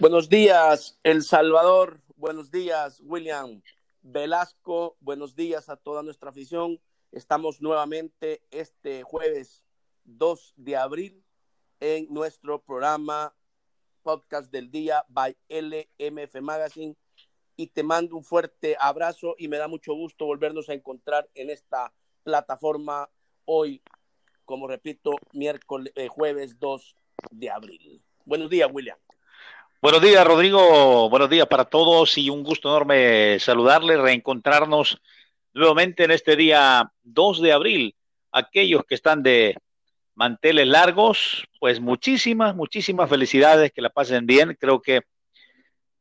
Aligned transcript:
Buenos 0.00 0.28
días, 0.28 0.96
El 1.02 1.24
Salvador. 1.24 2.00
Buenos 2.14 2.52
días, 2.52 3.00
William 3.02 3.60
Velasco. 4.00 4.96
Buenos 5.00 5.34
días 5.34 5.68
a 5.68 5.76
toda 5.76 6.04
nuestra 6.04 6.30
afición. 6.30 6.80
Estamos 7.10 7.60
nuevamente 7.60 8.40
este 8.52 9.02
jueves 9.02 9.64
2 10.04 10.54
de 10.56 10.76
abril 10.76 11.24
en 11.80 12.06
nuestro 12.14 12.62
programa 12.62 13.34
podcast 14.04 14.52
del 14.52 14.70
día 14.70 15.04
by 15.08 15.36
LMF 15.48 16.42
Magazine 16.42 16.94
y 17.56 17.66
te 17.66 17.82
mando 17.82 18.16
un 18.16 18.22
fuerte 18.22 18.76
abrazo 18.78 19.34
y 19.36 19.48
me 19.48 19.56
da 19.56 19.66
mucho 19.66 19.94
gusto 19.94 20.26
volvernos 20.26 20.68
a 20.68 20.74
encontrar 20.74 21.28
en 21.34 21.50
esta 21.50 21.92
plataforma 22.22 23.10
hoy, 23.46 23.82
como 24.44 24.68
repito, 24.68 25.10
miércoles, 25.32 25.92
eh, 25.96 26.06
jueves 26.06 26.60
2 26.60 26.96
de 27.32 27.50
abril. 27.50 28.00
Buenos 28.24 28.48
días, 28.48 28.70
William. 28.72 28.96
Buenos 29.80 30.02
días, 30.02 30.26
Rodrigo. 30.26 31.08
Buenos 31.08 31.30
días 31.30 31.46
para 31.46 31.64
todos 31.64 32.18
y 32.18 32.30
un 32.30 32.42
gusto 32.42 32.68
enorme 32.68 33.38
saludarle, 33.38 33.96
reencontrarnos 33.96 35.00
nuevamente 35.54 36.02
en 36.02 36.10
este 36.10 36.34
día 36.34 36.90
2 37.04 37.40
de 37.40 37.52
abril. 37.52 37.94
Aquellos 38.32 38.82
que 38.84 38.96
están 38.96 39.22
de 39.22 39.56
manteles 40.16 40.66
largos, 40.66 41.46
pues 41.60 41.80
muchísimas, 41.80 42.56
muchísimas 42.56 43.08
felicidades, 43.08 43.70
que 43.70 43.80
la 43.80 43.90
pasen 43.90 44.26
bien. 44.26 44.56
Creo 44.58 44.82
que 44.82 45.02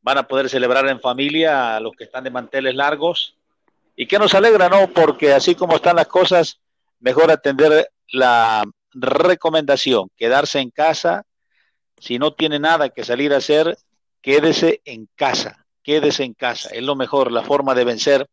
van 0.01 0.17
a 0.17 0.27
poder 0.27 0.49
celebrar 0.49 0.87
en 0.87 0.99
familia 0.99 1.75
a 1.75 1.79
los 1.79 1.95
que 1.95 2.05
están 2.05 2.23
de 2.23 2.31
manteles 2.31 2.73
largos. 2.73 3.35
Y 3.95 4.07
que 4.07 4.17
nos 4.17 4.33
alegra, 4.33 4.69
¿no? 4.69 4.87
Porque 4.87 5.33
así 5.33 5.53
como 5.53 5.75
están 5.75 5.97
las 5.97 6.07
cosas, 6.07 6.59
mejor 6.99 7.29
atender 7.29 7.91
la 8.11 8.63
recomendación, 8.95 10.09
quedarse 10.17 10.61
en 10.61 10.71
casa, 10.71 11.27
si 11.99 12.19
no 12.19 12.33
tiene 12.33 12.59
nada 12.59 12.89
que 12.89 13.03
salir 13.03 13.33
a 13.33 13.37
hacer, 13.37 13.77
quédese 14.21 14.81
en 14.85 15.07
casa, 15.15 15.65
quédese 15.83 16.23
en 16.23 16.33
casa. 16.33 16.69
Es 16.69 16.83
lo 16.83 16.95
mejor, 16.95 17.31
la 17.31 17.43
forma 17.43 17.73
de 17.75 17.83
vencer 17.83 18.27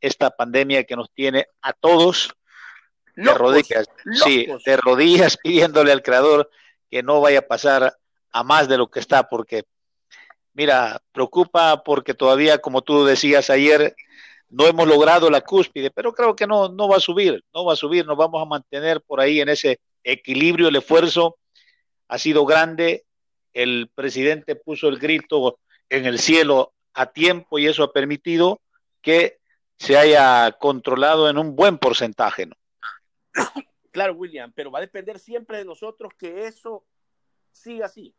esta 0.00 0.30
pandemia 0.30 0.84
que 0.84 0.96
nos 0.96 1.10
tiene 1.12 1.46
a 1.62 1.72
todos 1.72 2.34
de 3.14 3.32
rodillas, 3.32 3.86
sí, 4.24 4.46
de 4.64 4.76
rodillas 4.76 5.36
pidiéndole 5.42 5.90
al 5.90 6.02
creador 6.02 6.50
que 6.90 7.02
no 7.02 7.20
vaya 7.20 7.40
a 7.40 7.46
pasar 7.46 7.96
a 8.30 8.42
más 8.44 8.68
de 8.68 8.76
lo 8.76 8.88
que 8.88 9.00
está, 9.00 9.28
porque, 9.28 9.64
mira, 10.52 11.00
preocupa 11.12 11.82
porque 11.82 12.14
todavía, 12.14 12.58
como 12.58 12.82
tú 12.82 13.04
decías 13.04 13.48
ayer, 13.48 13.96
no 14.48 14.66
hemos 14.66 14.86
logrado 14.86 15.30
la 15.30 15.40
cúspide, 15.40 15.90
pero 15.90 16.12
creo 16.12 16.36
que 16.36 16.46
no, 16.46 16.68
no 16.68 16.88
va 16.88 16.98
a 16.98 17.00
subir, 17.00 17.42
no 17.52 17.64
va 17.64 17.72
a 17.72 17.76
subir, 17.76 18.06
nos 18.06 18.16
vamos 18.16 18.40
a 18.40 18.44
mantener 18.44 19.00
por 19.00 19.20
ahí 19.20 19.40
en 19.40 19.48
ese 19.48 19.80
equilibrio, 20.04 20.68
el 20.68 20.76
esfuerzo 20.76 21.38
ha 22.08 22.18
sido 22.18 22.44
grande, 22.44 23.04
el 23.52 23.90
presidente 23.94 24.56
puso 24.56 24.88
el 24.88 24.98
grito 24.98 25.58
en 25.88 26.06
el 26.06 26.18
cielo 26.18 26.74
a 26.94 27.06
tiempo 27.06 27.58
y 27.58 27.66
eso 27.66 27.82
ha 27.84 27.92
permitido 27.92 28.60
que 29.02 29.38
se 29.78 29.96
haya 29.96 30.52
controlado 30.52 31.28
en 31.28 31.38
un 31.38 31.54
buen 31.56 31.78
porcentaje. 31.78 32.48
Claro, 33.92 34.12
William, 34.12 34.52
pero 34.54 34.70
va 34.70 34.78
a 34.80 34.82
depender 34.82 35.18
siempre 35.18 35.56
de 35.56 35.64
nosotros 35.64 36.12
que 36.18 36.46
eso 36.46 36.84
siga 37.50 37.86
así. 37.86 38.14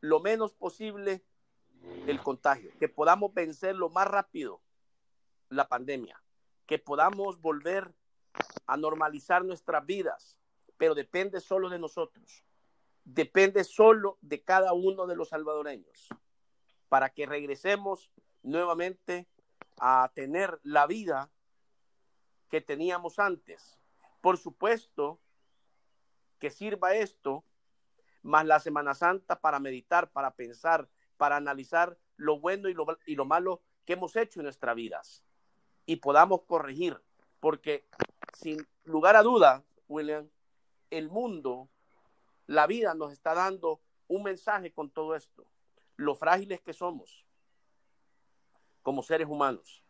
Lo 0.00 0.20
menos 0.20 0.54
posible 0.54 1.24
el 2.06 2.20
contagio, 2.20 2.70
que 2.78 2.88
podamos 2.88 3.34
vencer 3.34 3.74
lo 3.74 3.88
más 3.88 4.06
rápido 4.06 4.62
la 5.48 5.68
pandemia, 5.68 6.22
que 6.66 6.78
podamos 6.78 7.40
volver 7.40 7.92
a 8.66 8.76
normalizar 8.76 9.44
nuestras 9.44 9.84
vidas, 9.84 10.38
pero 10.80 10.94
depende 10.94 11.42
solo 11.42 11.68
de 11.68 11.78
nosotros. 11.78 12.42
Depende 13.04 13.64
solo 13.64 14.16
de 14.22 14.42
cada 14.42 14.72
uno 14.72 15.06
de 15.06 15.14
los 15.14 15.28
salvadoreños 15.28 16.08
para 16.88 17.10
que 17.10 17.26
regresemos 17.26 18.10
nuevamente 18.42 19.28
a 19.78 20.10
tener 20.14 20.58
la 20.62 20.86
vida 20.86 21.30
que 22.48 22.62
teníamos 22.62 23.18
antes. 23.18 23.78
Por 24.22 24.38
supuesto 24.38 25.20
que 26.38 26.50
sirva 26.50 26.94
esto 26.94 27.44
más 28.22 28.46
la 28.46 28.58
Semana 28.58 28.94
Santa 28.94 29.38
para 29.38 29.60
meditar, 29.60 30.10
para 30.10 30.34
pensar, 30.34 30.88
para 31.18 31.36
analizar 31.36 31.98
lo 32.16 32.40
bueno 32.40 32.70
y 32.70 32.74
lo, 32.74 32.86
y 33.04 33.16
lo 33.16 33.26
malo 33.26 33.60
que 33.84 33.92
hemos 33.92 34.16
hecho 34.16 34.40
en 34.40 34.44
nuestras 34.44 34.74
vidas 34.74 35.26
y 35.84 35.96
podamos 35.96 36.44
corregir, 36.44 36.98
porque 37.38 37.84
sin 38.32 38.66
lugar 38.84 39.16
a 39.16 39.22
duda, 39.22 39.62
William, 39.86 40.26
el 40.90 41.08
mundo, 41.08 41.68
la 42.46 42.66
vida 42.66 42.94
nos 42.94 43.12
está 43.12 43.34
dando 43.34 43.80
un 44.08 44.22
mensaje 44.22 44.72
con 44.72 44.90
todo 44.90 45.14
esto, 45.14 45.46
lo 45.96 46.14
frágiles 46.14 46.60
que 46.60 46.72
somos 46.72 47.24
como 48.82 49.02
seres 49.02 49.28
humanos. 49.28 49.84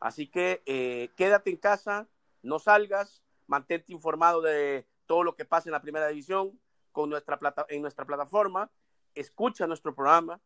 Así 0.00 0.26
que 0.26 0.62
eh, 0.66 1.10
quédate 1.16 1.50
en 1.50 1.56
casa, 1.56 2.08
no 2.42 2.58
salgas, 2.58 3.22
mantente 3.46 3.92
informado 3.92 4.40
de 4.40 4.86
todo 5.06 5.22
lo 5.22 5.36
que 5.36 5.44
pasa 5.44 5.68
en 5.68 5.72
la 5.72 5.82
primera 5.82 6.08
división 6.08 6.58
con 6.90 7.10
nuestra 7.10 7.38
plata, 7.38 7.66
en 7.68 7.82
nuestra 7.82 8.04
plataforma, 8.04 8.70
escucha 9.14 9.66
nuestro 9.66 9.94
programa 9.94 10.40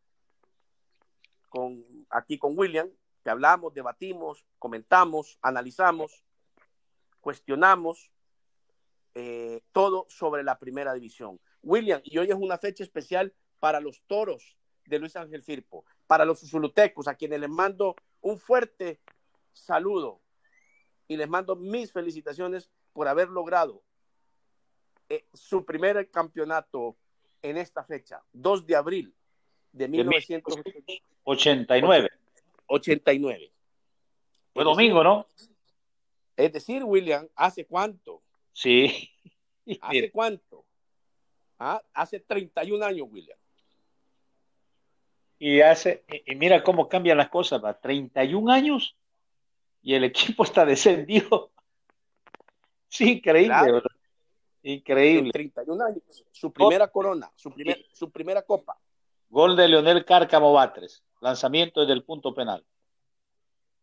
con, 1.49 1.83
aquí 2.09 2.37
con 2.37 2.57
William, 2.57 2.89
que 3.23 3.29
hablamos, 3.29 3.73
debatimos, 3.73 4.45
comentamos, 4.59 5.39
analizamos, 5.41 6.23
cuestionamos 7.21 8.11
eh, 9.19 9.63
todo 9.71 10.05
sobre 10.09 10.43
la 10.43 10.59
primera 10.59 10.93
división. 10.93 11.39
William, 11.63 11.99
y 12.03 12.19
hoy 12.19 12.29
es 12.29 12.35
una 12.35 12.59
fecha 12.59 12.83
especial 12.83 13.33
para 13.59 13.79
los 13.79 14.03
toros 14.03 14.55
de 14.85 14.99
Luis 14.99 15.15
Ángel 15.15 15.41
Firpo, 15.41 15.85
para 16.05 16.23
los 16.23 16.43
usulutecos, 16.43 17.07
a 17.07 17.15
quienes 17.15 17.39
les 17.39 17.49
mando 17.49 17.95
un 18.21 18.37
fuerte 18.37 19.01
saludo 19.53 20.21
y 21.07 21.17
les 21.17 21.27
mando 21.27 21.55
mis 21.55 21.91
felicitaciones 21.91 22.69
por 22.93 23.07
haber 23.07 23.29
logrado 23.29 23.81
eh, 25.09 25.25
su 25.33 25.65
primer 25.65 26.11
campeonato 26.11 26.95
en 27.41 27.57
esta 27.57 27.83
fecha, 27.83 28.21
2 28.33 28.67
de 28.67 28.75
abril 28.75 29.15
de 29.71 29.87
1989. 29.87 32.09
89. 32.67 33.51
Fue 34.53 34.63
domingo, 34.63 35.03
¿no? 35.03 35.25
Es 36.35 36.53
decir, 36.53 36.83
William, 36.83 37.27
¿hace 37.35 37.65
cuánto? 37.65 38.21
Sí. 38.57 39.11
¿Hace 39.81 40.11
cuánto? 40.11 40.65
¿Ah? 41.59 41.81
Hace 41.93 42.19
31 42.21 42.83
años, 42.83 43.07
William. 43.11 43.37
Y 45.37 45.61
hace, 45.61 46.03
y 46.25 46.33
mira 46.33 46.63
cómo 46.63 46.89
cambian 46.89 47.17
las 47.17 47.29
cosas, 47.29 47.63
va, 47.63 47.79
31 47.79 48.51
años 48.51 48.97
y 49.83 49.93
el 49.93 50.03
equipo 50.05 50.43
está 50.43 50.65
descendido. 50.65 51.51
Sí, 52.89 53.11
increíble, 53.11 53.81
Increíble. 54.63 55.31
31 55.33 55.85
años, 55.85 56.25
su 56.31 56.53
primera 56.53 56.87
corona, 56.87 57.29
su, 57.35 57.51
primer, 57.51 57.85
su 57.91 58.09
primera 58.09 58.41
copa. 58.43 58.79
Gol 59.27 59.57
de 59.57 59.67
Leonel 59.67 60.05
Cárcamo 60.05 60.53
Batres, 60.53 61.03
lanzamiento 61.19 61.81
desde 61.81 61.91
el 61.91 62.05
punto 62.05 62.33
penal. 62.33 62.65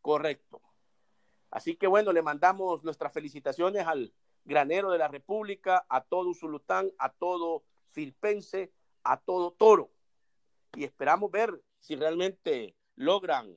Correcto. 0.01 0.63
Así 1.51 1.77
que 1.77 1.87
bueno, 1.87 2.15
le 2.15 2.23
mandamos 2.23 2.83
nuestras 2.83 3.13
felicitaciones 3.13 3.87
al 3.87 4.11
granero 4.45 4.91
de 4.91 4.99
la 4.99 5.09
República, 5.09 5.87
a 5.89 6.03
todo 6.03 6.35
Zulután, 6.35 6.91
a 6.99 7.11
todo 7.11 7.65
Filpense, 7.93 8.73
a 9.03 9.19
todo 9.19 9.53
Toro. 9.53 9.91
Y 10.75 10.85
esperamos 10.85 11.31
ver 11.31 11.61
si 11.81 11.97
realmente 11.97 12.75
logran 12.97 13.55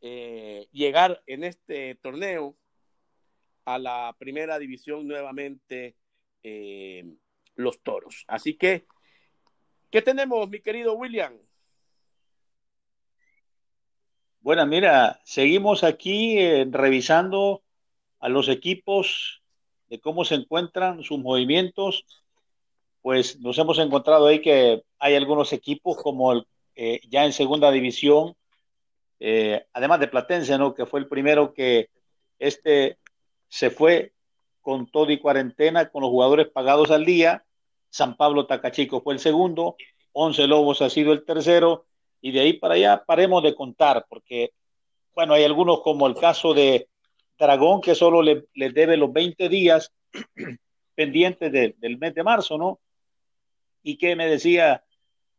eh, 0.00 0.68
llegar 0.72 1.22
en 1.26 1.44
este 1.44 1.94
torneo 1.96 2.56
a 3.64 3.78
la 3.78 4.14
primera 4.18 4.58
división 4.58 5.08
nuevamente 5.08 5.96
eh, 6.42 7.04
los 7.54 7.82
toros. 7.82 8.24
Así 8.28 8.54
que, 8.54 8.86
¿qué 9.90 10.02
tenemos, 10.02 10.48
mi 10.48 10.60
querido 10.60 10.94
William? 10.94 11.38
Bueno, 14.40 14.66
mira, 14.66 15.22
seguimos 15.24 15.84
aquí 15.84 16.38
eh, 16.38 16.66
revisando 16.70 17.62
a 18.18 18.28
los 18.28 18.48
equipos 18.48 19.42
de 19.94 20.00
cómo 20.00 20.24
se 20.24 20.34
encuentran 20.34 21.04
sus 21.04 21.20
movimientos, 21.20 22.04
pues 23.00 23.38
nos 23.38 23.56
hemos 23.58 23.78
encontrado 23.78 24.26
ahí 24.26 24.40
que 24.40 24.82
hay 24.98 25.14
algunos 25.14 25.52
equipos 25.52 25.96
como 26.02 26.32
el, 26.32 26.48
eh, 26.74 27.00
ya 27.08 27.24
en 27.24 27.32
segunda 27.32 27.70
división, 27.70 28.34
eh, 29.20 29.64
además 29.72 30.00
de 30.00 30.08
Platense, 30.08 30.58
¿no? 30.58 30.74
que 30.74 30.84
fue 30.84 30.98
el 30.98 31.06
primero 31.06 31.54
que 31.54 31.90
este 32.40 32.98
se 33.48 33.70
fue 33.70 34.14
con 34.62 34.90
todo 34.90 35.12
y 35.12 35.20
cuarentena, 35.20 35.88
con 35.90 36.02
los 36.02 36.10
jugadores 36.10 36.48
pagados 36.48 36.90
al 36.90 37.04
día. 37.04 37.44
San 37.88 38.16
Pablo 38.16 38.46
Tacachico 38.46 39.00
fue 39.00 39.14
el 39.14 39.20
segundo, 39.20 39.76
Once 40.10 40.44
Lobos 40.48 40.82
ha 40.82 40.90
sido 40.90 41.12
el 41.12 41.24
tercero, 41.24 41.86
y 42.20 42.32
de 42.32 42.40
ahí 42.40 42.54
para 42.54 42.74
allá 42.74 43.04
paremos 43.06 43.44
de 43.44 43.54
contar, 43.54 44.06
porque, 44.08 44.50
bueno, 45.14 45.34
hay 45.34 45.44
algunos 45.44 45.82
como 45.82 46.08
el 46.08 46.16
caso 46.16 46.52
de 46.52 46.88
Dragón 47.38 47.80
que 47.80 47.94
solo 47.94 48.22
le, 48.22 48.46
debe 48.54 48.96
los 48.96 49.12
20 49.12 49.48
días 49.48 49.92
pendientes 50.94 51.52
del 51.52 51.98
mes 51.98 52.14
de 52.14 52.22
marzo, 52.22 52.58
¿no? 52.58 52.80
Y 53.82 53.96
que 53.96 54.16
me 54.16 54.26
decía 54.26 54.84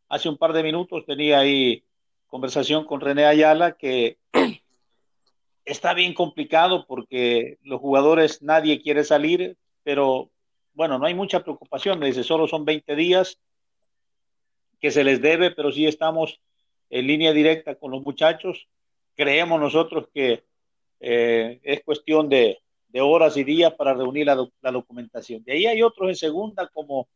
hace 0.08 0.28
un 0.28 0.36
par 0.36 0.52
de 0.52 0.62
minutos 0.62 1.04
tenía 1.04 1.40
ahí 1.40 1.84
conversación 2.26 2.84
con 2.84 3.00
René 3.00 3.24
Ayala 3.24 3.72
que 3.72 4.18
está 5.64 5.94
bien 5.94 6.14
complicado 6.14 6.86
porque 6.86 7.58
los 7.62 7.80
jugadores 7.80 8.42
nadie 8.42 8.80
quiere 8.80 9.04
salir, 9.04 9.56
pero 9.82 10.30
bueno, 10.74 10.98
no 10.98 11.06
hay 11.06 11.14
mucha 11.14 11.42
preocupación, 11.42 11.98
me 11.98 12.06
dice, 12.06 12.22
solo 12.22 12.46
son 12.46 12.64
20 12.64 12.94
días 12.94 13.38
que 14.80 14.90
se 14.90 15.04
les 15.04 15.22
debe, 15.22 15.50
pero 15.50 15.72
sí 15.72 15.86
estamos 15.86 16.40
en 16.90 17.06
línea 17.06 17.32
directa 17.32 17.76
con 17.76 17.90
los 17.90 18.02
muchachos. 18.02 18.68
Creemos 19.14 19.58
nosotros 19.58 20.08
que 20.12 20.44
eh, 21.00 21.60
es 21.62 21.82
cuestión 21.84 22.28
de, 22.28 22.58
horas 22.98 23.36
y 23.36 23.44
días 23.44 23.74
para 23.74 23.92
reunir 23.92 24.24
la, 24.24 24.48
la, 24.62 24.72
documentación. 24.72 25.44
De 25.44 25.52
ahí 25.52 25.66
hay 25.66 25.82
otros 25.82 26.08
en 26.08 26.16
segunda, 26.16 26.66
como 26.68 27.08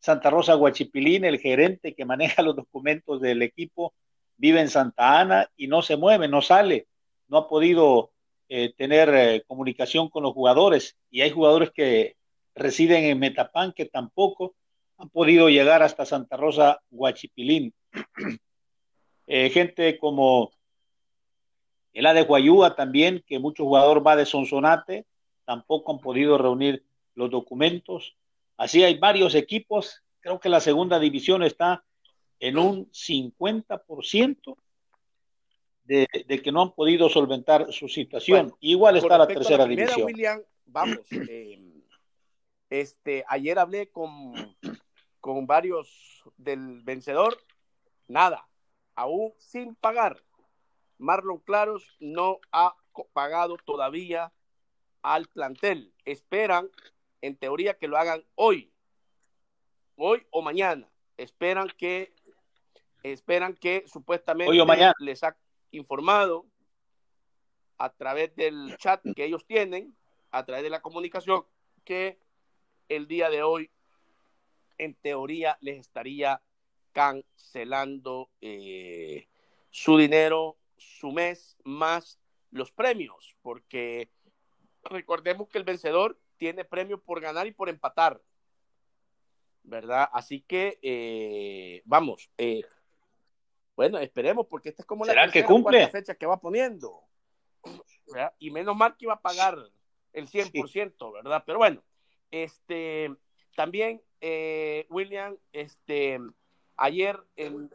Santa 0.00 0.30
Rosa 0.30 0.54
Guachipilín, 0.54 1.24
el 1.24 1.38
gerente 1.38 1.94
que 1.94 2.04
maneja 2.04 2.42
los 2.42 2.56
documentos 2.56 3.20
del 3.20 3.40
equipo, 3.42 3.94
vive 4.36 4.60
en 4.60 4.68
Santa 4.68 5.20
Ana 5.20 5.48
y 5.56 5.68
no 5.68 5.80
se 5.82 5.96
mueve, 5.96 6.26
no 6.26 6.42
sale, 6.42 6.88
no 7.28 7.38
ha 7.38 7.48
podido 7.48 8.10
eh, 8.48 8.72
tener 8.76 9.14
eh, 9.14 9.44
comunicación 9.46 10.08
con 10.08 10.24
los 10.24 10.32
jugadores. 10.32 10.96
Y 11.08 11.20
hay 11.20 11.30
jugadores 11.30 11.70
que 11.70 12.16
residen 12.56 13.04
en 13.04 13.20
Metapán 13.20 13.72
que 13.72 13.84
tampoco 13.84 14.56
han 14.98 15.08
podido 15.08 15.48
llegar 15.48 15.84
hasta 15.84 16.04
Santa 16.04 16.36
Rosa 16.36 16.80
Guachipilín. 16.90 17.72
Gente 19.26 19.98
como 19.98 20.50
el 21.92 22.14
de 22.14 22.22
Guayúa 22.22 22.74
también, 22.74 23.22
que 23.26 23.38
muchos 23.38 23.64
jugadores 23.64 24.02
va 24.06 24.16
de 24.16 24.26
Sonsonate, 24.26 25.06
tampoco 25.44 25.92
han 25.92 25.98
podido 25.98 26.38
reunir 26.38 26.84
los 27.14 27.30
documentos. 27.30 28.16
Así 28.56 28.82
hay 28.82 28.98
varios 28.98 29.34
equipos, 29.34 30.02
creo 30.20 30.40
que 30.40 30.48
la 30.48 30.60
segunda 30.60 30.98
división 30.98 31.42
está 31.42 31.84
en 32.40 32.58
un 32.58 32.90
50% 32.90 34.56
de, 35.84 36.08
de 36.26 36.42
que 36.42 36.52
no 36.52 36.62
han 36.62 36.72
podido 36.72 37.08
solventar 37.08 37.72
su 37.72 37.88
situación. 37.88 38.54
Igual 38.60 38.96
está 38.96 39.18
la 39.18 39.26
tercera 39.26 39.66
división. 39.66 40.06
William, 40.06 40.42
vamos, 40.64 40.98
eh, 41.10 41.60
este, 42.70 43.24
ayer 43.28 43.58
hablé 43.58 43.90
con, 43.90 44.32
con 45.20 45.46
varios 45.46 46.22
del 46.36 46.82
vencedor, 46.82 47.36
nada, 48.08 48.48
aún 48.94 49.34
sin 49.38 49.74
pagar. 49.74 50.22
Marlon 51.02 51.38
Claros 51.38 51.96
no 51.98 52.40
ha 52.52 52.76
pagado 53.12 53.56
todavía 53.56 54.32
al 55.02 55.26
plantel. 55.26 55.92
Esperan, 56.04 56.70
en 57.20 57.36
teoría, 57.36 57.76
que 57.76 57.88
lo 57.88 57.98
hagan 57.98 58.24
hoy, 58.36 58.72
hoy 59.96 60.24
o 60.30 60.42
mañana. 60.42 60.88
Esperan 61.16 61.68
que, 61.76 62.14
esperan 63.02 63.54
que 63.54 63.84
supuestamente 63.86 64.52
les 65.00 65.24
ha 65.24 65.36
informado 65.72 66.46
a 67.78 67.90
través 67.90 68.34
del 68.36 68.76
chat 68.78 69.02
que 69.16 69.24
ellos 69.24 69.44
tienen, 69.44 69.96
a 70.30 70.44
través 70.46 70.62
de 70.62 70.70
la 70.70 70.82
comunicación, 70.82 71.44
que 71.84 72.20
el 72.88 73.08
día 73.08 73.28
de 73.28 73.42
hoy, 73.42 73.70
en 74.78 74.94
teoría, 74.94 75.58
les 75.60 75.80
estaría 75.80 76.40
cancelando 76.92 78.30
eh, 78.40 79.26
su 79.70 79.96
dinero, 79.96 80.58
su 80.98 81.12
mes, 81.12 81.56
más 81.64 82.18
los 82.50 82.70
premios, 82.70 83.36
porque 83.42 84.10
recordemos 84.84 85.48
que 85.48 85.58
el 85.58 85.64
vencedor 85.64 86.18
tiene 86.36 86.64
premio 86.64 87.00
por 87.00 87.20
ganar 87.20 87.46
y 87.46 87.52
por 87.52 87.68
empatar, 87.68 88.20
¿verdad? 89.62 90.08
Así 90.12 90.40
que, 90.40 90.78
eh, 90.82 91.82
vamos, 91.84 92.30
eh, 92.36 92.62
bueno, 93.76 93.98
esperemos, 93.98 94.46
porque 94.46 94.68
esta 94.68 94.82
es 94.82 94.86
como 94.86 95.04
la 95.04 95.30
que 95.30 95.44
cumple? 95.44 95.88
fecha 95.88 96.14
que 96.14 96.26
va 96.26 96.40
poniendo, 96.40 97.02
y 98.38 98.50
menos 98.50 98.76
mal 98.76 98.96
que 98.96 99.06
iba 99.06 99.14
a 99.14 99.22
pagar 99.22 99.58
el 100.12 100.28
100%, 100.28 101.12
¿verdad? 101.12 101.42
Pero 101.46 101.58
bueno, 101.58 101.82
este, 102.30 103.14
también, 103.56 104.02
eh, 104.20 104.86
William, 104.90 105.36
este, 105.52 106.18
ayer 106.76 107.18
en... 107.36 107.70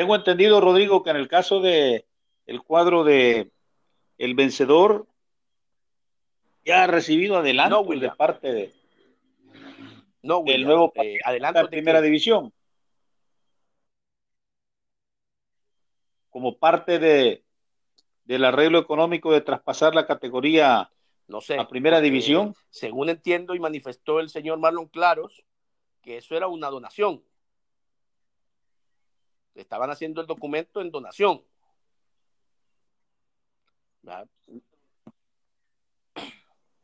Tengo 0.00 0.16
entendido, 0.16 0.62
Rodrigo, 0.62 1.02
que 1.02 1.10
en 1.10 1.16
el 1.16 1.28
caso 1.28 1.60
de 1.60 2.06
el 2.46 2.62
cuadro 2.62 3.04
de 3.04 3.50
el 4.16 4.34
vencedor 4.34 5.06
ya 6.64 6.84
ha 6.84 6.86
recibido 6.86 7.36
adelanto 7.36 7.84
de 7.84 8.10
parte 8.12 8.50
de 8.50 8.72
no, 10.22 10.42
del 10.42 10.64
nuevo 10.64 10.90
eh, 10.94 11.18
adelanto 11.22 11.60
de 11.60 11.68
primera 11.68 12.00
división 12.00 12.50
como 16.30 16.56
parte 16.56 16.98
de 16.98 17.44
del 18.24 18.46
arreglo 18.46 18.78
económico 18.78 19.30
de 19.34 19.42
traspasar 19.42 19.94
la 19.94 20.06
categoría 20.06 20.90
no 21.28 21.42
sé, 21.42 21.58
a 21.58 21.68
primera 21.68 22.00
división. 22.00 22.54
Según 22.70 23.10
entiendo 23.10 23.54
y 23.54 23.60
manifestó 23.60 24.18
el 24.18 24.30
señor 24.30 24.60
Marlon 24.60 24.88
Claros, 24.88 25.44
que 26.00 26.16
eso 26.16 26.38
era 26.38 26.48
una 26.48 26.70
donación. 26.70 27.22
Estaban 29.54 29.90
haciendo 29.90 30.20
el 30.20 30.26
documento 30.26 30.80
en 30.80 30.90
donación. 30.90 31.42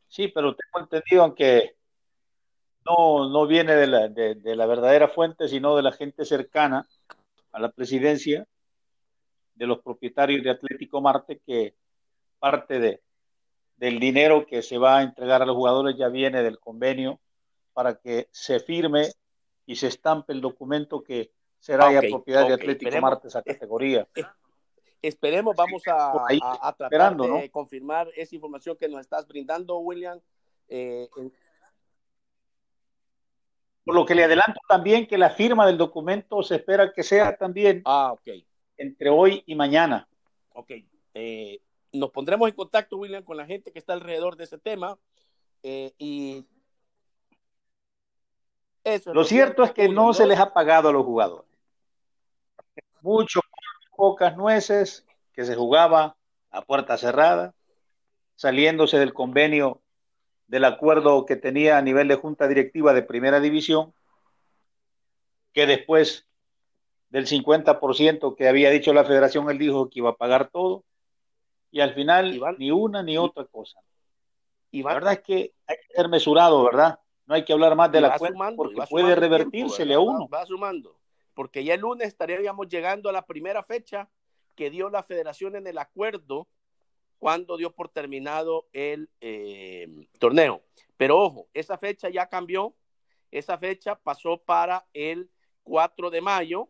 Sí, 0.07 0.27
pero 0.29 0.55
tengo 0.55 0.83
entendido, 0.83 1.23
aunque 1.23 1.75
no, 2.85 3.29
no 3.29 3.47
viene 3.47 3.73
de 3.75 3.87
la, 3.87 4.07
de 4.07 4.55
la 4.55 4.65
verdadera 4.65 5.07
fuente, 5.07 5.47
sino 5.47 5.75
de 5.75 5.83
la 5.83 5.91
gente 5.91 6.25
cercana 6.25 6.87
a 7.51 7.59
la 7.59 7.71
presidencia, 7.71 8.47
de 9.57 9.65
los 9.65 9.79
propietarios 9.79 10.43
de 10.43 10.51
Atlético 10.51 11.01
Marte, 11.01 11.39
que 11.45 11.75
parte 12.39 12.79
de, 12.79 13.01
del 13.75 13.99
dinero 13.99 14.45
que 14.45 14.61
se 14.61 14.77
va 14.77 14.99
a 14.99 15.03
entregar 15.03 15.41
a 15.41 15.45
los 15.45 15.55
jugadores 15.55 15.97
ya 15.97 16.09
viene 16.09 16.43
del 16.43 16.59
convenio 16.59 17.19
para 17.73 17.95
que 17.95 18.27
se 18.31 18.59
firme 18.59 19.11
y 19.65 19.75
se 19.75 19.87
estampe 19.87 20.33
el 20.33 20.41
documento 20.41 21.03
que 21.03 21.31
será 21.59 21.91
ya 21.91 22.01
propiedad 22.01 22.47
de 22.47 22.53
Atlético 22.53 23.01
Marte 23.01 23.27
esa 23.27 23.41
categoría. 23.41 24.07
Eh, 24.15 24.23
esperemos, 25.01 25.55
vamos 25.55 25.83
a, 25.87 26.75
tratar 26.77 27.15
de 27.15 27.49
confirmar 27.49 28.09
esa 28.15 28.35
información 28.35 28.77
que 28.77 28.87
nos 28.87 29.01
estás 29.01 29.27
brindando, 29.27 29.77
William. 29.79 30.19
Eh, 30.69 31.07
Por 33.83 33.95
lo 33.95 34.05
que 34.05 34.15
le 34.15 34.25
adelanto 34.25 34.59
también 34.67 35.07
que 35.07 35.17
la 35.17 35.29
firma 35.29 35.65
del 35.65 35.77
documento 35.77 36.43
se 36.43 36.55
espera 36.55 36.91
que 36.93 37.03
sea 37.03 37.37
también 37.37 37.81
ah, 37.85 38.15
entre 38.77 39.09
hoy 39.09 39.43
y 39.45 39.55
mañana. 39.55 40.07
Ok. 40.53 40.71
Eh, 41.13 41.61
nos 41.93 42.11
pondremos 42.11 42.49
en 42.49 42.55
contacto, 42.55 42.97
William, 42.97 43.23
con 43.23 43.37
la 43.37 43.45
gente 43.45 43.71
que 43.71 43.79
está 43.79 43.93
alrededor 43.93 44.35
de 44.35 44.43
ese 44.43 44.57
tema. 44.57 44.97
Eh, 45.63 45.93
y 45.97 46.45
eso 48.93 49.13
lo, 49.13 49.23
cierto 49.23 49.63
es 49.63 49.71
que 49.71 49.89
no, 49.89 50.13
se 50.13 50.25
les 50.25 50.39
ha 50.39 50.53
pagado 50.53 50.89
a 50.89 50.91
los 50.91 51.05
jugadores. 51.05 51.49
Mucho, 53.01 53.41
pocas 53.95 54.35
nueces 54.37 55.05
que 55.33 55.45
se 55.45 55.55
jugaba 55.55 56.17
a 56.51 56.61
puerta 56.61 56.97
cerrada, 56.97 57.53
saliéndose 58.35 58.97
del 58.99 59.13
convenio 59.13 59.81
del 60.47 60.63
acuerdo 60.63 61.25
que 61.25 61.35
tenía 61.35 61.77
a 61.77 61.81
nivel 61.81 62.07
de 62.07 62.15
junta 62.15 62.47
directiva 62.47 62.93
de 62.93 63.03
primera 63.03 63.39
división, 63.39 63.93
que 65.53 65.65
después 65.65 66.25
del 67.09 67.27
50% 67.27 68.35
que 68.35 68.47
había 68.47 68.69
dicho 68.69 68.93
la 68.93 69.03
federación, 69.03 69.49
él 69.49 69.57
dijo 69.57 69.89
que 69.89 69.99
iba 69.99 70.11
a 70.11 70.15
pagar 70.15 70.49
todo, 70.49 70.85
y 71.71 71.81
al 71.81 71.93
final 71.93 72.39
ni 72.57 72.71
una 72.71 73.03
ni 73.03 73.17
otra 73.17 73.45
cosa. 73.45 73.79
Y 74.71 74.83
la 74.83 74.93
verdad 74.93 75.13
es 75.13 75.21
que 75.21 75.53
hay 75.65 75.75
que 75.75 75.93
ser 75.93 76.07
mesurado, 76.07 76.63
¿verdad? 76.63 76.99
No 77.27 77.35
hay 77.35 77.43
que 77.43 77.53
hablar 77.53 77.75
más 77.75 77.91
de 77.91 78.01
la 78.01 78.17
cuenta 78.17 78.53
porque 78.55 78.81
puede 78.89 79.13
revertírsele 79.15 79.93
a 79.93 79.99
uno. 79.99 80.27
Va, 80.29 80.45
sumando, 80.45 80.97
porque 81.33 81.63
ya 81.63 81.73
el 81.73 81.81
lunes 81.81 82.07
estaríamos 82.07 82.67
llegando 82.69 83.09
a 83.09 83.11
la 83.11 83.25
primera 83.25 83.63
fecha 83.63 84.09
que 84.55 84.69
dio 84.69 84.89
la 84.89 85.03
federación 85.03 85.55
en 85.55 85.67
el 85.67 85.77
acuerdo 85.77 86.47
cuando 87.19 87.57
dio 87.57 87.73
por 87.73 87.89
terminado 87.89 88.67
el 88.71 89.09
eh, 89.19 90.07
torneo. 90.19 90.63
Pero 90.95 91.19
ojo, 91.19 91.47
esa 91.53 91.77
fecha 91.77 92.09
ya 92.09 92.27
cambió, 92.27 92.73
esa 93.29 93.57
fecha 93.57 93.95
pasó 93.95 94.37
para 94.37 94.87
el 94.93 95.29
4 95.63 96.09
de 96.09 96.21
mayo, 96.21 96.69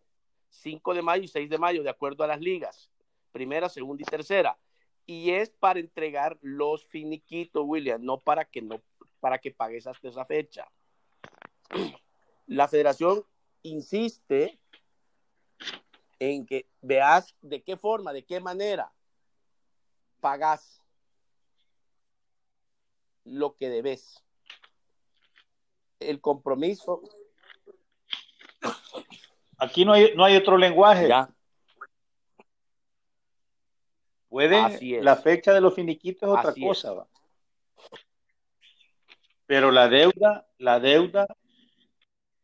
5 0.50 0.96
de 0.96 1.02
mayo 1.04 1.24
y 1.24 1.28
6 1.28 1.50
de 1.50 1.58
mayo, 1.60 1.84
de 1.84 1.90
acuerdo 1.90 2.24
a 2.24 2.28
las 2.28 2.42
ligas, 2.42 2.90
primera, 3.32 3.70
segunda 3.70 4.02
y 4.02 4.06
tercera 4.06 4.58
y 5.08 5.32
es 5.32 5.50
para 5.50 5.80
entregar 5.80 6.38
los 6.42 6.86
finiquitos, 6.86 7.64
William, 7.66 8.04
no 8.04 8.20
para 8.20 8.44
que 8.44 8.62
no 8.62 8.82
para 9.20 9.40
que 9.40 9.52
pagues 9.52 9.88
hasta 9.88 10.08
esa 10.08 10.26
fecha. 10.26 10.68
La 12.48 12.68
federación 12.68 13.24
insiste 13.64 14.60
en 16.20 16.46
que 16.46 16.68
veas 16.82 17.36
de 17.42 17.62
qué 17.62 17.78
forma, 17.78 18.14
de 18.14 18.26
qué 18.26 18.40
manera 18.40 18.92
pagas 20.20 20.82
lo 23.24 23.56
que 23.56 23.70
debes. 23.70 24.24
El 26.00 26.22
compromiso 26.22 27.02
aquí 29.58 29.86
no 29.86 29.94
hay, 29.94 30.16
no 30.16 30.24
hay 30.24 30.36
otro 30.36 30.58
lenguaje. 30.58 31.08
Ya. 31.08 31.30
Puede, 34.30 35.02
la 35.02 35.16
fecha 35.16 35.54
de 35.54 35.62
los 35.62 35.74
finiquitos 35.74 36.30
es 36.30 36.38
otra 36.38 36.54
cosa, 36.54 36.92
es. 36.92 36.98
va. 36.98 37.08
Pero 39.48 39.72
la 39.72 39.88
deuda, 39.88 40.48
la 40.60 40.80
deuda, 40.80 41.26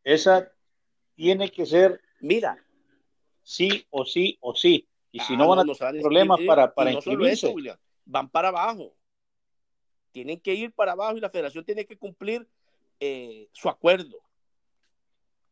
esa 0.04 0.52
tiene 1.16 1.52
que 1.52 1.66
ser 1.66 2.02
Mira, 2.24 2.58
sí 3.44 3.86
o 3.90 4.06
sí 4.06 4.38
o 4.40 4.56
sí. 4.56 4.88
Y 5.12 5.20
si 5.20 5.34
ah, 5.34 5.38
no 5.38 5.50
van 5.50 5.60
a 5.60 5.64
no 5.66 5.76
se 5.76 5.84
van 5.84 5.90
a 5.90 5.92
tener 5.92 6.04
problemas 6.04 6.40
inscribir, 6.40 6.48
para, 6.48 6.74
para 6.74 6.92
no 6.92 6.96
inscribirse. 6.96 7.34
eso, 7.34 7.52
William, 7.52 7.78
van 8.06 8.30
para 8.30 8.48
abajo. 8.48 8.96
Tienen 10.14 10.40
que 10.40 10.54
ir 10.54 10.74
para 10.74 10.94
abajo 10.94 11.18
y 11.18 11.20
la 11.20 11.30
federación 11.30 11.66
tiene 11.66 11.86
que 11.86 11.98
cumplir 11.98 12.48
eh, 13.02 13.50
su 13.52 13.68
acuerdo. 13.68 14.22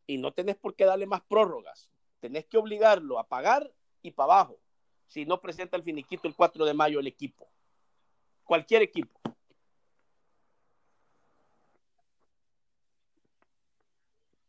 Y 0.08 0.18
no 0.18 0.32
tenés 0.32 0.56
por 0.56 0.76
qué 0.76 0.86
darle 0.86 1.06
más 1.06 1.22
prórrogas. 1.22 1.90
Tenés 2.22 2.46
que 2.46 2.58
obligarlo 2.58 3.20
a 3.20 3.28
pagar 3.28 3.70
y 4.02 4.12
para 4.12 4.34
abajo. 4.34 4.58
Si 5.08 5.26
no 5.26 5.42
presenta 5.42 5.76
el 5.76 5.84
finiquito 5.84 6.28
el 6.28 6.36
4 6.36 6.64
de 6.64 6.74
mayo 6.74 7.02
el 7.02 7.08
equipo. 7.08 7.50
Cualquier 8.46 8.82
equipo. 8.82 9.20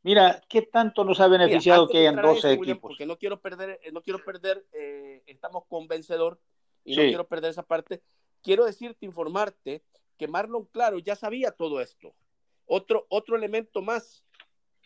Mira, 0.02 0.42
¿qué 0.48 0.62
tanto 0.62 1.04
nos 1.04 1.20
ha 1.20 1.28
beneficiado 1.28 1.86
que 1.88 1.98
hayan 1.98 2.14
entrar 2.14 2.26
a 2.26 2.34
12 2.34 2.38
eso, 2.38 2.60
William, 2.60 2.76
equipos? 2.76 2.90
porque 2.90 3.06
no 3.06 3.18
quiero 3.18 3.40
perder, 3.40 3.80
eh, 3.82 3.92
no 3.92 4.02
quiero 4.02 4.24
perder, 4.24 4.66
eh, 4.72 5.22
estamos 5.26 5.64
con 5.66 5.86
vencedor 5.86 6.40
y 6.84 6.94
Sí. 6.94 7.00
no 7.00 7.06
quiero 7.06 7.28
perder 7.28 7.50
esa 7.50 7.62
parte. 7.62 8.02
Quiero 8.42 8.64
decirte, 8.64 9.06
informarte 9.06 9.84
que 10.18 10.26
Marlon 10.26 10.66
Claro 10.66 10.98
ya 10.98 11.14
sabía 11.14 11.52
todo 11.52 11.80
esto. 11.80 12.14
Otro, 12.66 13.06
otro 13.10 13.36
elemento 13.36 13.80
más, 13.80 14.24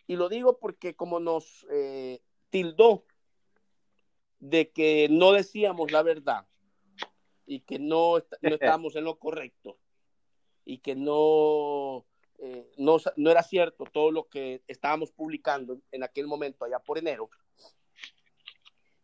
y 0.07 0.17
lo 0.17 0.29
digo 0.29 0.59
porque 0.59 0.95
como 0.95 1.19
nos 1.19 1.67
eh, 1.71 2.21
tildó 2.51 3.05
de 4.39 4.71
que 4.71 5.09
no 5.11 5.33
decíamos 5.33 5.93
la 5.93 6.03
verdad 6.03 6.47
y 7.47 7.61
que 7.61 7.79
no, 7.79 8.19
no 8.19 8.23
estábamos 8.83 8.97
en 8.97 9.05
lo 9.05 9.19
correcto 9.19 9.79
y 10.65 10.79
que 10.79 10.95
no, 10.95 12.05
eh, 12.39 12.71
no, 12.77 12.99
no 13.17 13.31
era 13.31 13.43
cierto 13.43 13.85
todo 13.85 14.11
lo 14.11 14.29
que 14.29 14.63
estábamos 14.67 15.11
publicando 15.11 15.81
en 15.91 16.03
aquel 16.03 16.27
momento, 16.27 16.65
allá 16.65 16.79
por 16.79 16.99
enero, 16.99 17.31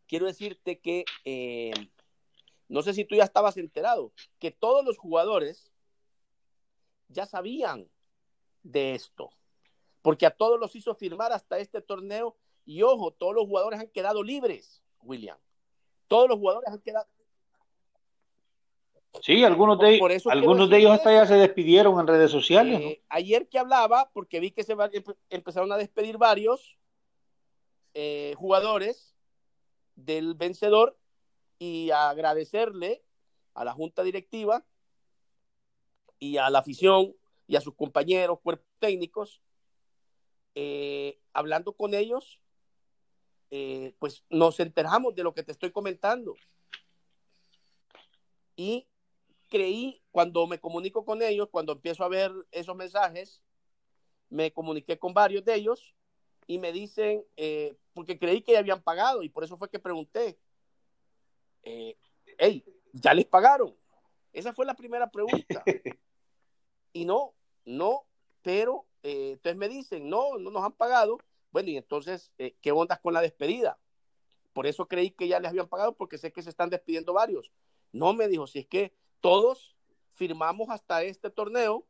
quiero 0.06 0.26
decirte 0.26 0.78
que, 0.78 1.04
eh, 1.24 1.72
no 2.68 2.82
sé 2.82 2.92
si 2.92 3.04
tú 3.04 3.14
ya 3.14 3.24
estabas 3.24 3.56
enterado, 3.56 4.12
que 4.38 4.50
todos 4.50 4.84
los 4.84 4.98
jugadores 4.98 5.72
ya 7.08 7.24
sabían 7.24 7.88
de 8.62 8.94
esto, 8.94 9.30
porque 10.02 10.26
a 10.26 10.30
todos 10.30 10.60
los 10.60 10.76
hizo 10.76 10.94
firmar 10.94 11.32
hasta 11.32 11.58
este 11.58 11.80
torneo 11.80 12.36
y 12.64 12.82
ojo, 12.82 13.12
todos 13.12 13.34
los 13.34 13.46
jugadores 13.46 13.80
han 13.80 13.88
quedado 13.88 14.22
libres, 14.22 14.82
William. 15.00 15.38
Todos 16.08 16.28
los 16.28 16.38
jugadores 16.38 16.70
han 16.70 16.80
quedado, 16.80 17.06
Sí, 19.20 19.44
algunos 19.44 19.78
de, 19.78 19.98
Por 19.98 20.10
eso 20.10 20.30
algunos 20.30 20.68
de 20.70 20.78
ellos 20.78 20.92
hasta 20.92 21.12
ya 21.12 21.26
se 21.26 21.34
despidieron 21.34 22.00
en 22.00 22.06
redes 22.06 22.30
sociales, 22.30 22.80
¿no? 22.80 22.86
Eh, 22.88 23.02
ayer 23.08 23.48
que 23.48 23.58
hablaba, 23.58 24.10
porque 24.12 24.40
vi 24.40 24.50
que 24.50 24.62
se 24.64 24.74
va- 24.74 24.90
empe- 24.90 25.16
empezaron 25.28 25.70
a 25.70 25.76
despedir 25.76 26.16
varios 26.18 26.78
eh, 27.94 28.34
jugadores 28.38 29.14
del 29.96 30.34
vencedor 30.34 30.98
y 31.58 31.90
agradecerle 31.90 33.04
a 33.54 33.64
la 33.64 33.72
junta 33.72 34.02
directiva 34.02 34.64
y 36.18 36.38
a 36.38 36.48
la 36.48 36.60
afición 36.60 37.14
y 37.46 37.56
a 37.56 37.60
sus 37.60 37.74
compañeros, 37.74 38.40
cuerpos 38.42 38.66
técnicos, 38.78 39.42
eh, 40.54 41.18
hablando 41.32 41.74
con 41.74 41.94
ellos, 41.94 42.40
pues 43.98 44.24
nos 44.30 44.58
enteramos 44.60 45.14
de 45.14 45.22
lo 45.22 45.34
que 45.34 45.42
te 45.42 45.52
estoy 45.52 45.70
comentando. 45.70 46.34
Y 48.56 48.86
creí, 49.52 50.02
cuando 50.10 50.46
me 50.46 50.58
comunico 50.58 51.04
con 51.04 51.20
ellos, 51.20 51.50
cuando 51.50 51.74
empiezo 51.74 52.02
a 52.02 52.08
ver 52.08 52.32
esos 52.50 52.74
mensajes, 52.74 53.42
me 54.30 54.50
comuniqué 54.50 54.98
con 54.98 55.12
varios 55.12 55.44
de 55.44 55.54
ellos 55.54 55.94
y 56.46 56.58
me 56.58 56.72
dicen, 56.72 57.22
eh, 57.36 57.76
porque 57.92 58.18
creí 58.18 58.40
que 58.40 58.52
ya 58.52 58.60
habían 58.60 58.82
pagado 58.82 59.22
y 59.22 59.28
por 59.28 59.44
eso 59.44 59.58
fue 59.58 59.68
que 59.68 59.78
pregunté, 59.78 60.38
eh, 61.64 61.98
hey, 62.38 62.64
¿ya 62.94 63.12
les 63.12 63.26
pagaron? 63.26 63.76
Esa 64.32 64.54
fue 64.54 64.64
la 64.64 64.74
primera 64.74 65.10
pregunta. 65.10 65.62
Y 66.94 67.06
no, 67.06 67.32
no, 67.64 68.04
pero 68.42 68.84
eh, 69.02 69.30
entonces 69.32 69.56
me 69.56 69.70
dicen, 69.70 70.10
no, 70.10 70.36
no 70.36 70.50
nos 70.50 70.62
han 70.62 70.72
pagado. 70.72 71.16
Bueno, 71.50 71.70
y 71.70 71.78
entonces, 71.78 72.30
eh, 72.36 72.54
¿qué 72.60 72.70
ondas 72.70 73.00
con 73.00 73.14
la 73.14 73.22
despedida? 73.22 73.78
Por 74.52 74.66
eso 74.66 74.86
creí 74.88 75.10
que 75.10 75.26
ya 75.26 75.40
les 75.40 75.48
habían 75.48 75.70
pagado 75.70 75.94
porque 75.94 76.18
sé 76.18 76.34
que 76.34 76.42
se 76.42 76.50
están 76.50 76.68
despidiendo 76.68 77.14
varios. 77.14 77.50
No 77.92 78.12
me 78.12 78.28
dijo, 78.28 78.46
si 78.46 78.58
es 78.58 78.66
que 78.66 78.92
todos 79.22 79.74
firmamos 80.10 80.68
hasta 80.68 81.02
este 81.04 81.30
torneo, 81.30 81.86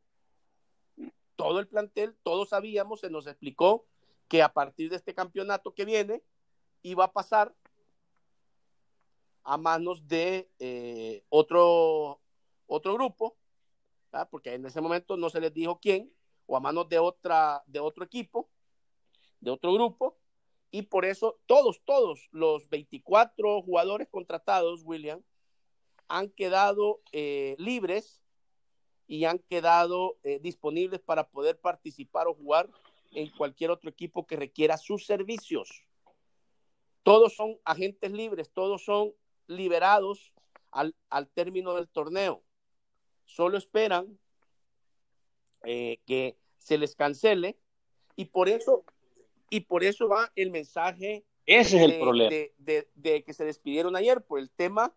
todo 1.35 1.59
el 1.59 1.67
plantel, 1.67 2.15
todos 2.23 2.51
sabíamos, 2.51 3.01
se 3.01 3.11
nos 3.11 3.27
explicó 3.27 3.85
que 4.29 4.43
a 4.43 4.53
partir 4.53 4.91
de 4.91 4.97
este 4.97 5.15
campeonato 5.15 5.75
que 5.75 5.85
viene 5.85 6.23
iba 6.83 7.07
a 7.07 7.13
pasar 7.13 7.53
a 9.43 9.57
manos 9.57 10.07
de 10.07 10.51
eh, 10.61 11.25
otro, 11.31 12.21
otro 12.67 12.95
grupo, 12.95 13.37
porque 14.31 14.55
en 14.55 14.67
ese 14.67 14.81
momento 14.81 15.17
no 15.17 15.31
se 15.31 15.41
les 15.41 15.53
dijo 15.55 15.81
quién, 15.81 16.13
o 16.47 16.57
a 16.57 16.61
manos 16.61 16.89
de, 16.89 16.99
otra, 16.99 17.63
de 17.67 17.81
otro 17.81 18.05
equipo, 18.05 18.51
de 19.41 19.51
otro 19.51 19.73
grupo, 19.73 20.19
y 20.71 20.83
por 20.83 21.07
eso 21.07 21.41
todos, 21.47 21.81
todos 21.85 22.29
los 22.31 22.69
24 22.69 23.63
jugadores 23.63 24.09
contratados, 24.11 24.83
William, 24.85 25.23
han 26.09 26.31
quedado 26.31 27.01
eh, 27.13 27.55
libres 27.59 28.23
y 29.07 29.25
han 29.25 29.39
quedado 29.39 30.19
eh, 30.23 30.39
disponibles 30.41 31.01
para 31.01 31.29
poder 31.29 31.59
participar 31.59 32.27
o 32.29 32.35
jugar 32.35 32.69
en 33.13 33.29
cualquier 33.31 33.71
otro 33.71 33.91
equipo 33.91 34.27
que 34.27 34.37
requiera 34.37 34.77
sus 34.79 35.05
servicios. 35.07 35.85
Todos 37.03 37.35
son 37.35 37.59
agentes 37.65 38.13
libres, 38.13 38.51
todos 38.53 38.85
son 38.85 39.13
liberados 39.49 40.33
al, 40.71 40.95
al 41.11 41.29
término 41.29 41.75
del 41.75 41.89
torneo. 41.89 42.43
Solo 43.25 43.59
esperan 43.59 44.19
eh, 45.65 46.01
que 46.07 46.37
se 46.59 46.79
les 46.79 46.95
cancele 46.97 47.59
y 48.17 48.27
por 48.27 48.49
eso 48.49 48.85
y 49.51 49.61
por 49.61 49.85
eso 49.85 50.09
va 50.09 50.33
el 50.37 50.51
mensaje 50.51 51.25
Ese 51.45 51.77
es 51.77 51.83
el 51.83 51.91
de, 51.93 52.01
problema. 52.01 52.31
de- 52.31 52.55
de- 52.59 52.89
de 52.95 53.25
que 53.25 53.35
se 53.35 53.45
despidieron 53.45 53.97
ayer 53.97 54.23
por 54.25 54.39
el 54.39 54.51
tema, 54.51 54.95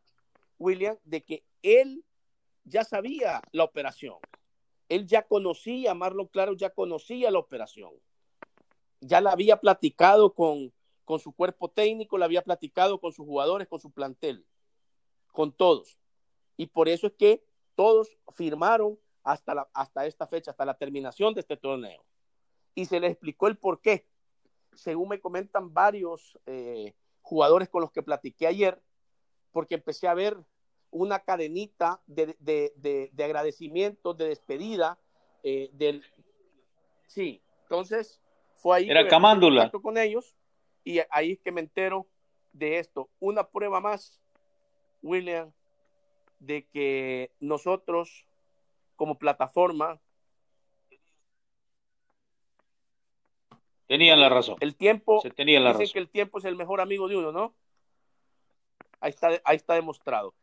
William, 0.59 0.97
de 1.03 1.23
que 1.23 1.43
él 1.61 2.03
ya 2.63 2.83
sabía 2.83 3.41
la 3.51 3.63
operación. 3.63 4.15
Él 4.89 5.07
ya 5.07 5.23
conocía, 5.27 5.93
Marlon 5.93 6.27
Claro 6.27 6.53
ya 6.53 6.69
conocía 6.69 7.31
la 7.31 7.39
operación. 7.39 7.91
Ya 9.01 9.21
la 9.21 9.31
había 9.31 9.57
platicado 9.57 10.33
con, 10.33 10.73
con 11.03 11.19
su 11.19 11.33
cuerpo 11.33 11.69
técnico, 11.69 12.17
la 12.17 12.25
había 12.25 12.43
platicado 12.43 12.99
con 12.99 13.11
sus 13.11 13.25
jugadores, 13.25 13.67
con 13.67 13.79
su 13.79 13.91
plantel, 13.91 14.45
con 15.31 15.51
todos. 15.51 15.99
Y 16.57 16.67
por 16.67 16.87
eso 16.87 17.07
es 17.07 17.13
que 17.13 17.43
todos 17.75 18.17
firmaron 18.35 18.99
hasta, 19.23 19.67
hasta 19.73 20.05
esta 20.05 20.27
fecha, 20.27 20.51
hasta 20.51 20.65
la 20.65 20.77
terminación 20.77 21.33
de 21.33 21.41
este 21.41 21.57
torneo. 21.57 22.03
Y 22.73 22.85
se 22.85 22.99
les 22.99 23.11
explicó 23.11 23.47
el 23.47 23.57
por 23.57 23.81
qué 23.81 24.07
según 24.75 25.09
me 25.09 25.19
comentan 25.19 25.73
varios 25.73 26.37
eh, 26.45 26.93
jugadores 27.21 27.69
con 27.69 27.81
los 27.81 27.91
que 27.91 28.03
platiqué 28.03 28.47
ayer, 28.47 28.81
porque 29.55 29.75
empecé 29.75 30.05
a 30.09 30.13
ver 30.13 30.35
una 30.91 31.19
cadenita 31.19 32.01
de, 32.07 32.35
de, 32.39 32.73
de, 32.75 33.09
de 33.13 33.23
agradecimiento, 33.23 34.13
de 34.13 34.27
despedida. 34.27 34.99
Eh, 35.43 35.69
del... 35.71 36.03
Sí, 37.07 37.41
entonces 37.63 38.19
fue 38.57 38.75
ahí 38.75 38.89
Era 38.89 38.99
que 38.99 39.03
me 39.05 39.09
camándula. 39.11 39.61
contacto 39.61 39.81
con 39.81 39.97
ellos 39.97 40.35
y 40.83 40.99
ahí 41.09 41.31
es 41.31 41.39
que 41.39 41.53
me 41.53 41.61
entero 41.61 42.05
de 42.51 42.79
esto. 42.79 43.09
Una 43.21 43.47
prueba 43.47 43.79
más, 43.79 44.19
William, 45.01 45.53
de 46.39 46.65
que 46.65 47.31
nosotros 47.39 48.25
como 48.97 49.17
plataforma 49.17 50.01
Tenían 53.87 54.19
la 54.19 54.27
razón. 54.27 54.57
El 54.59 54.75
tiempo, 54.75 55.21
Se 55.21 55.29
tenía 55.29 55.61
la 55.61 55.69
dicen 55.69 55.81
razón. 55.83 55.93
que 55.93 55.99
el 55.99 56.09
tiempo 56.09 56.39
es 56.39 56.45
el 56.45 56.57
mejor 56.57 56.81
amigo 56.81 57.07
de 57.07 57.15
uno, 57.15 57.31
¿no? 57.31 57.55
Ahí 58.99 59.09
está, 59.11 59.29
ahí 59.43 59.55
está 59.55 59.73
demostrado. 59.75 60.33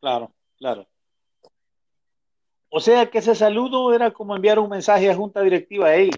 Claro, 0.00 0.32
claro. 0.56 0.86
O 2.70 2.80
sea 2.80 3.08
que 3.10 3.18
ese 3.18 3.34
saludo 3.34 3.94
era 3.94 4.10
como 4.12 4.36
enviar 4.36 4.58
un 4.58 4.68
mensaje 4.68 5.10
a 5.10 5.14
junta 5.16 5.40
directiva. 5.40 5.94
Hey, 5.94 6.10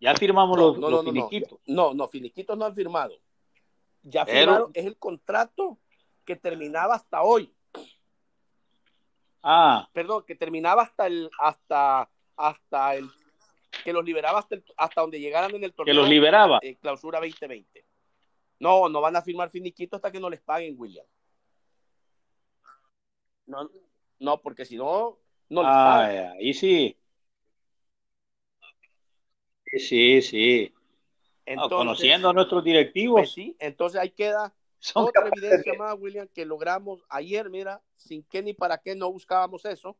ya 0.00 0.14
firmamos 0.14 0.56
No, 0.56 0.66
los, 0.68 0.78
no, 0.78 0.90
los 0.90 1.04
no, 1.04 1.10
finiquitos. 1.12 1.58
No, 1.66 1.94
no, 1.94 2.08
finiquitos 2.08 2.58
no 2.58 2.64
han 2.64 2.74
firmado. 2.74 3.14
Ya 4.02 4.24
Pero- 4.24 4.38
firmaron, 4.40 4.70
es 4.74 4.84
el 4.86 4.96
contrato 4.98 5.78
que 6.24 6.36
terminaba 6.36 6.94
hasta 6.96 7.22
hoy. 7.22 7.52
Ah, 9.42 9.88
Perdón, 9.92 10.24
que 10.26 10.34
terminaba 10.34 10.82
hasta 10.82 11.06
el, 11.06 11.30
hasta, 11.38 12.10
hasta 12.36 12.94
el, 12.96 13.08
que 13.84 13.92
los 13.92 14.04
liberaba 14.04 14.40
hasta, 14.40 14.56
el- 14.56 14.64
hasta 14.76 15.00
donde 15.02 15.20
llegaran 15.20 15.54
en 15.54 15.62
el 15.62 15.70
que 15.70 15.76
torneo. 15.76 15.94
los 15.94 16.08
liberaba. 16.08 16.58
eh, 16.62 16.76
clausura 16.76 17.20
2020. 17.20 17.85
No, 18.58 18.88
no 18.88 19.00
van 19.00 19.16
a 19.16 19.22
firmar 19.22 19.50
finiquito 19.50 19.96
hasta 19.96 20.10
que 20.10 20.20
no 20.20 20.30
les 20.30 20.40
paguen, 20.40 20.74
William. 20.78 21.06
No, 23.46 23.70
no 24.18 24.40
porque 24.42 24.64
si 24.64 24.76
no, 24.76 25.18
no 25.48 25.62
les 25.62 25.70
Ah, 25.70 26.08
pagan. 26.08 26.32
ahí 26.38 26.54
sí. 26.54 26.96
Sí, 29.78 30.22
sí. 30.22 30.72
No, 31.54 31.68
conociendo 31.68 32.30
a 32.30 32.32
nuestros 32.32 32.62
pues 32.62 32.74
directivos, 32.74 33.32
sí, 33.32 33.56
entonces 33.60 34.00
ahí 34.00 34.10
queda 34.10 34.54
son 34.78 35.04
otra 35.04 35.28
evidencia 35.28 35.72
de- 35.72 35.78
más, 35.78 35.94
William, 35.98 36.28
que 36.28 36.44
logramos 36.44 37.04
ayer, 37.08 37.50
mira, 37.50 37.82
sin 37.96 38.24
qué 38.24 38.42
ni 38.42 38.52
para 38.52 38.78
qué 38.78 38.94
no 38.96 39.12
buscábamos 39.12 39.64
eso, 39.64 39.96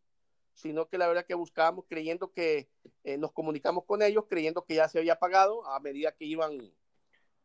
sino 0.54 0.88
que 0.88 0.98
la 0.98 1.06
verdad 1.06 1.24
que 1.26 1.34
buscábamos 1.34 1.84
creyendo 1.88 2.32
que 2.32 2.68
eh, 3.04 3.16
nos 3.18 3.32
comunicamos 3.32 3.84
con 3.84 4.02
ellos, 4.02 4.24
creyendo 4.28 4.64
que 4.64 4.74
ya 4.74 4.88
se 4.88 4.98
había 4.98 5.18
pagado 5.18 5.64
a 5.66 5.78
medida 5.80 6.12
que 6.12 6.24
iban 6.24 6.58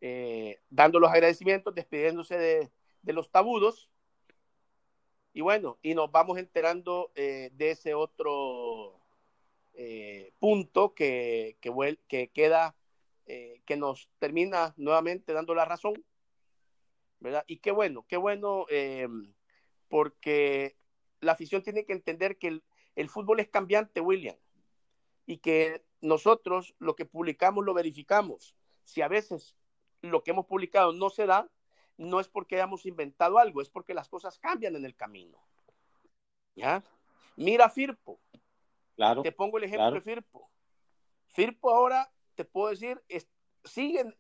eh, 0.04 0.60
dando 0.72 1.00
los 1.00 1.12
agradecimientos, 1.12 1.76
despidiéndose 1.76 2.36
de, 2.38 3.14
los 3.14 3.30
tabudos. 3.30 3.90
Y 5.32 5.42
bueno, 5.42 5.78
y 5.84 5.94
nos 5.94 6.12
vamos 6.12 6.40
enterando 6.40 7.12
eh, 7.16 7.52
de 7.54 7.72
ese 7.72 7.94
otro 7.94 9.00
eh, 9.74 10.34
punto 10.40 10.94
que, 10.96 11.58
que, 11.62 12.32
queda, 12.34 12.76
que 13.26 13.78
nos 13.78 14.10
termina 14.20 14.74
nuevamente 14.76 15.32
dando 15.34 15.56
la 15.56 15.66
razón, 15.66 16.04
¿verdad? 17.20 17.46
Y 17.48 17.58
qué 17.60 17.72
bueno, 17.72 18.06
qué 18.10 18.18
bueno, 18.18 18.66
porque 19.88 20.76
la 21.22 21.34
afición 21.34 21.62
tiene 21.62 21.86
que 21.86 21.94
entender 21.94 22.38
que 22.38 22.62
el 22.96 23.10
fútbol 23.10 23.40
es 23.40 23.48
cambiante, 23.48 24.02
William, 24.02 24.36
y 25.26 25.38
que 25.38 25.86
nosotros 26.02 26.76
lo 26.80 26.96
que 26.96 27.06
publicamos 27.06 27.64
lo 27.64 27.74
verificamos. 27.74 28.56
Si 28.84 29.02
a 29.02 29.08
veces 29.08 29.56
lo 30.02 30.24
que 30.24 30.32
hemos 30.32 30.46
publicado 30.46 30.94
no 30.94 31.10
se 31.10 31.26
da, 31.26 31.50
no 31.98 32.20
es 32.20 32.28
porque 32.28 32.56
hayamos 32.56 32.86
inventado 32.86 33.38
algo, 33.38 33.62
es 33.62 33.70
porque 33.70 33.94
las 33.94 34.10
cosas 34.10 34.40
cambian 34.40 34.76
en 34.76 34.86
el 34.86 34.96
camino. 34.96 35.38
¿Ya? 36.56 36.84
Mira 37.36 37.70
Firpo, 37.70 38.20
Claro, 38.96 39.22
te 39.22 39.32
pongo 39.32 39.58
el 39.58 39.64
ejemplo 39.66 39.90
claro. 39.90 39.96
de 39.96 40.02
Firpo. 40.02 40.50
Firpo 41.28 41.72
ahora, 41.72 42.12
te 42.36 42.44
puedo 42.44 42.70
decir, 42.70 43.02
es, 43.08 43.28
siguen, 43.64 44.16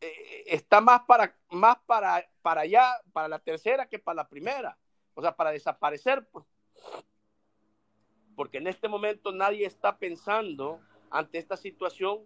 eh, 0.00 0.44
está 0.46 0.80
más 0.80 1.02
para, 1.02 1.36
más 1.50 1.78
para, 1.86 2.28
para 2.42 2.62
allá, 2.62 3.00
para 3.12 3.28
la 3.28 3.38
tercera 3.38 3.88
que 3.88 3.98
para 3.98 4.16
la 4.16 4.28
primera. 4.28 4.78
O 5.14 5.22
sea, 5.22 5.34
para 5.34 5.50
desaparecer. 5.50 6.28
pues. 6.30 6.44
Porque 8.36 8.58
en 8.58 8.66
este 8.66 8.88
momento 8.88 9.32
nadie 9.32 9.66
está 9.66 9.98
pensando 9.98 10.80
ante 11.10 11.38
esta 11.38 11.56
situación. 11.56 12.20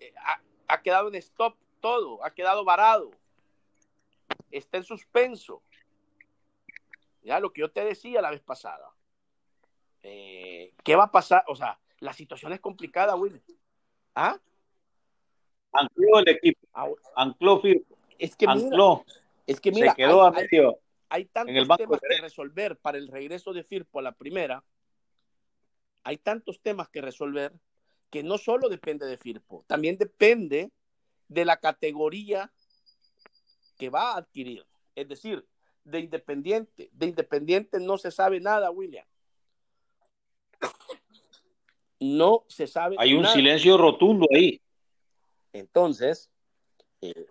eh, 0.00 0.12
ha, 0.16 0.40
ha 0.68 0.82
quedado 0.82 1.08
en 1.08 1.14
stop 1.16 1.56
todo, 1.84 2.24
ha 2.24 2.30
quedado 2.32 2.64
varado. 2.64 3.10
Está 4.50 4.78
en 4.78 4.84
suspenso. 4.84 5.62
Ya 7.22 7.38
lo 7.40 7.52
que 7.52 7.60
yo 7.60 7.70
te 7.70 7.84
decía 7.84 8.22
la 8.22 8.30
vez 8.30 8.40
pasada. 8.40 8.90
Eh, 10.02 10.72
¿Qué 10.82 10.96
va 10.96 11.04
a 11.04 11.10
pasar? 11.10 11.44
O 11.46 11.54
sea, 11.54 11.78
la 11.98 12.14
situación 12.14 12.54
es 12.54 12.60
complicada, 12.60 13.16
Will. 13.16 13.38
¿Ah? 14.14 14.38
Ancló 15.72 16.20
el 16.20 16.28
equipo, 16.30 16.66
Ah, 16.72 16.88
ancló 17.16 17.60
Firpo, 17.60 17.98
Es 18.18 18.34
que 18.34 18.46
mira, 18.46 18.60
ancló, 18.66 19.04
es 19.46 19.60
que 19.60 19.70
mira, 19.70 19.90
se 19.90 19.96
quedó 19.96 20.22
hay, 20.22 20.28
a 20.34 20.38
hay- 20.38 20.48
medio. 20.50 20.78
hay 21.10 21.24
tantos 21.26 21.50
en 21.50 21.56
el 21.58 21.66
banco 21.66 21.82
temas 21.84 22.00
que 22.00 22.22
resolver 22.22 22.78
para 22.78 22.96
el 22.96 23.08
regreso 23.08 23.52
de 23.52 23.62
Firpo 23.62 23.98
a 23.98 24.02
la 24.02 24.12
primera. 24.12 24.64
Hay 26.02 26.16
tantos 26.16 26.60
temas 26.62 26.88
que 26.88 27.02
resolver 27.02 27.52
que 28.08 28.22
no 28.22 28.38
solo 28.38 28.70
depende 28.70 29.04
de 29.04 29.18
Firpo, 29.18 29.64
también 29.66 29.98
depende 29.98 30.70
de 31.28 31.44
la 31.44 31.56
categoría 31.58 32.52
que 33.78 33.90
va 33.90 34.12
a 34.12 34.18
adquirir. 34.18 34.64
Es 34.94 35.08
decir, 35.08 35.46
de 35.84 36.00
Independiente. 36.00 36.88
De 36.92 37.06
Independiente 37.06 37.80
no 37.80 37.98
se 37.98 38.10
sabe 38.10 38.40
nada, 38.40 38.70
William. 38.70 39.06
No 42.00 42.44
se 42.48 42.66
sabe 42.66 42.96
Hay 42.98 43.14
un 43.14 43.22
nada. 43.22 43.34
silencio 43.34 43.78
rotundo 43.78 44.26
ahí. 44.34 44.60
Entonces, 45.52 46.30
eh, 47.00 47.26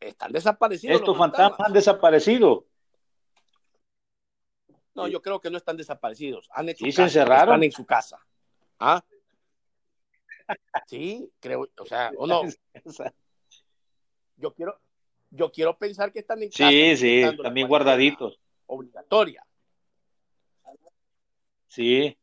están 0.00 0.32
desaparecidos. 0.32 0.96
Estos 1.00 1.16
fantasmas 1.16 1.60
han 1.60 1.72
desaparecido. 1.72 2.66
No, 4.94 5.08
yo 5.08 5.22
creo 5.22 5.40
que 5.40 5.50
no 5.50 5.56
están 5.56 5.76
desaparecidos. 5.76 6.48
Han 6.52 6.68
hecho 6.68 6.84
Sí, 6.84 6.92
se 6.92 7.02
encerraron. 7.02 7.54
Están 7.54 7.62
en 7.64 7.72
su 7.72 7.86
casa. 7.86 8.24
¿Ah? 8.78 9.02
Sí, 10.86 11.30
creo, 11.40 11.68
o 11.78 11.86
sea, 11.86 12.12
o 12.16 12.26
no. 12.26 12.42
Yo 14.36 14.52
quiero, 14.52 14.78
yo 15.30 15.50
quiero 15.50 15.76
pensar 15.78 16.12
que 16.12 16.20
están 16.20 16.42
en 16.42 16.50
casa. 16.50 16.68
Sí, 16.68 16.96
sí, 16.96 17.22
también 17.42 17.68
guardaditos. 17.68 18.38
Obligatoria. 18.66 19.44
Sí. 21.68 22.16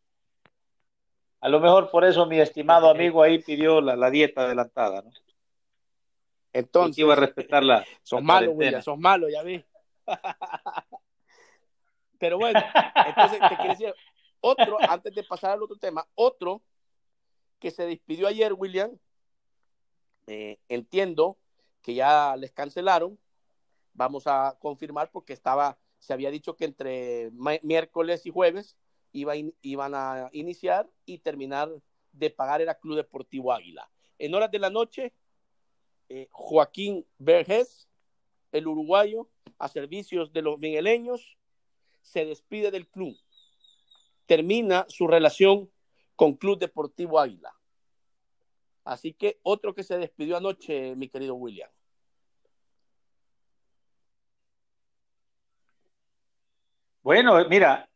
A 1.39 1.49
lo 1.49 1.59
mejor 1.59 1.89
por 1.89 2.05
eso 2.05 2.25
mi 2.25 2.39
estimado 2.39 2.89
amigo 2.89 3.23
ahí 3.23 3.39
pidió 3.39 3.81
la, 3.81 3.95
la 3.95 4.09
dieta 4.09 4.43
adelantada, 4.43 5.01
¿no? 5.01 5.11
Entonces, 6.53 6.97
iba 6.99 7.13
a 7.13 7.15
respetar 7.17 7.63
la, 7.63 7.85
sos 8.03 8.21
la 8.21 8.25
malo, 8.25 8.47
cuarentena. 8.47 8.67
William, 8.67 8.81
sos 8.81 8.97
malo, 8.97 9.29
ya 9.29 9.43
vi. 9.43 9.63
Pero 12.19 12.37
bueno, 12.37 12.61
entonces 13.07 13.39
te 13.39 13.55
quiero 13.55 13.71
decir, 13.71 13.95
otro, 14.41 14.77
antes 14.87 15.13
de 15.15 15.23
pasar 15.23 15.51
al 15.51 15.63
otro 15.63 15.77
tema, 15.77 16.05
otro 16.15 16.61
que 17.61 17.71
se 17.71 17.85
despidió 17.85 18.27
ayer, 18.27 18.53
William, 18.53 18.97
eh, 20.27 20.57
entiendo 20.67 21.37
que 21.81 21.93
ya 21.93 22.35
les 22.35 22.51
cancelaron, 22.51 23.17
vamos 23.93 24.23
a 24.25 24.57
confirmar 24.59 25.11
porque 25.11 25.31
estaba, 25.31 25.77
se 25.99 26.11
había 26.11 26.31
dicho 26.31 26.55
que 26.55 26.65
entre 26.65 27.31
miércoles 27.61 28.25
y 28.25 28.31
jueves 28.31 28.75
iba 29.13 29.33
iban 29.61 29.93
a 29.93 30.29
iniciar 30.33 30.89
y 31.05 31.19
terminar 31.19 31.69
de 32.11 32.29
pagar 32.31 32.61
era 32.61 32.79
Club 32.79 32.97
Deportivo 32.97 33.53
Águila. 33.53 33.89
En 34.17 34.33
horas 34.33 34.51
de 34.51 34.59
la 34.59 34.69
noche, 34.69 35.13
eh, 36.09 36.27
Joaquín 36.31 37.05
Vergés, 37.19 37.87
el 38.51 38.67
uruguayo, 38.67 39.29
a 39.59 39.67
servicios 39.67 40.33
de 40.33 40.41
los 40.41 40.57
migueleños, 40.57 41.37
se 42.01 42.25
despide 42.25 42.71
del 42.71 42.87
club. 42.87 43.15
Termina 44.25 44.85
su 44.89 45.07
relación 45.07 45.69
con 46.21 46.35
Club 46.35 46.59
Deportivo 46.59 47.19
Águila. 47.19 47.51
Así 48.83 49.11
que 49.11 49.39
otro 49.41 49.73
que 49.73 49.81
se 49.81 49.97
despidió 49.97 50.37
anoche, 50.37 50.95
mi 50.95 51.09
querido 51.09 51.33
William. 51.33 51.71
Bueno, 57.01 57.43
mira, 57.49 57.89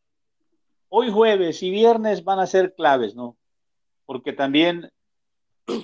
hoy 0.90 1.12
jueves 1.12 1.62
y 1.62 1.70
viernes 1.70 2.24
van 2.24 2.40
a 2.40 2.48
ser 2.48 2.74
claves, 2.74 3.14
¿no? 3.14 3.38
Porque 4.08 4.34
también 4.34 4.92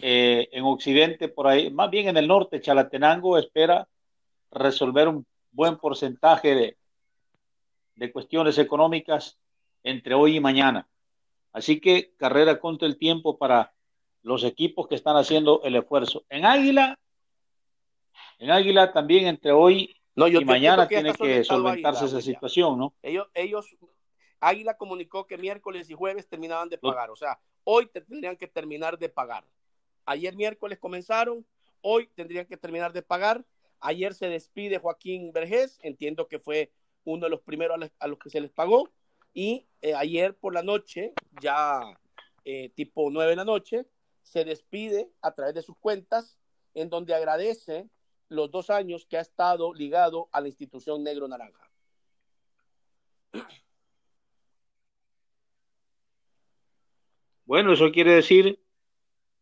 eh, 0.01 0.49
en 0.51 0.63
Occidente, 0.63 1.29
por 1.29 1.45
ahí, 1.45 1.69
más 1.69 1.91
bien 1.91 2.07
en 2.07 2.17
el 2.17 2.27
norte, 2.27 2.59
Chalatenango 2.59 3.37
espera 3.37 3.87
resolver 4.49 5.07
un 5.07 5.27
buen 5.51 5.77
porcentaje 5.77 6.55
de, 6.55 6.77
de 7.97 8.11
cuestiones 8.11 8.57
económicas 8.57 9.37
entre 9.83 10.15
hoy 10.15 10.37
y 10.37 10.39
mañana. 10.39 10.87
Así 11.53 11.79
que 11.79 12.13
carrera 12.17 12.59
contra 12.59 12.87
el 12.87 12.97
tiempo 12.97 13.37
para 13.37 13.73
los 14.23 14.43
equipos 14.43 14.87
que 14.87 14.95
están 14.95 15.17
haciendo 15.17 15.61
el 15.63 15.75
esfuerzo. 15.75 16.23
En 16.29 16.45
Águila, 16.45 16.97
en 18.39 18.51
Águila 18.51 18.91
también 18.93 19.27
entre 19.27 19.51
hoy 19.51 19.95
No, 20.15 20.27
yo 20.27 20.41
y 20.41 20.45
mañana 20.45 20.87
que 20.87 20.95
tiene 20.95 21.13
que 21.13 21.43
solventarse 21.43 22.05
Águila, 22.05 22.07
esa 22.07 22.17
William. 22.17 22.21
situación, 22.21 22.79
¿no? 22.79 22.93
Ellos, 23.01 23.27
ellos, 23.33 23.65
Águila 24.39 24.77
comunicó 24.77 25.27
que 25.27 25.37
miércoles 25.37 25.89
y 25.89 25.93
jueves 25.93 26.27
terminaban 26.27 26.69
de 26.69 26.77
pagar. 26.77 27.09
O 27.09 27.15
sea, 27.15 27.39
hoy 27.63 27.87
te 27.87 28.01
tendrían 28.01 28.37
que 28.37 28.47
terminar 28.47 28.97
de 28.97 29.09
pagar. 29.09 29.45
Ayer 30.05 30.35
miércoles 30.35 30.79
comenzaron, 30.79 31.45
hoy 31.81 32.07
tendrían 32.15 32.45
que 32.45 32.57
terminar 32.57 32.93
de 32.93 33.01
pagar. 33.01 33.45
Ayer 33.79 34.13
se 34.13 34.27
despide 34.27 34.79
Joaquín 34.79 35.31
Vergés, 35.31 35.79
entiendo 35.83 36.27
que 36.27 36.39
fue 36.39 36.71
uno 37.03 37.25
de 37.25 37.29
los 37.29 37.41
primeros 37.41 37.75
a 37.75 37.77
los, 37.77 37.91
a 37.99 38.07
los 38.07 38.19
que 38.19 38.29
se 38.29 38.41
les 38.41 38.51
pagó. 38.51 38.89
Y 39.33 39.67
eh, 39.81 39.93
ayer 39.95 40.35
por 40.37 40.53
la 40.53 40.63
noche, 40.63 41.13
ya 41.41 41.81
eh, 42.43 42.69
tipo 42.75 43.09
nueve 43.09 43.31
de 43.31 43.35
la 43.37 43.45
noche, 43.45 43.85
se 44.21 44.43
despide 44.45 45.09
a 45.21 45.33
través 45.33 45.53
de 45.55 45.61
sus 45.61 45.77
cuentas, 45.77 46.37
en 46.73 46.89
donde 46.89 47.13
agradece 47.15 47.89
los 48.29 48.49
dos 48.51 48.69
años 48.69 49.05
que 49.05 49.17
ha 49.17 49.21
estado 49.21 49.73
ligado 49.73 50.29
a 50.31 50.41
la 50.41 50.47
institución 50.47 51.03
Negro 51.03 51.27
Naranja. 51.27 51.69
Bueno, 57.45 57.73
eso 57.73 57.91
quiere 57.91 58.13
decir 58.13 58.63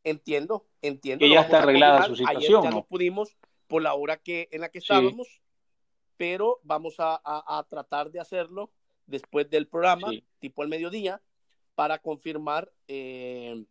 Entiendo, 0.04 0.66
entiendo. 0.82 1.24
Que 1.26 1.30
ya 1.30 1.42
está 1.42 1.60
arreglada 1.60 2.04
su 2.04 2.14
Ayer 2.14 2.28
situación, 2.28 2.64
ya 2.64 2.70
¿no? 2.72 2.86
pudimos 2.86 3.38
por 3.68 3.82
la 3.82 3.94
hora 3.94 4.18
que, 4.18 4.48
en 4.52 4.62
la 4.62 4.70
que 4.70 4.80
Sí. 4.80 4.86
estábamos, 4.86 5.42
pero 6.18 6.60
vamos 6.64 6.96
a, 7.00 7.22
a- 7.24 7.60
a 7.60 7.64
tratar 7.68 8.10
de 8.10 8.20
hacerlo 8.20 8.72
después 9.10 9.50
del 9.50 9.68
programa, 9.68 10.10
Sí. 10.10 10.24
tipo 10.40 10.62
al 10.62 10.70
mediodía, 10.70 11.22
para 11.76 12.00
confirmar 12.00 12.72
eh, 12.88 13.64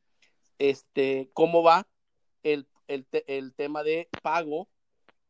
este, 0.59 1.31
cómo 1.33 1.62
va 1.62 1.87
el, 2.42 2.66
el, 2.88 3.07
el 3.27 3.55
tema 3.55 3.83
de 3.83 4.09
pago 4.22 4.68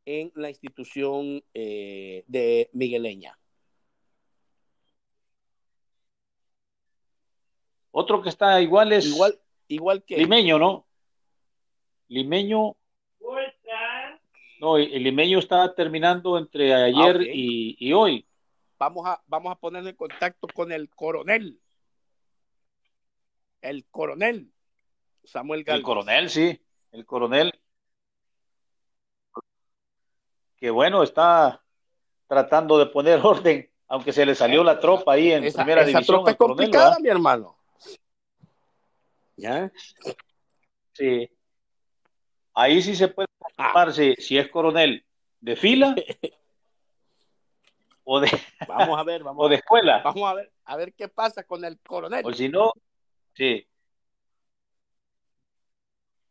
en 0.07 0.33
la 0.35 0.49
institución 0.49 1.43
eh, 1.55 2.25
de 2.27 2.71
Migueleña. 2.73 3.39
Otro 7.91 8.23
que 8.23 8.29
está 8.29 8.61
igual 8.61 8.93
es 8.93 9.07
igual, 9.07 9.39
igual 9.67 10.03
que 10.05 10.17
Limeño, 10.19 10.59
¿no? 10.59 10.87
Limeño. 12.09 12.77
No, 14.61 14.77
el 14.77 15.05
limeño 15.05 15.39
está 15.39 15.73
terminando 15.75 16.37
entre 16.37 16.75
ayer 16.75 17.17
Ah, 17.21 17.25
y, 17.33 17.77
y 17.79 17.93
hoy. 17.93 18.27
Vamos 18.79 19.07
a, 19.07 19.23
vamos 19.27 19.53
a 19.53 19.57
ponernos 19.57 19.91
en 19.91 19.97
contacto 19.97 20.47
con 20.49 20.73
el 20.73 20.89
coronel. 20.91 21.61
El 23.61 23.85
coronel 23.91 24.53
Samuel 25.25 25.61
El 25.61 25.65
Galvez. 25.67 25.85
coronel, 25.85 26.31
sí, 26.31 26.61
el 26.93 27.05
coronel. 27.05 27.53
Que 30.57 30.71
bueno, 30.71 31.03
está 31.03 31.63
tratando 32.27 32.79
de 32.79 32.87
poner 32.87 33.21
orden, 33.25 33.71
aunque 33.89 34.13
se 34.13 34.25
le 34.27 34.35
salió 34.35 34.63
la 34.65 34.79
tropa 34.81 35.13
ahí 35.13 35.33
en 35.33 35.45
Esa, 35.45 35.63
primera 35.63 35.83
esa 35.83 35.89
división. 35.91 36.17
tropa 36.19 36.31
es 36.33 36.37
complicada, 36.37 36.99
mi 37.01 37.09
hermano. 37.09 37.57
¿Ya? 39.37 39.71
Sí. 40.93 41.31
Ahí 42.55 42.83
sí 42.83 42.97
se 42.97 43.09
puede 43.09 43.29
Ah, 43.57 43.91
si, 43.93 44.15
si 44.19 44.39
es 44.39 44.49
coronel 44.51 45.05
de 45.41 45.57
fila 45.57 45.95
o 48.11 48.21
de, 48.21 48.31
vamos 48.67 48.99
a 48.99 49.03
ver, 49.03 49.21
o 49.21 49.25
vamos, 49.27 49.51
de 49.51 49.57
escuela. 49.57 50.01
vamos 50.03 50.31
a 50.31 50.33
ver, 50.33 50.51
a 50.65 50.77
ver 50.77 50.95
qué 50.95 51.09
pasa 51.09 51.45
con 51.45 51.63
el 51.63 51.79
coronel. 51.81 52.25
O 52.25 52.33
si 52.33 52.49
no, 52.49 52.73
sí. 53.35 53.69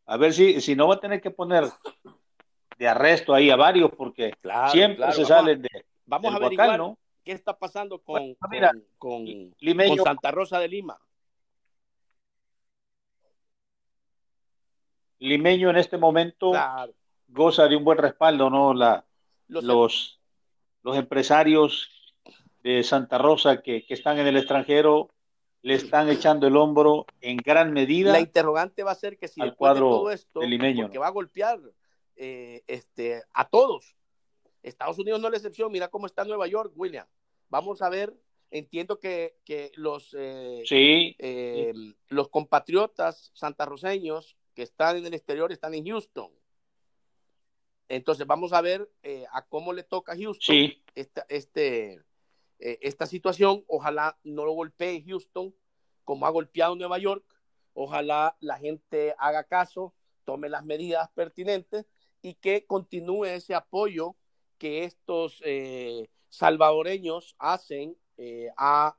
A 0.08 0.18
ver 0.18 0.34
si, 0.34 0.60
si 0.60 0.76
no 0.76 0.88
va 0.88 0.96
a 0.96 1.00
tener 1.00 1.22
que 1.22 1.30
poner 1.30 1.66
de 2.80 2.88
arresto 2.88 3.32
ahí 3.32 3.52
a 3.52 3.56
varios, 3.56 3.92
porque 3.92 4.32
Claro, 4.42 4.72
siempre 4.72 4.98
claro, 4.98 5.12
se 5.14 5.22
vamos 5.22 5.28
salen 5.28 5.62
de, 5.62 5.86
Vamos 6.08 6.34
a 6.34 6.36
averiguar 6.38 6.68
Huacán, 6.68 6.80
¿no? 6.80 6.98
qué 7.24 7.34
está 7.34 7.56
pasando 7.60 8.00
con, 8.00 8.16
Bueno, 8.22 8.36
mira, 8.50 8.72
con, 8.98 9.26
con- 9.52 10.04
Santa 10.04 10.32
Rosa 10.32 10.60
de 10.60 10.70
Lima. 10.70 10.98
Limeño 15.20 15.70
en 15.70 15.78
este 15.78 15.98
momento 15.98 16.52
Claro. 16.52 16.94
goza 17.28 17.68
de 17.68 17.76
un 17.76 17.84
buen 17.84 18.00
respaldo, 18.00 18.50
¿no? 18.50 18.74
La, 18.74 19.06
Los- 19.48 19.64
los, 19.64 20.17
los 20.88 20.98
empresarios 20.98 21.90
de 22.64 22.82
Santa 22.82 23.18
Rosa 23.18 23.62
que, 23.62 23.86
que 23.86 23.94
están 23.94 24.20
en 24.20 24.28
el 24.28 24.38
extranjero 24.38 25.10
le 25.62 25.74
están 25.74 26.08
echando 26.10 26.48
el 26.48 26.56
hombro 26.56 27.06
en 27.20 27.36
gran 27.36 27.74
medida. 27.74 28.14
La 28.14 28.22
interrogante 28.22 28.84
va 28.84 28.92
a 28.92 28.96
ser 28.96 29.18
que 29.18 29.28
si 29.28 29.42
al 29.42 29.50
después 29.50 29.74
de 29.74 29.80
cuadro 29.82 29.90
todo 29.90 30.12
esto, 30.12 30.42
limeño, 30.42 30.88
¿no? 30.88 31.02
va 31.02 31.08
a 31.08 31.12
golpear 31.12 31.60
eh, 32.16 32.64
este, 32.68 33.22
a 33.34 33.50
todos. 33.50 33.98
Estados 34.64 34.98
Unidos 34.98 35.20
no 35.20 35.28
es 35.28 35.32
la 35.32 35.38
excepción. 35.38 35.74
Mira 35.74 35.90
cómo 35.90 36.06
está 36.06 36.24
Nueva 36.24 36.48
York, 36.48 36.72
William. 36.78 37.06
Vamos 37.50 37.82
a 37.82 37.90
ver. 37.90 38.14
Entiendo 38.50 38.98
que, 38.98 39.36
que 39.44 39.74
los, 39.76 40.16
eh, 40.18 40.64
Sí, 40.66 41.18
eh, 41.20 41.74
los 42.08 42.30
compatriotas 42.30 43.32
santarroseños 43.34 44.38
que 44.54 44.64
están 44.64 44.96
en 44.96 45.06
el 45.06 45.14
exterior 45.14 45.52
están 45.52 45.74
en 45.74 45.86
Houston. 45.86 46.32
Entonces 47.90 48.28
vamos 48.28 48.54
a 48.54 48.62
ver 48.62 48.90
eh, 49.04 49.26
a 49.32 49.46
cómo 49.46 49.74
le 49.74 49.84
toca 49.84 50.14
a 50.14 50.18
Houston 50.18 50.56
sí, 50.56 50.84
esta, 50.96 51.26
este, 51.30 52.04
eh, 52.60 52.80
esta 52.82 53.06
situación. 53.06 53.64
Ojalá 53.68 54.18
no 54.24 54.46
lo 54.46 54.54
golpee 54.54 55.04
Houston 55.08 55.54
como 56.04 56.26
ha 56.26 56.30
golpeado 56.30 56.76
Nueva 56.76 56.98
York. 56.98 57.24
Ojalá 57.74 58.36
la 58.40 58.58
gente 58.58 59.16
haga 59.20 59.44
caso, 59.44 59.94
tome 60.26 60.50
las 60.50 60.66
medidas 60.66 61.10
pertinentes 61.12 61.86
y 62.22 62.34
que 62.34 62.66
continúe 62.66 63.26
ese 63.26 63.54
apoyo 63.54 64.16
que 64.58 64.84
estos 64.84 65.42
eh, 65.46 66.10
salvadoreños 66.30 67.36
hacen 67.38 67.96
a 68.58 68.98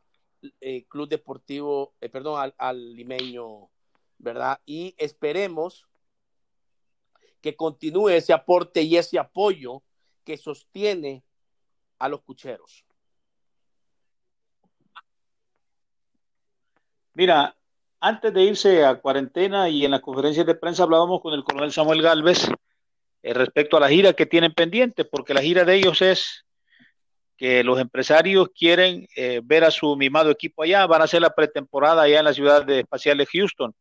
Club 0.89 1.09
Deportivo, 1.09 1.95
perdón, 1.99 2.41
al, 2.41 2.55
al 2.57 2.95
limeño, 2.95 3.69
¿verdad? 4.19 4.61
Y 4.65 4.95
esperemos 4.97 5.88
que 7.41 7.57
continúe 7.57 8.11
ese 8.11 8.33
aporte 8.33 8.83
y 8.83 8.97
ese 8.97 9.19
apoyo 9.19 9.83
que 10.25 10.37
sostiene 10.37 11.23
a 11.99 12.09
los 12.09 12.23
cucheros. 12.23 12.85
Mira, 17.15 17.57
antes 18.01 18.33
de 18.33 18.43
irse 18.43 18.85
a 18.85 19.01
cuarentena 19.01 19.69
y 19.69 19.85
en 19.85 19.91
las 19.91 20.01
conferencias 20.01 20.47
de 20.47 20.55
prensa 20.55 20.85
hablábamos 20.85 21.21
con 21.21 21.35
el 21.35 21.43
coronel 21.43 21.73
Samuel 21.73 22.03
Galvez 22.03 22.49
eh, 23.23 23.35
respecto 23.35 23.77
a 23.77 23.81
la 23.81 23.89
gira 23.89 24.13
que 24.13 24.27
tienen 24.27 24.55
pendiente, 24.55 25.05
porque 25.05 25.35
la 25.35 25.43
gira 25.43 25.65
de 25.65 25.75
ellos 25.75 26.01
es 26.03 26.45
que 27.37 27.65
los 27.65 27.81
empresarios 27.81 28.49
quieren 28.57 29.09
eh, 29.17 29.41
ver 29.43 29.65
a 29.65 29.71
su 29.71 29.97
mimado 29.97 30.31
equipo 30.31 30.63
allá, 30.63 30.87
van 30.87 31.01
a 31.01 31.05
hacer 31.05 31.21
la 31.21 31.35
pretemporada 31.35 32.03
allá 32.03 32.21
en 32.21 32.25
la 32.25 32.35
ciudad 32.35 32.65
de 32.65 32.81
espacial 32.81 33.19
de 33.19 33.27
Houston. 33.27 33.75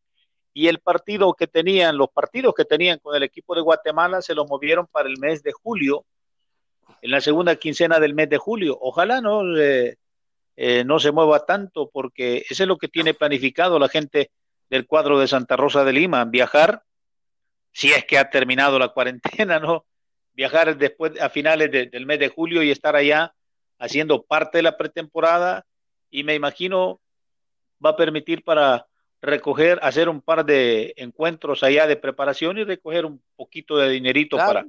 Y 0.57 0.69
el 0.69 0.79
partido 0.79 1.35
que 1.35 1.45
tenían, 1.45 1.97
los 1.97 2.09
partidos 2.09 2.55
que 2.55 2.65
tenían 2.65 2.97
con 2.97 3.15
el 3.15 3.21
equipo 3.21 3.53
de 3.53 3.61
Guatemala 3.61 4.23
se 4.23 4.33
los 4.33 4.49
movieron 4.49 4.87
para 4.87 5.07
el 5.07 5.19
mes 5.19 5.43
de 5.43 5.51
julio, 5.51 6.03
en 7.03 7.11
la 7.11 7.21
segunda 7.21 7.55
quincena 7.57 7.99
del 7.99 8.15
mes 8.15 8.27
de 8.27 8.39
julio. 8.39 8.75
Ojalá 8.81 9.21
no, 9.21 9.55
eh, 9.55 9.97
eh, 10.55 10.83
no 10.83 10.99
se 10.99 11.11
mueva 11.11 11.45
tanto, 11.45 11.91
porque 11.93 12.43
eso 12.49 12.63
es 12.63 12.67
lo 12.67 12.79
que 12.79 12.87
tiene 12.87 13.13
planificado 13.13 13.77
la 13.77 13.87
gente 13.87 14.31
del 14.67 14.87
cuadro 14.87 15.19
de 15.19 15.27
Santa 15.27 15.57
Rosa 15.57 15.83
de 15.83 15.93
Lima, 15.93 16.25
viajar, 16.25 16.81
si 17.71 17.91
es 17.91 18.05
que 18.05 18.17
ha 18.17 18.31
terminado 18.31 18.79
la 18.79 18.87
cuarentena, 18.87 19.59
¿no? 19.59 19.85
Viajar 20.33 20.75
después 20.75 21.21
a 21.21 21.29
finales 21.29 21.71
de, 21.71 21.85
del 21.85 22.07
mes 22.07 22.17
de 22.17 22.29
julio 22.29 22.63
y 22.63 22.71
estar 22.71 22.95
allá 22.95 23.31
haciendo 23.77 24.23
parte 24.23 24.57
de 24.57 24.63
la 24.63 24.75
pretemporada 24.75 25.67
y 26.09 26.23
me 26.23 26.33
imagino 26.33 26.99
va 27.85 27.91
a 27.91 27.95
permitir 27.95 28.43
para 28.43 28.87
recoger, 29.27 29.79
hacer 29.81 30.09
un 30.09 30.21
par 30.21 30.45
de 30.45 30.93
encuentros 30.97 31.63
allá 31.63 31.85
de 31.85 31.95
preparación 31.95 32.57
y 32.57 32.63
recoger 32.63 33.05
un 33.05 33.21
poquito 33.35 33.77
de 33.77 33.89
dinerito 33.89 34.37
Claro, 34.37 34.53
para, 34.53 34.61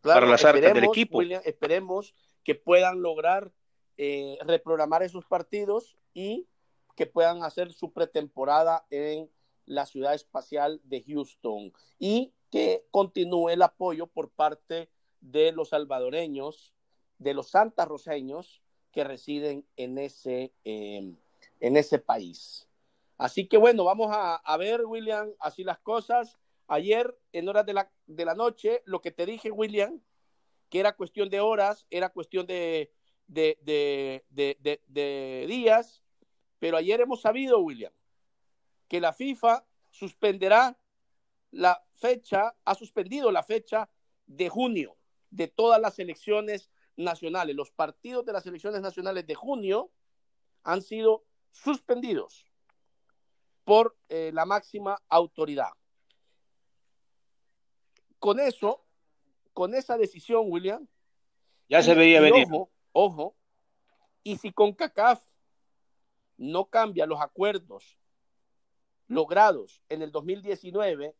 claro, 0.00 0.20
para 0.20 0.26
las 0.26 0.44
arcas 0.44 0.74
del 0.74 0.84
equipo. 0.84 1.18
William, 1.18 1.40
esperemos 1.44 2.14
que 2.44 2.54
puedan 2.54 3.02
lograr 3.02 3.52
eh, 3.96 4.38
reprogramar 4.46 5.02
esos 5.02 5.24
partidos 5.24 5.96
y 6.12 6.46
que 6.96 7.06
puedan 7.06 7.42
hacer 7.42 7.72
su 7.72 7.92
pretemporada 7.92 8.84
en 8.90 9.30
la 9.66 9.86
ciudad 9.86 10.14
espacial 10.14 10.80
de 10.84 11.02
Houston 11.02 11.72
y 11.98 12.32
que 12.50 12.84
continúe 12.90 13.50
el 13.50 13.62
apoyo 13.62 14.06
por 14.06 14.30
parte 14.30 14.90
de 15.20 15.52
los 15.52 15.68
salvadoreños, 15.68 16.74
de 17.18 17.34
los 17.34 17.50
santarroseños 17.50 18.62
que 18.90 19.04
residen 19.04 19.64
en 19.76 19.98
ese, 19.98 20.52
eh, 20.64 21.14
en 21.60 21.76
ese 21.76 21.98
país. 21.98 22.66
Así 23.20 23.46
que 23.46 23.58
bueno, 23.58 23.84
vamos 23.84 24.08
a, 24.10 24.56
ver, 24.56 24.86
William, 24.86 25.30
así 25.40 25.62
las 25.62 25.78
cosas. 25.80 26.38
Ayer, 26.68 27.14
en 27.32 27.50
horas 27.50 27.66
de 27.66 27.74
la, 27.74 27.92
de 28.06 28.24
la 28.24 28.34
noche, 28.34 28.82
lo 28.86 29.02
que 29.02 29.10
te 29.10 29.26
dije, 29.26 29.50
William, 29.50 30.00
que 30.70 30.80
era 30.80 30.96
cuestión 30.96 31.28
de 31.28 31.38
horas, 31.38 31.86
era 31.90 32.08
cuestión 32.08 32.46
de, 32.46 32.94
de, 33.26 33.58
de, 33.60 34.24
de, 34.30 34.80
de 34.86 35.44
días, 35.46 36.02
pero 36.58 36.78
ayer 36.78 37.02
hemos 37.02 37.20
sabido, 37.20 37.58
William, 37.58 37.92
que 38.88 39.02
la 39.02 39.12
FIFA 39.12 39.66
suspenderá 39.90 40.78
la 41.50 41.84
fecha, 41.96 42.56
ha 42.64 42.74
suspendido 42.74 43.30
la 43.30 43.42
fecha 43.42 43.90
de 44.24 44.48
junio 44.48 44.96
de 45.28 45.46
todas 45.46 45.78
las 45.78 45.98
elecciones 45.98 46.70
nacionales. 46.96 47.54
Los 47.54 47.70
partidos 47.70 48.24
de 48.24 48.32
las 48.32 48.46
elecciones 48.46 48.80
nacionales 48.80 49.26
de 49.26 49.34
junio 49.34 49.92
han 50.62 50.80
sido 50.80 51.26
suspendidos 51.50 52.49
por 53.70 53.96
eh, 54.08 54.32
la 54.34 54.46
máxima 54.46 55.00
autoridad. 55.08 55.70
Con 58.18 58.40
eso, 58.40 58.84
con 59.52 59.76
esa 59.76 59.96
decisión, 59.96 60.46
William, 60.48 60.88
ya 61.68 61.80
se 61.80 61.94
veía 61.94 62.20
venir. 62.20 62.48
Ojo, 62.50 62.72
ojo, 62.90 63.36
y 64.24 64.38
si 64.38 64.52
con 64.52 64.72
CACAF 64.72 65.24
no 66.36 66.64
cambia 66.64 67.06
los 67.06 67.20
acuerdos 67.20 67.96
logrados 69.06 69.80
en 69.88 70.02
el 70.02 70.10
2019, 70.10 71.14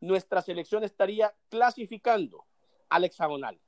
nuestra 0.00 0.40
selección 0.40 0.84
estaría 0.84 1.34
clasificando 1.50 2.46
al 2.88 3.04
hexagonal. 3.04 3.60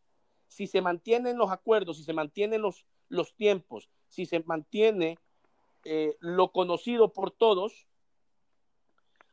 Si 0.49 0.67
se 0.67 0.81
mantienen 0.81 1.37
los 1.37 1.51
acuerdos, 1.51 1.99
si 1.99 2.05
se 2.05 2.15
mantienen 2.15 2.63
los, 2.63 2.87
los 3.11 3.35
tiempos, 3.35 3.91
si 4.09 4.25
se 4.25 4.41
mantiene 4.41 5.19
eh, 5.89 6.17
lo 6.19 6.51
conocido 6.51 7.13
por 7.13 7.31
todos, 7.31 7.87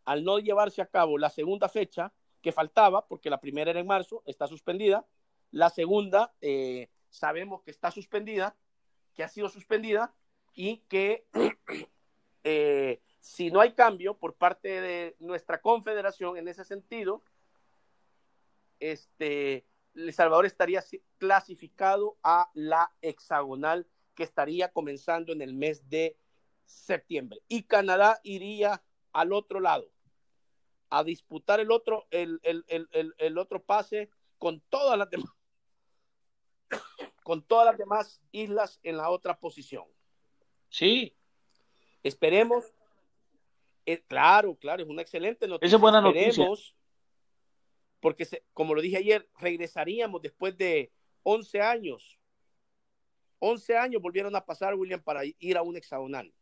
al 0.06 0.24
no 0.24 0.38
llevarse 0.38 0.84
a 0.84 0.86
cabo 0.86 1.18
la 1.18 1.32
segunda 1.32 1.68
fecha 1.68 2.14
que 2.44 2.52
faltaba, 2.52 3.08
porque 3.08 3.32
la 3.32 3.42
primera 3.42 3.72
era 3.72 3.80
en 3.80 3.88
marzo, 3.88 4.22
está 4.28 4.46
suspendida, 4.46 5.08
la 5.50 5.72
segunda 5.72 6.32
eh, 6.42 6.90
sabemos 7.10 7.64
que 7.64 7.72
está 7.72 7.90
suspendida, 7.90 8.56
que 9.16 9.24
ha 9.24 9.30
sido 9.30 9.50
suspendida 9.50 10.14
y 10.54 10.78
que 10.90 11.26
eh, 12.44 13.02
Si 13.20 13.50
no 13.50 13.60
hay 13.60 13.72
cambio 13.74 14.20
por 14.20 14.36
parte 14.36 14.80
de 14.80 15.16
nuestra 15.18 15.60
confederación 15.60 16.38
en 16.38 16.48
ese 16.48 16.66
sentido, 16.66 17.24
este, 18.80 19.66
El 19.96 20.14
Salvador 20.14 20.46
estaría 20.46 20.84
clasificado 21.18 22.18
a 22.22 22.52
la 22.54 22.92
hexagonal 23.02 23.88
que 24.14 24.24
estaría 24.24 24.72
comenzando 24.72 25.34
en 25.34 25.42
el 25.42 25.56
mes 25.56 25.90
de 25.90 26.16
septiembre. 26.66 27.42
Y 27.48 27.64
Canadá 27.64 28.20
iría 28.24 28.84
al 29.12 29.34
otro 29.34 29.60
lado 29.60 29.90
a 30.90 31.04
disputar 31.04 31.60
el 31.60 31.72
otro, 31.72 32.08
el, 32.12 32.40
el, 32.44 32.66
el, 32.68 33.16
el 33.18 33.38
otro 33.38 33.64
pase 33.64 34.10
con 34.38 34.62
todas 34.70 34.98
las 34.98 35.10
demás 35.10 35.32
con 37.24 37.42
todas 37.42 37.66
las 37.66 37.78
demás 37.78 38.22
islas 38.32 38.80
en 38.84 38.98
la 38.98 39.10
otra 39.10 39.40
posición. 39.40 39.86
Sí. 40.70 41.16
Esperemos. 42.04 42.66
Eh, 43.86 44.02
claro, 44.08 44.56
claro, 44.56 44.84
es 44.84 44.90
una 44.90 45.02
excelente 45.02 45.48
noticia. 45.48 45.68
Esa 45.68 45.76
es 45.76 45.82
buena 45.82 46.02
noticia. 46.02 46.48
Porque, 48.00 48.28
como 48.54 48.76
lo 48.76 48.82
dije 48.82 48.98
ayer, 48.98 49.30
regresaríamos 49.40 50.22
después 50.22 50.58
de 50.58 50.92
11 51.24 51.62
años. 51.62 52.20
11 53.40 53.78
años 53.78 54.02
volvieron 54.02 54.36
a 54.36 54.46
pasar, 54.46 54.76
William, 54.76 55.02
para 55.02 55.22
ir 55.26 55.58
a 55.58 55.62
un 55.62 55.76
hexagonal. 55.78 56.34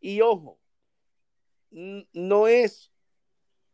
Y 0.00 0.20
ojo, 0.22 0.58
no 1.70 2.48
es 2.48 2.92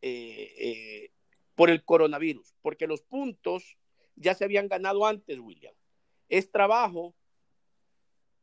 eh, 0.03 0.53
eh, 0.59 1.13
por 1.55 1.71
el 1.71 1.85
coronavirus, 1.85 2.55
porque 2.63 2.87
los 2.87 3.03
puntos 3.03 3.79
ya 4.17 4.35
se 4.35 4.45
habían 4.45 4.69
ganado 4.69 5.07
antes, 5.07 5.39
William 5.39 5.75
es 6.29 6.51
trabajo 6.51 7.15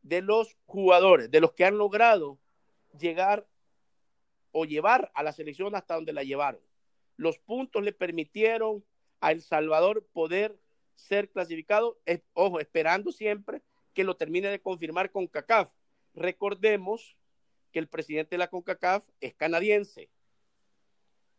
de 0.02 0.22
los 0.22 0.58
jugadores, 0.66 1.32
de 1.32 1.40
los 1.40 1.54
que 1.54 1.66
han 1.66 1.78
logrado 1.78 2.40
llegar 2.98 3.48
o 4.52 4.66
llevar 4.66 5.12
a 5.16 5.24
la 5.24 5.32
selección 5.32 5.76
hasta 5.76 5.96
donde 5.96 6.14
la 6.14 6.24
llevaron. 6.24 6.62
Los 7.16 7.40
puntos 7.40 7.84
le 7.84 7.94
permitieron 7.94 8.84
a 9.22 9.32
El 9.32 9.42
Salvador 9.42 10.06
poder 10.12 10.60
ser 10.96 11.30
clasificado, 11.30 12.00
ojo, 12.34 12.60
esperando 12.60 13.12
siempre 13.12 13.62
que 13.94 14.04
lo 14.04 14.16
termine 14.16 14.50
de 14.50 14.62
confirmar 14.62 15.12
con 15.12 15.28
CACAF. 15.28 15.72
Recordemos 16.14 17.18
que 17.74 17.80
el 17.80 17.90
presidente 17.90 18.36
de 18.36 18.38
la 18.38 18.50
CONCACAF 18.50 19.06
es 19.20 19.34
canadiense. 19.34 20.10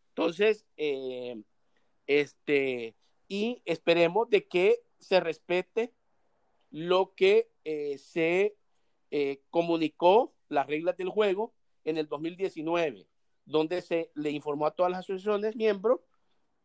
Entonces, 0.09 0.65
eh, 0.77 1.41
este, 2.07 2.95
y 3.27 3.61
esperemos 3.65 4.29
de 4.29 4.47
que 4.47 4.83
se 4.99 5.19
respete 5.19 5.93
lo 6.69 7.15
que 7.15 7.49
eh, 7.63 7.97
se 7.97 8.57
eh, 9.11 9.41
comunicó, 9.49 10.35
las 10.49 10.67
reglas 10.67 10.97
del 10.97 11.09
juego, 11.09 11.53
en 11.85 11.97
el 11.97 12.07
2019, 12.07 13.07
donde 13.45 13.81
se 13.81 14.11
le 14.13 14.31
informó 14.31 14.67
a 14.67 14.75
todas 14.75 14.91
las 14.91 14.99
asociaciones 14.99 15.55
miembros 15.55 16.01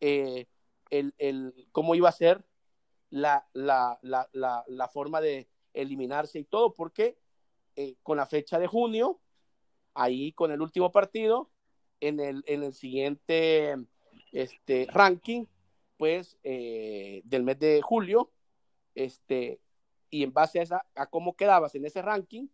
el, 0.00 0.46
el, 0.90 1.68
cómo 1.72 1.94
iba 1.94 2.09
a 2.09 2.12
ser 2.12 2.44
la, 3.11 3.46
la, 3.52 3.98
la, 4.02 4.28
la, 4.66 4.88
forma 4.88 5.20
de 5.20 5.48
eliminarse 5.74 6.38
y 6.38 6.44
todo, 6.44 6.72
porque 6.72 7.18
con 8.02 8.16
la 8.16 8.26
fecha 8.26 8.59
de 8.59 8.66
junio, 8.66 9.20
ahí 9.94 10.33
con 10.33 10.50
el 10.53 10.61
último 10.61 10.92
partido, 10.92 11.50
en 12.00 12.20
el, 12.20 12.42
en 12.46 12.62
el 12.62 12.72
siguiente 12.72 13.76
este, 14.33 14.87
ranking, 14.90 15.46
pues 15.96 16.38
del 16.42 17.42
mes 17.42 17.59
de 17.59 17.83
julio, 17.83 18.31
este, 18.94 19.61
y 20.11 20.22
en 20.22 20.33
base 20.33 20.61
a, 20.61 20.62
esa, 20.62 20.87
a 20.94 21.07
cómo 21.07 21.37
quedabas 21.37 21.74
en 21.74 21.85
ese 21.85 22.03
ranking, 22.03 22.48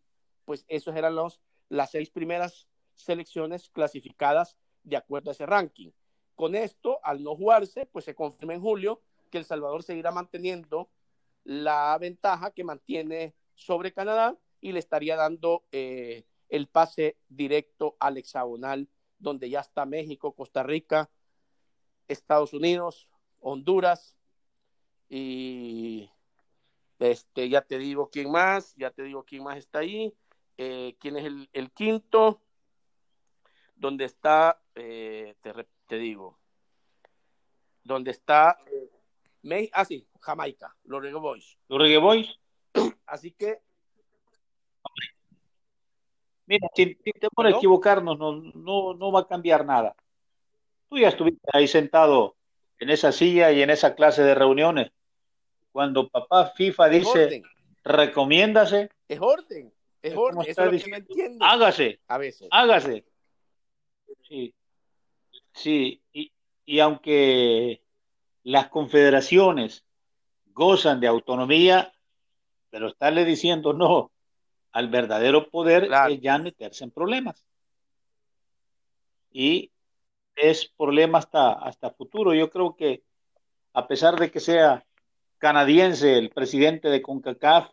pues 0.45 0.65
esos 0.69 0.95
eran 0.97 1.15
los, 1.15 1.41
las 1.69 1.91
seis 1.91 2.11
primeras 2.11 2.69
selecciones 2.95 3.69
clasificadas 3.71 4.57
de 4.83 4.97
acuerdo 4.97 5.31
a 5.31 5.33
ese 5.33 5.47
ranking. 5.47 5.91
Con 6.35 6.55
esto, 6.55 7.01
al 7.03 7.23
no 7.23 7.35
jugarse, 7.35 7.87
pues 7.87 8.05
se 8.05 8.15
confirma 8.15 8.55
en 8.55 8.61
julio 8.61 9.03
que 9.31 9.39
El 9.39 9.45
Salvador 9.45 9.83
seguirá 9.83 10.11
manteniendo 10.11 10.91
la 11.45 11.97
ventaja 11.99 12.51
que 12.51 12.65
mantiene 12.65 13.35
sobre 13.55 13.93
Canadá 13.93 14.37
y 14.61 14.73
le 14.73 14.79
estaría 14.79 15.17
dando 15.17 15.65
eh, 15.73 16.25
el 16.49 16.69
pase 16.69 17.17
directo 17.29 17.97
al 18.01 18.19
hexagonal, 18.19 18.89
donde 19.19 19.51
ya 19.51 19.61
está 19.61 19.87
México, 19.87 20.33
Costa 20.33 20.63
Rica, 20.63 21.11
Estados 22.09 22.53
Unidos, 22.53 23.09
Honduras 23.41 24.17
y 25.09 26.11
este, 26.99 27.49
ya 27.49 27.63
te 27.63 27.79
digo 27.79 28.11
quién 28.11 28.31
más, 28.31 28.75
ya 28.77 28.91
te 28.91 29.03
digo 29.03 29.25
quién 29.25 29.45
más 29.45 29.59
está 29.59 29.81
ahí, 29.81 30.15
eh, 30.57 30.97
quién 30.99 31.17
es 31.17 31.25
el, 31.53 31.71
quinto, 31.73 32.43
donde 33.75 34.05
está, 34.07 34.61
eh, 34.75 35.37
te, 35.87 35.99
digo, 35.99 36.39
donde 37.83 38.11
está, 38.11 38.59
eh, 39.43 39.71
ah, 39.73 39.85
sí, 39.85 40.09
Jamaica, 40.21 40.75
los 40.85 41.03
Reggae 41.03 41.19
Boys. 41.19 41.59
Los 41.69 41.79
Reggae 41.79 41.99
Boys. 41.99 42.39
Así 43.07 43.33
que. 43.33 43.61
Mira, 46.47 46.69
sin, 46.75 46.97
temor 46.97 47.47
a 47.47 47.51
equivocarnos, 47.51 48.19
no, 48.19 48.33
no, 48.33 48.95
no 48.95 49.13
va 49.13 49.21
a 49.21 49.27
cambiar 49.27 49.65
nada. 49.65 49.95
Tú 50.89 50.99
ya 50.99 51.09
estuviste 51.09 51.49
ahí 51.53 51.67
sentado 51.67 52.37
en 52.79 52.91
esa 52.91 53.11
silla 53.11 53.51
y 53.51 53.63
en 53.63 53.71
esa 53.71 53.95
clase 53.95 54.23
de 54.23 54.35
reuniones 54.35 54.91
cuando 55.73 56.09
papá 56.09 56.53
FIFA 56.57 56.89
dice 56.89 57.43
recomiéndase. 57.85 58.89
Es 59.09 59.21
orden, 59.21 59.73
es 60.01 60.17
orden, 60.17 60.41
eso 60.49 60.65
es 60.71 60.87
Hágase, 61.41 62.01
a 62.09 62.19
veces. 62.19 62.49
Hágase. 62.51 63.05
Sí, 64.23 64.55
sí, 65.53 66.03
y, 66.13 66.33
y 66.65 66.81
aunque 66.81 67.83
las 68.43 68.69
confederaciones 68.69 69.85
gozan 70.47 71.01
de 71.01 71.09
autonomía, 71.09 71.93
pero 72.71 72.89
estarle 72.89 73.25
diciendo 73.25 73.73
no 73.73 74.11
al 74.77 74.89
verdadero 74.89 75.49
poder 75.49 75.89
es 76.11 76.21
ya 76.21 76.37
meterse 76.37 76.85
en 76.85 76.91
problemas. 76.91 77.43
Y 79.33 79.73
es 80.35 80.71
problema 80.77 81.17
hasta, 81.17 81.53
hasta 81.53 81.93
futuro. 81.93 82.35
Yo 82.35 82.51
creo 82.51 82.77
que 82.77 83.03
a 83.73 83.89
pesar 83.89 84.21
de 84.21 84.31
que 84.31 84.39
sea 84.39 84.85
canadiense, 85.39 86.19
el 86.19 86.29
presidente 86.29 86.91
de 86.91 87.01
CONCACAF, 87.01 87.71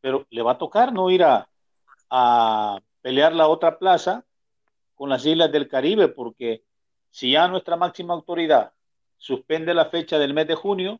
pero 0.00 0.26
le 0.30 0.40
va 0.40 0.52
a 0.52 0.58
tocar 0.58 0.90
no 0.90 1.10
ir 1.10 1.22
a, 1.22 1.46
pelear 3.02 3.34
la 3.34 3.48
otra 3.48 3.78
plaza 3.78 4.24
con 4.94 5.10
las 5.10 5.26
islas 5.26 5.52
del 5.52 5.68
Caribe, 5.68 6.08
porque 6.08 6.64
si 7.10 7.32
ya 7.32 7.46
nuestra 7.46 7.76
máxima 7.76 8.14
autoridad 8.14 8.72
suspende 9.18 9.74
la 9.74 9.90
fecha 9.90 10.18
del 10.18 10.32
mes 10.32 10.46
de 10.46 10.54
junio, 10.54 10.98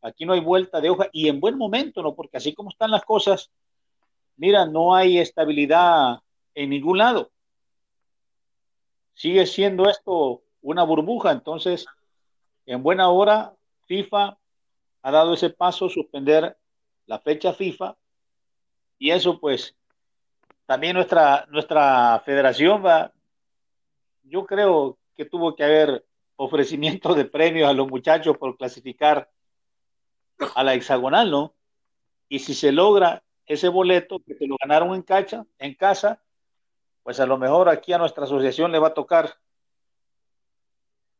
aquí 0.00 0.24
no 0.24 0.32
hay 0.32 0.40
vuelta 0.40 0.80
de 0.80 0.88
hoja 0.88 1.10
y 1.12 1.28
en 1.28 1.40
buen 1.40 1.58
momento, 1.58 2.02
¿no? 2.02 2.14
Porque 2.14 2.38
así 2.38 2.54
como 2.54 2.70
están 2.70 2.90
las 2.90 3.04
cosas, 3.04 3.50
mira, 4.40 4.64
no 4.64 4.94
hay 4.94 5.18
estabilidad 5.18 6.20
en 6.54 6.70
ningún 6.70 6.96
lado. 6.96 7.30
Sigue 9.12 9.44
siendo 9.44 9.86
esto 9.88 10.42
una 10.62 10.82
burbuja, 10.82 11.30
entonces, 11.30 11.84
en 12.64 12.82
buena 12.82 13.10
hora, 13.10 13.54
FIFA 13.86 14.38
ha 15.02 15.10
dado 15.10 15.34
ese 15.34 15.50
paso, 15.50 15.90
suspender 15.90 16.56
la 17.04 17.18
fecha 17.18 17.52
FIFA, 17.52 17.98
y 18.98 19.10
eso 19.10 19.38
pues 19.38 19.76
también 20.64 20.96
nuestra, 20.96 21.46
nuestra 21.50 22.22
federación 22.24 22.82
va, 22.84 23.12
yo 24.22 24.46
creo 24.46 24.98
que 25.16 25.26
tuvo 25.26 25.54
que 25.54 25.64
haber 25.64 26.06
ofrecimiento 26.36 27.14
de 27.14 27.26
premios 27.26 27.68
a 27.68 27.74
los 27.74 27.88
muchachos 27.88 28.38
por 28.38 28.56
clasificar 28.56 29.30
a 30.54 30.64
la 30.64 30.72
hexagonal, 30.72 31.30
¿no? 31.30 31.54
Y 32.30 32.38
si 32.38 32.54
se 32.54 32.72
logra 32.72 33.22
ese 33.52 33.68
boleto 33.68 34.20
que 34.24 34.36
se 34.36 34.46
lo 34.46 34.56
ganaron 34.60 34.94
en, 34.94 35.02
cacha, 35.02 35.44
en 35.58 35.74
casa, 35.74 36.22
pues 37.02 37.18
a 37.18 37.26
lo 37.26 37.36
mejor 37.36 37.68
aquí 37.68 37.92
a 37.92 37.98
nuestra 37.98 38.22
asociación 38.22 38.70
le 38.70 38.78
va 38.78 38.88
a 38.88 38.94
tocar 38.94 39.40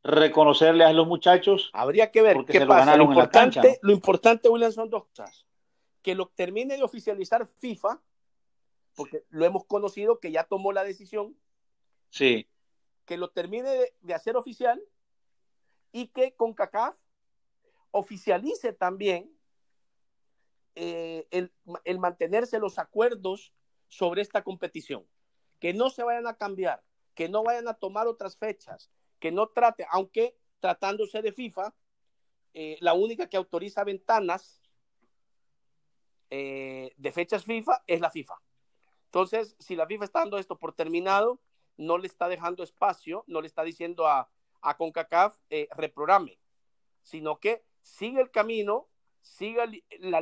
reconocerle 0.05 0.85
a 0.85 0.93
los 0.93 1.09
muchachos. 1.09 1.71
Habría 1.73 2.13
que 2.13 2.23
ver 2.23 2.37
qué 2.47 2.65
pasa. 2.67 2.97
Lo, 2.97 3.03
importante, 3.03 3.81
lo 3.83 3.93
importante, 3.93 4.49
William, 4.49 4.71
son 4.71 4.89
dos 4.89 5.07
cosas. 5.07 5.45
Que 6.03 6.15
lo 6.15 6.29
termine 6.29 6.77
de 6.77 6.85
oficializar 6.85 7.49
FIFA, 7.49 8.01
porque 8.95 9.25
lo 9.31 9.45
hemos 9.45 9.65
conocido 9.65 10.21
que 10.21 10.31
ya 10.31 10.45
tomó 10.45 10.71
la 10.71 10.85
decisión. 10.85 11.37
Sí. 12.11 12.49
Que 13.07 13.17
lo 13.17 13.31
termine 13.31 13.93
de, 14.03 14.15
hacer 14.15 14.37
oficial 14.37 14.81
y 15.91 16.07
que 16.07 16.37
con 16.37 16.55
CACAF 16.55 16.97
oficialice 17.91 18.73
también 18.73 19.37
eh, 20.75 21.27
el, 21.31 21.53
el 21.85 21.99
mantenerse 21.99 22.59
los 22.59 22.79
acuerdos 22.79 23.53
sobre 23.89 24.23
esta 24.23 24.43
competición. 24.43 25.07
Que 25.59 25.75
no 25.75 25.91
se 25.91 26.03
vayan 26.03 26.27
a 26.27 26.37
cambiar, 26.37 26.83
que 27.15 27.29
no 27.29 27.43
vayan 27.43 27.69
a 27.69 27.75
tomar 27.75 28.07
otras 28.07 28.37
fechas, 28.37 28.91
que 29.19 29.31
no 29.31 29.49
trate, 29.49 29.87
aunque 29.91 30.37
tratándose 30.61 31.23
de 31.23 31.33
FIFA, 31.33 31.75
eh, 32.55 32.79
la 32.81 32.95
única 32.95 33.29
que 33.29 33.37
autoriza 33.37 33.85
ventanas 33.85 34.61
eh, 36.31 36.93
de 36.97 37.13
fechas 37.13 37.45
FIFA 37.45 37.83
es 37.87 38.01
la 38.01 38.11
FIFA. 38.11 38.35
Entonces, 39.07 39.57
si 39.59 39.77
la 39.77 39.87
FIFA 39.87 40.05
está 40.05 40.21
dando 40.21 40.39
esto 40.39 40.59
por 40.59 40.73
terminado, 40.73 41.41
no 41.77 41.99
le 41.99 42.07
está 42.07 42.29
dejando 42.29 42.63
espacio, 42.63 43.25
no 43.27 43.41
le 43.41 43.49
está 43.49 43.65
diciendo 43.65 44.07
a, 44.07 44.31
a 44.63 44.77
CONCACAF 44.77 45.37
reprograme, 45.77 46.39
sino 47.03 47.41
que 47.41 47.65
sigue 47.83 48.21
el 48.21 48.31
camino, 48.31 48.89
sigue 49.21 49.85
la, 50.01 50.21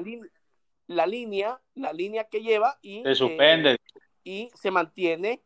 la 0.88 1.06
línea, 1.06 1.60
la 1.74 1.92
línea 1.92 2.24
que 2.24 2.40
lleva 2.40 2.78
y 2.82 3.02
se 3.04 3.14
suspende 3.14 3.74
eh, 3.74 3.78
y 4.24 4.50
se 4.54 4.70
mantiene 4.70 5.42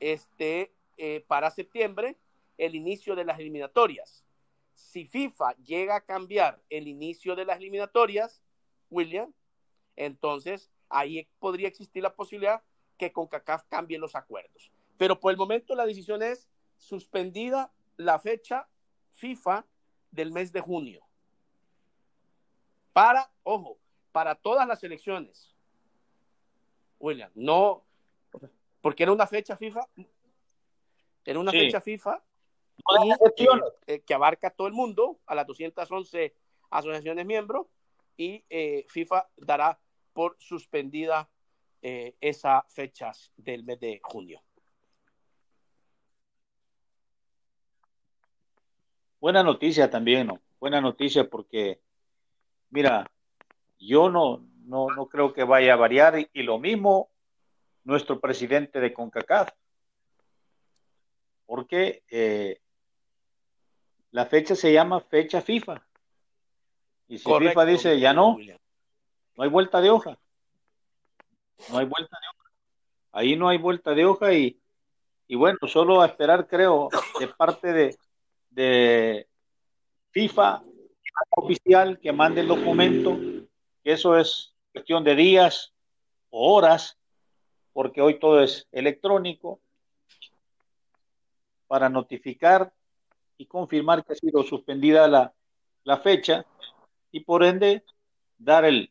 este 0.00 0.74
eh, 0.96 1.24
para 1.26 1.50
septiembre 1.50 2.16
el 2.58 2.74
inicio 2.74 3.14
de 3.14 3.24
las 3.24 3.38
eliminatorias. 3.38 4.24
Si 4.74 5.06
FIFA 5.06 5.56
llega 5.64 5.96
a 5.96 6.00
cambiar 6.00 6.60
el 6.68 6.88
inicio 6.88 7.36
de 7.36 7.44
las 7.44 7.58
eliminatorias, 7.58 8.42
William, 8.90 9.32
entonces 9.96 10.70
ahí 10.88 11.28
podría 11.38 11.68
existir 11.68 12.02
la 12.02 12.14
posibilidad 12.14 12.62
que 12.96 13.12
CONCACAF 13.12 13.64
cambie 13.68 13.98
los 13.98 14.16
acuerdos. 14.16 14.72
Pero 14.96 15.20
por 15.20 15.30
el 15.30 15.38
momento 15.38 15.76
la 15.76 15.86
decisión 15.86 16.22
es 16.22 16.48
suspendida 16.76 17.72
la 17.96 18.18
fecha 18.18 18.68
FIFA 19.12 19.64
del 20.10 20.32
mes 20.32 20.52
de 20.52 20.60
junio. 20.60 21.04
Para, 22.92 23.30
ojo, 23.44 23.78
para 24.18 24.34
todas 24.34 24.66
las 24.66 24.82
elecciones. 24.82 25.54
William, 26.98 27.30
no, 27.36 27.84
porque 28.80 29.04
era 29.04 29.12
una 29.12 29.28
fecha 29.28 29.56
FIFA, 29.56 29.88
era 31.24 31.38
una 31.38 31.52
fecha 31.52 31.80
FIFA 31.80 32.20
eh, 33.86 34.00
que 34.00 34.14
abarca 34.14 34.48
a 34.48 34.50
todo 34.50 34.66
el 34.66 34.74
mundo, 34.74 35.20
a 35.24 35.36
las 35.36 35.46
211 35.46 36.34
asociaciones 36.68 37.26
miembros, 37.26 37.68
y 38.16 38.44
eh, 38.50 38.86
FIFA 38.88 39.28
dará 39.36 39.78
por 40.12 40.34
suspendida 40.40 41.30
eh, 41.80 42.16
esas 42.20 42.64
fechas 42.74 43.32
del 43.36 43.62
mes 43.62 43.78
de 43.78 44.00
junio. 44.02 44.42
Buena 49.20 49.44
noticia 49.44 49.88
también, 49.88 50.26
¿no? 50.26 50.40
Buena 50.58 50.80
noticia 50.80 51.30
porque, 51.30 51.80
mira, 52.70 53.08
yo 53.78 54.10
no, 54.10 54.44
no, 54.64 54.88
no 54.94 55.08
creo 55.08 55.32
que 55.32 55.44
vaya 55.44 55.74
a 55.74 55.76
variar 55.76 56.14
y, 56.32 56.42
lo 56.42 56.58
mismo 56.58 57.10
nuestro 57.84 58.20
presidente 58.20 58.80
de 58.80 58.92
CONCACAF, 58.92 59.50
porque 61.46 62.02
eh, 62.10 62.60
la 64.10 64.26
fecha 64.26 64.54
se 64.54 64.72
llama 64.72 65.00
fecha 65.00 65.40
FIFA. 65.40 65.82
Y 67.08 67.18
si 67.18 67.24
FIFA 67.32 67.64
dice 67.64 67.98
ya 67.98 68.12
no, 68.12 68.36
no 69.36 69.42
hay 69.42 69.48
vuelta 69.48 69.80
de 69.80 69.90
hoja. 69.90 70.18
No 71.70 71.78
hay 71.78 71.86
vuelta 71.86 72.18
de 72.20 72.26
hoja. 72.28 72.50
Ahí 73.12 73.36
no 73.36 73.48
hay 73.48 73.56
vuelta 73.56 73.94
de 73.94 74.04
hoja 74.04 74.34
y, 74.34 74.60
y 75.26 75.34
bueno, 75.36 75.58
solo 75.66 76.02
a 76.02 76.06
esperar, 76.06 76.46
creo, 76.46 76.88
de 77.18 77.28
parte 77.28 77.72
de, 77.72 77.96
de 78.50 79.28
FIFA 80.10 80.62
oficial 81.30 81.98
que 81.98 82.12
mande 82.12 82.42
el 82.42 82.48
documento, 82.48 83.16
eso 83.92 84.16
es 84.16 84.54
cuestión 84.72 85.04
de 85.04 85.14
días 85.14 85.72
o 86.30 86.54
horas, 86.54 86.98
porque 87.72 88.00
hoy 88.00 88.18
todo 88.18 88.42
es 88.42 88.66
electrónico, 88.72 89.60
para 91.68 91.88
notificar 91.88 92.72
y 93.36 93.46
confirmar 93.46 94.04
que 94.04 94.14
ha 94.14 94.16
sido 94.16 94.42
suspendida 94.42 95.06
la, 95.06 95.32
la 95.84 95.98
fecha 95.98 96.44
y 97.12 97.20
por 97.20 97.44
ende 97.44 97.84
dar 98.38 98.64
el, 98.64 98.90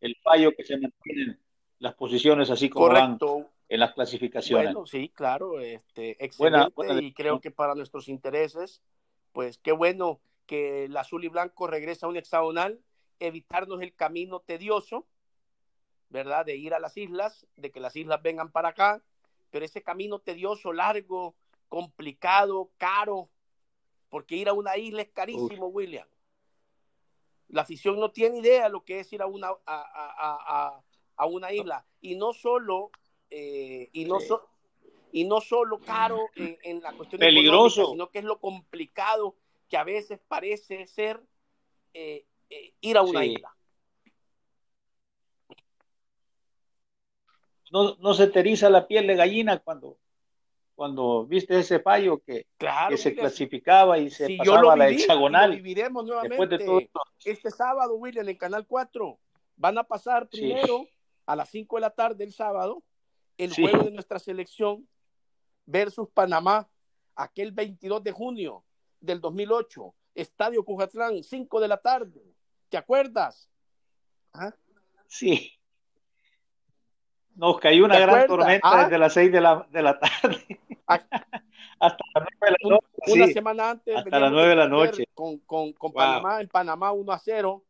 el 0.00 0.16
fallo 0.22 0.52
que 0.54 0.64
se 0.64 0.76
mantienen 0.76 1.40
las 1.78 1.94
posiciones 1.94 2.50
así 2.50 2.68
como 2.68 2.88
van 2.88 3.18
en 3.68 3.80
las 3.80 3.92
clasificaciones. 3.94 4.74
Bueno, 4.74 4.86
sí, 4.86 5.08
claro, 5.08 5.60
este, 5.60 6.22
excelente 6.22 6.72
y 7.02 7.12
creo 7.12 7.40
que 7.40 7.50
para 7.50 7.74
nuestros 7.74 8.08
intereses, 8.08 8.82
pues 9.32 9.58
qué 9.58 9.72
bueno 9.72 10.20
que 10.46 10.84
el 10.84 10.96
azul 10.96 11.24
y 11.24 11.28
blanco 11.28 11.66
regresa 11.66 12.06
a 12.06 12.08
un 12.10 12.16
hexagonal, 12.16 12.78
evitarnos 13.20 13.80
el 13.82 13.94
camino 13.94 14.40
tedioso, 14.40 15.06
¿verdad? 16.08 16.44
De 16.44 16.56
ir 16.56 16.74
a 16.74 16.80
las 16.80 16.96
islas, 16.96 17.46
de 17.56 17.70
que 17.70 17.80
las 17.80 17.96
islas 17.96 18.22
vengan 18.22 18.50
para 18.50 18.70
acá, 18.70 19.02
pero 19.50 19.64
ese 19.64 19.82
camino 19.82 20.18
tedioso, 20.18 20.72
largo, 20.72 21.34
complicado, 21.68 22.70
caro, 22.76 23.28
porque 24.08 24.36
ir 24.36 24.48
a 24.48 24.52
una 24.52 24.76
isla 24.76 25.02
es 25.02 25.10
carísimo, 25.10 25.66
William. 25.68 26.06
La 27.48 27.62
afición 27.62 28.00
no 28.00 28.10
tiene 28.10 28.38
idea 28.38 28.64
de 28.64 28.70
lo 28.70 28.84
que 28.84 29.00
es 29.00 29.12
ir 29.12 29.22
a 29.22 29.26
una, 29.26 29.50
a, 29.66 30.80
a 31.16 31.26
una 31.26 31.52
isla. 31.52 31.86
Y 32.00 32.16
no 32.16 32.32
solo 32.32 32.90
eh, 33.36 33.90
y, 33.92 34.04
no 34.04 34.18
y 35.10 35.24
no 35.24 35.40
solo 35.40 35.80
caro 35.80 36.28
en, 36.36 36.80
la 36.80 36.92
cuestión 36.92 37.18
peligroso, 37.18 37.90
sino 37.90 38.08
que 38.10 38.20
es 38.20 38.24
lo 38.24 38.38
complicado 38.38 39.34
que 39.68 39.76
a 39.76 39.82
veces 39.82 40.20
parece 40.28 40.86
ser 40.86 41.20
eh, 41.94 42.26
ir 42.80 42.96
a 42.96 43.02
una 43.02 43.24
isla. 43.24 43.54
No, 47.70 47.96
no 47.96 48.14
se 48.14 48.28
te 48.28 48.40
eriza 48.40 48.70
la 48.70 48.86
piel 48.86 49.06
de 49.06 49.16
gallina 49.16 49.58
cuando, 49.58 49.98
cuando 50.74 51.26
viste 51.26 51.58
ese 51.58 51.80
fallo 51.80 52.22
que, 52.22 52.46
que 52.88 52.96
se 52.96 53.14
clasificaba 53.14 53.98
y 53.98 54.10
se 54.10 54.36
pasaba 54.36 54.74
a 54.74 54.76
la 54.76 54.88
hexagonal. 54.90 55.50
Lo 55.50 55.56
viviremos 55.56 56.04
nuevamente 56.04 56.90
este 57.24 57.50
sábado, 57.50 57.96
William, 57.96 58.28
en 58.28 58.36
Canal 58.36 58.66
4. 58.66 59.18
Van 59.56 59.78
a 59.78 59.84
pasar 59.84 60.28
primero 60.28 60.86
a 61.26 61.34
las 61.34 61.48
5 61.50 61.76
de 61.76 61.80
la 61.80 61.90
tarde 61.90 62.24
el 62.24 62.32
sábado 62.32 62.82
el 63.38 63.54
juego 63.54 63.84
de 63.84 63.90
nuestra 63.90 64.18
selección 64.18 64.88
versus 65.66 66.08
Panamá, 66.12 66.68
aquel 67.14 67.52
22 67.52 68.02
de 68.02 68.12
junio 68.12 68.64
del 69.00 69.20
2008, 69.20 69.94
Estadio 70.14 70.64
Cujatlán, 70.64 71.22
5 71.22 71.60
de 71.60 71.68
la 71.68 71.76
tarde. 71.78 72.33
¿Te 72.68 72.76
acuerdas? 72.76 73.48
¿Ah? 74.32 74.52
Sí. 75.06 75.52
Nos 77.34 77.58
cayó 77.58 77.84
una 77.84 77.98
gran 77.98 78.26
tormenta 78.26 78.68
¿Ah? 78.68 78.84
desde 78.84 78.98
las 78.98 79.12
6 79.12 79.32
de 79.32 79.40
la, 79.40 79.66
de 79.70 79.82
la 79.82 79.98
tarde. 79.98 80.60
Ah. 80.86 81.00
hasta 81.80 82.04
las 82.14 82.28
9 82.40 82.40
de 82.40 82.50
la 82.50 82.70
noche. 82.70 83.12
Una 83.12 83.26
semana 83.28 83.70
antes. 83.70 83.96
Hasta 83.96 84.20
las 84.20 84.32
9 84.32 84.48
de 84.48 84.56
la 84.56 84.68
noche. 84.68 85.04
Con, 85.14 85.38
con, 85.38 85.72
con 85.72 85.92
Panamá, 85.92 86.40
en 86.40 86.48
Panamá 86.48 86.92
1 86.92 87.12
a 87.12 87.18
0. 87.18 87.64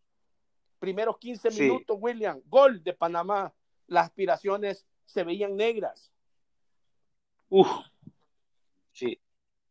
Primeros 0.78 1.18
15 1.18 1.50
minutos, 1.50 1.96
William. 2.00 2.40
Gol 2.46 2.82
de 2.82 2.92
Panamá. 2.92 3.52
Las 3.86 4.06
aspiraciones 4.06 4.86
se 5.06 5.24
veían 5.24 5.56
negras. 5.56 6.12
Uf, 7.48 7.68
sí. 8.92 9.20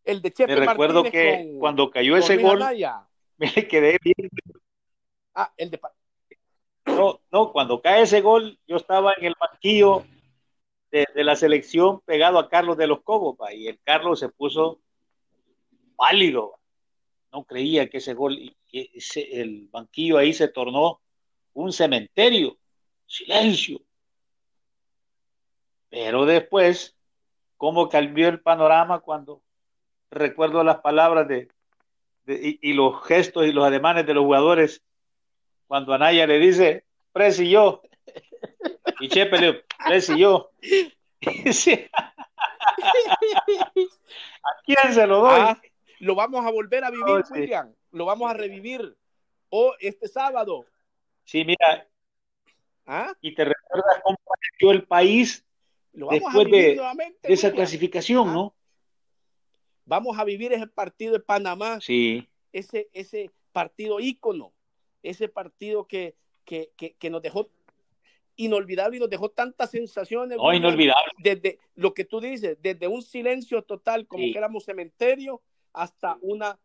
El 0.03 0.21
de 0.21 0.31
Chepe 0.31 0.55
Me 0.55 0.65
recuerdo 0.65 1.03
que 1.03 1.55
cuando 1.59 1.89
cayó 1.89 2.17
ese 2.17 2.37
gol, 2.37 2.59
me 3.37 3.51
quedé 3.67 3.97
bien. 4.01 4.29
Ah, 5.33 5.53
el 5.57 5.71
de 5.71 5.79
no, 6.85 7.21
no, 7.31 7.51
cuando 7.51 7.81
cae 7.81 8.03
ese 8.03 8.21
gol, 8.21 8.59
yo 8.67 8.75
estaba 8.75 9.13
en 9.17 9.25
el 9.25 9.35
banquillo 9.39 10.05
de, 10.91 11.07
la 11.23 11.35
selección 11.35 12.01
pegado 12.01 12.37
a 12.37 12.49
Carlos 12.49 12.77
de 12.77 12.87
los 12.87 13.01
Cobos, 13.01 13.37
y 13.51 13.67
el 13.67 13.79
Carlos 13.83 14.19
se 14.19 14.29
puso 14.29 14.79
pálido. 15.95 16.59
No 17.31 17.45
creía 17.45 17.89
que 17.89 17.97
ese 17.97 18.13
gol, 18.13 18.55
que 18.67 18.91
el 19.31 19.67
banquillo 19.71 20.17
ahí 20.17 20.33
se 20.33 20.47
tornó 20.49 21.01
un 21.53 21.71
cementerio. 21.71 22.57
Silencio. 23.07 23.81
Pero 25.89 26.25
después, 26.25 26.95
¿cómo 27.57 27.89
cambió 27.89 28.27
el 28.27 28.41
panorama 28.41 28.99
cuando 28.99 29.41
recuerdo 30.11 30.63
las 30.63 30.79
palabras 30.81 31.27
de, 31.27 31.49
y, 32.27 32.73
los 32.73 33.03
gestos 33.05 33.45
y 33.45 33.51
los 33.51 33.65
ademanes 33.65 34.05
de 34.05 34.13
los 34.13 34.23
jugadores 34.23 34.83
cuando 35.73 35.91
Anaya 35.91 36.27
le 36.27 36.37
dice, 36.37 36.85
Presi 37.11 37.49
yo, 37.49 37.81
y 38.99 39.09
Chepe 39.09 39.39
le 39.39 39.65
Presi 39.83 40.19
yo. 40.19 40.51
¿A 41.25 42.11
quién 44.67 44.93
se 44.93 45.07
lo 45.07 45.21
doy? 45.21 45.39
Ah, 45.39 45.59
lo 45.97 46.13
vamos 46.13 46.45
a 46.45 46.51
volver 46.51 46.83
a 46.83 46.91
vivir, 46.91 47.23
William. 47.31 47.73
Lo 47.89 48.05
vamos 48.05 48.29
a 48.29 48.35
revivir. 48.35 48.95
O 49.49 49.73
este 49.79 50.07
sábado. 50.07 50.67
Sí, 51.23 51.43
mira. 51.43 51.87
¿Ah? 52.85 53.11
Y 53.19 53.33
te 53.33 53.43
recuerdas 53.43 53.99
cómo 54.03 54.19
apareció 54.27 54.71
el 54.73 54.83
país 54.83 55.43
después 55.91 56.51
de, 56.51 56.79
esa 57.23 57.51
clasificación, 57.51 58.29
ah. 58.29 58.33
¿no? 58.33 58.55
Vamos 59.85 60.19
a 60.19 60.23
vivir 60.23 60.53
ese 60.53 60.67
partido 60.67 61.13
de 61.13 61.19
Panamá. 61.19 61.81
Sí. 61.81 62.29
Ese, 62.51 62.89
ese 62.93 63.31
partido 63.51 63.99
ícono, 63.99 64.53
ese 65.03 65.27
partido 65.27 65.85
que, 65.85 66.15
que, 66.45 66.71
que, 66.75 67.09
nos 67.09 67.21
dejó 67.21 67.49
inolvidable 68.35 68.97
y 68.97 68.99
nos 68.99 69.09
dejó 69.09 69.29
tantas 69.29 69.71
sensaciones. 69.71 70.37
No, 70.37 70.53
inolvidable. 70.53 71.11
Desde 71.19 71.59
lo 71.75 71.93
que 71.93 72.05
tú 72.05 72.19
dices, 72.19 72.57
desde 72.61 72.87
un 72.87 73.01
silencio 73.01 73.61
total, 73.61 74.07
como 74.07 74.23
que 74.23 74.37
éramos 74.37 74.65
cementerio, 74.65 75.41
hasta 75.73 76.17
una 76.21 76.57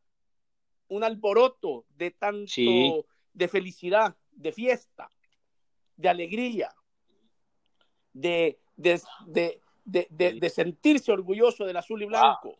un 0.89 1.05
alboroto 1.05 1.85
de 1.97 2.11
tanto 2.11 3.07
de 3.33 3.49
felicidad, 3.49 4.17
de 4.33 4.53
fiesta, 4.53 5.11
de 5.97 6.09
alegría, 6.09 6.75
de, 8.13 8.59
de, 8.77 9.61
de, 9.85 10.51
sentirse 10.51 11.13
orgulloso 11.13 11.65
del 11.65 11.77
azul 11.77 12.03
y 12.03 12.07
blanco. 12.07 12.57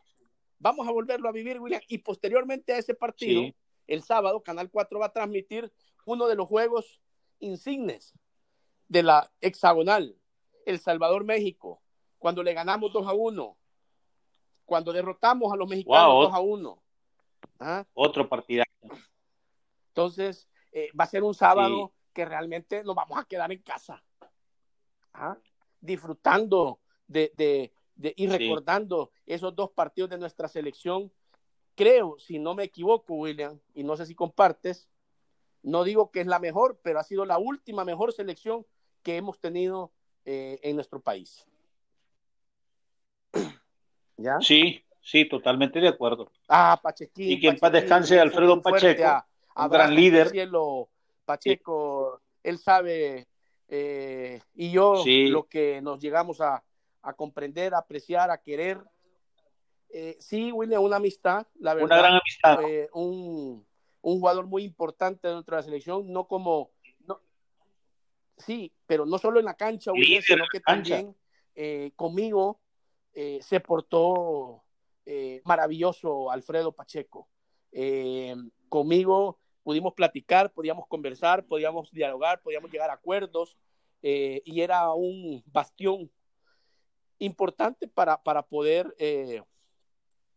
Vamos 0.59 0.87
a 0.87 0.93
volverlo 0.93 1.29
a 1.29 1.33
vivir, 1.33 1.59
William. 1.59 1.81
Y 1.89 1.99
posteriormente 1.99 2.73
a 2.73 2.79
ese 2.79 2.95
partido, 2.95 3.51
el 3.89 4.03
sábado, 4.03 4.43
Canal 4.43 4.71
4 4.71 4.99
va 5.01 5.07
a 5.07 5.13
transmitir 5.13 5.73
uno 6.05 6.29
de 6.29 6.37
los 6.37 6.47
juegos 6.47 7.01
insignes 7.41 8.15
de 8.87 9.03
la 9.03 9.31
hexagonal, 9.41 10.17
El 10.65 10.79
Salvador, 10.79 11.25
México, 11.25 11.83
cuando 12.19 12.43
le 12.43 12.55
ganamos 12.55 12.93
2 12.93 13.07
a 13.07 13.13
1, 13.13 13.57
cuando 14.65 14.93
derrotamos 14.93 15.53
a 15.53 15.57
los 15.57 15.69
mexicanos 15.69 16.27
2 16.27 16.35
a 16.35 16.41
1. 16.41 16.83
¿Ah? 17.61 17.85
Otro 17.95 18.29
partido. 18.29 18.65
Entonces, 19.89 20.49
eh, 20.73 20.91
va 20.99 21.05
a 21.05 21.09
ser 21.09 21.23
un 21.23 21.35
sábado 21.35 21.93
que 22.13 22.25
realmente 22.25 22.85
nos 22.85 22.95
vamos 22.95 23.19
a 23.19 23.25
quedar 23.25 23.51
en 23.53 23.63
casa, 23.63 24.03
¿ah? 25.15 25.37
disfrutando 25.81 26.81
de, 27.07 27.33
de, 27.37 27.73
de 27.95 28.15
y 28.17 28.27
recordando 28.27 29.11
esos 29.27 29.55
dos 29.55 29.71
partidos 29.71 30.11
de 30.11 30.19
nuestra 30.19 30.49
selección. 30.49 31.13
Creo, 31.79 32.19
si 32.19 32.41
no 32.41 32.57
me 32.57 32.65
equivoco, 32.65 33.15
William, 33.15 33.57
y 33.73 33.85
no 33.85 33.97
sé 33.97 34.05
si 34.05 34.17
compartes, 34.17 34.89
no 35.63 35.85
digo 35.85 36.11
que 36.11 36.21
es 36.21 36.27
la 36.27 36.41
mejor, 36.41 36.81
pero 36.83 36.99
ha 36.99 37.05
sido 37.05 37.25
la 37.25 37.39
última 37.39 37.85
mejor 37.85 38.13
selección 38.13 38.67
que 39.05 39.17
hemos 39.17 39.39
tenido 39.39 39.93
eh, 40.25 40.59
en 40.65 40.75
nuestro 40.75 41.01
país. 41.01 41.47
¿Ya? 44.17 44.41
Sí, 44.41 44.85
sí, 45.01 45.29
totalmente 45.29 45.79
de 45.79 45.87
acuerdo. 45.87 46.33
Ah, 46.49 46.81
Pachequín. 46.83 47.31
Y 47.31 47.39
que 47.39 47.47
en 47.47 47.61
paz 47.61 47.71
descanse 47.71 48.19
Alfredo 48.19 48.61
Pacheco, 48.61 49.25
un 49.55 49.69
gran 49.69 49.95
líder. 49.95 50.31
Cielo, 50.31 50.89
Pacheco, 51.25 52.21
él 52.43 52.59
sabe, 52.59 53.29
eh, 53.69 54.41
y 54.53 54.73
yo 54.73 55.05
lo 55.07 55.47
que 55.47 55.81
nos 55.81 56.01
llegamos 56.01 56.41
a, 56.41 56.65
a, 57.03 57.13
comprender, 57.13 57.73
a 57.73 57.79
apreciar, 57.79 58.33
a 58.33 58.43
querer. 58.43 58.81
Eh, 59.91 60.17
sí, 60.21 60.53
William, 60.53 60.83
una 60.83 60.97
amistad, 60.97 61.47
la 61.59 61.75
verdad. 61.75 61.87
Una 61.87 61.99
gran 61.99 62.13
amistad. 62.15 62.61
un, 62.93 63.67
un 64.03 64.19
jugador 64.19 64.47
muy 64.47 64.65
importante 64.65 65.29
dentro 65.29 65.57
de 65.57 65.61
la 65.61 65.65
selección, 65.65 66.13
no 66.13 66.27
como, 66.27 66.71
no, 67.07 67.21
sí, 68.37 68.73
pero 68.87 69.07
no 69.07 69.19
solo 69.19 69.39
en 69.39 69.47
la 69.47 69.55
cancha, 69.55 69.93
sino 70.23 70.45
que 70.51 70.61
también 70.61 71.15
eh, 71.55 71.93
conmigo 71.97 72.61
eh, 73.13 73.41
se 73.43 73.61
portó 73.61 74.63
eh, 75.05 75.43
maravilloso 75.45 76.31
Alfredo 76.31 76.73
Pacheco. 76.73 77.29
conmigo 78.69 79.39
pudimos 79.63 79.93
platicar, 79.95 80.53
podíamos 80.53 80.87
conversar, 80.87 81.45
podíamos 81.45 81.91
dialogar, 81.91 82.41
podíamos 82.43 82.71
llegar 82.71 82.91
a 82.91 82.95
acuerdos 82.95 83.57
y 84.01 84.61
era 84.61 84.93
un 84.95 85.43
bastión 85.47 86.11
importante 87.19 87.89
para, 87.89 88.23
para 88.23 88.43
poder 88.43 88.95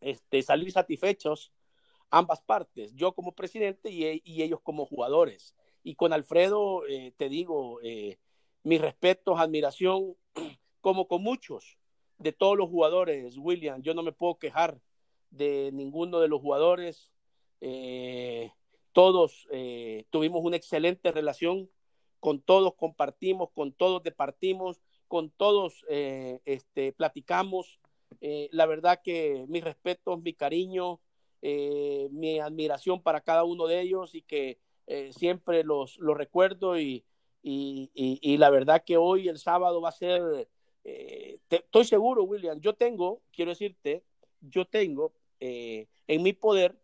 este, 0.02 0.42
salir 0.42 0.70
satisfechos 0.72 1.52
ambas 2.12 2.42
partes, 2.42 2.94
yo 2.94 3.12
como 3.14 3.32
presidente 3.32 3.90
y, 3.90 4.42
ellos 4.42 4.60
como 4.62 4.86
jugadores. 4.86 5.56
Y 5.82 5.96
con 5.96 6.12
Alfredo, 6.12 6.86
eh, 6.86 7.14
te 7.16 7.28
digo, 7.28 7.80
eh, 7.82 8.18
mis 8.62 8.80
respetos, 8.80 9.40
admiración, 9.40 10.14
como 10.82 11.08
con 11.08 11.22
muchos 11.22 11.78
de 12.18 12.32
todos 12.32 12.56
los 12.56 12.68
jugadores, 12.68 13.36
William, 13.38 13.82
yo 13.82 13.94
no 13.94 14.02
me 14.02 14.12
puedo 14.12 14.38
quejar 14.38 14.80
de 15.30 15.70
ninguno 15.72 16.20
de 16.20 16.28
los 16.28 16.40
jugadores. 16.40 17.10
Eh, 17.62 18.52
todos 18.92 19.48
tuvimos 20.10 20.44
una 20.44 20.56
excelente 20.56 21.10
relación, 21.12 21.70
con 22.20 22.42
todos 22.42 22.74
compartimos, 22.74 23.50
con 23.54 23.72
todos 23.72 24.02
departimos, 24.02 24.82
con 25.08 25.30
todos 25.30 25.82
este, 25.88 26.92
platicamos. 26.92 27.80
La 28.52 28.66
verdad 28.66 29.00
que 29.02 29.44
mis 29.48 29.64
respetos, 29.64 30.22
mi 30.22 30.32
cariño, 30.32 31.00
eh, 31.44 32.08
mi 32.12 32.38
admiración 32.38 33.02
para 33.02 33.20
cada 33.20 33.42
uno 33.42 33.66
de 33.66 33.80
ellos 33.80 34.14
y 34.14 34.22
que 34.22 34.60
eh, 34.86 35.12
siempre 35.12 35.64
los, 35.64 35.98
los 35.98 36.16
recuerdo 36.16 36.78
y, 36.78 37.04
y, 37.42 37.90
y, 37.94 38.36
la 38.36 38.48
verdad 38.48 38.84
que 38.86 38.96
hoy 38.96 39.28
el 39.28 39.38
sábado 39.38 39.80
va 39.80 39.88
a 39.88 39.92
ser, 39.92 40.48
eh, 40.84 41.40
estoy 41.50 41.84
seguro, 41.84 42.22
William, 42.22 42.60
yo 42.60 42.74
tengo, 42.74 43.22
quiero 43.32 43.50
decirte, 43.50 44.04
yo 44.40 44.64
tengo 44.64 45.12
en 45.40 46.22
mi 46.22 46.32
poder 46.32 46.76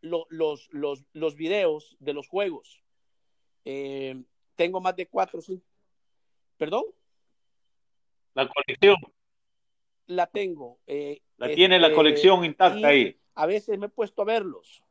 los, 0.00 0.68
los, 0.70 1.04
los 1.12 1.34
videos 1.34 1.96
de 1.98 2.12
los 2.12 2.28
juegos. 2.28 2.84
tengo 4.54 4.80
más 4.80 4.94
de 4.94 5.06
cuatro, 5.08 5.42
cinco, 5.42 5.66
perdón. 6.56 6.84
La 8.34 8.48
colección. 8.48 8.96
La 10.10 10.26
tengo. 10.26 10.78
la 11.36 11.54
tiene 11.54 11.78
la 11.78 11.86
este, 11.86 11.96
colección 11.96 12.44
intacta 12.44 12.88
ahí 12.88 13.16
a 13.40 13.46
veces 13.46 13.78
me 13.78 13.86
he 13.86 13.88
puesto 13.88 14.20
a 14.20 14.26
verlos. 14.26 14.82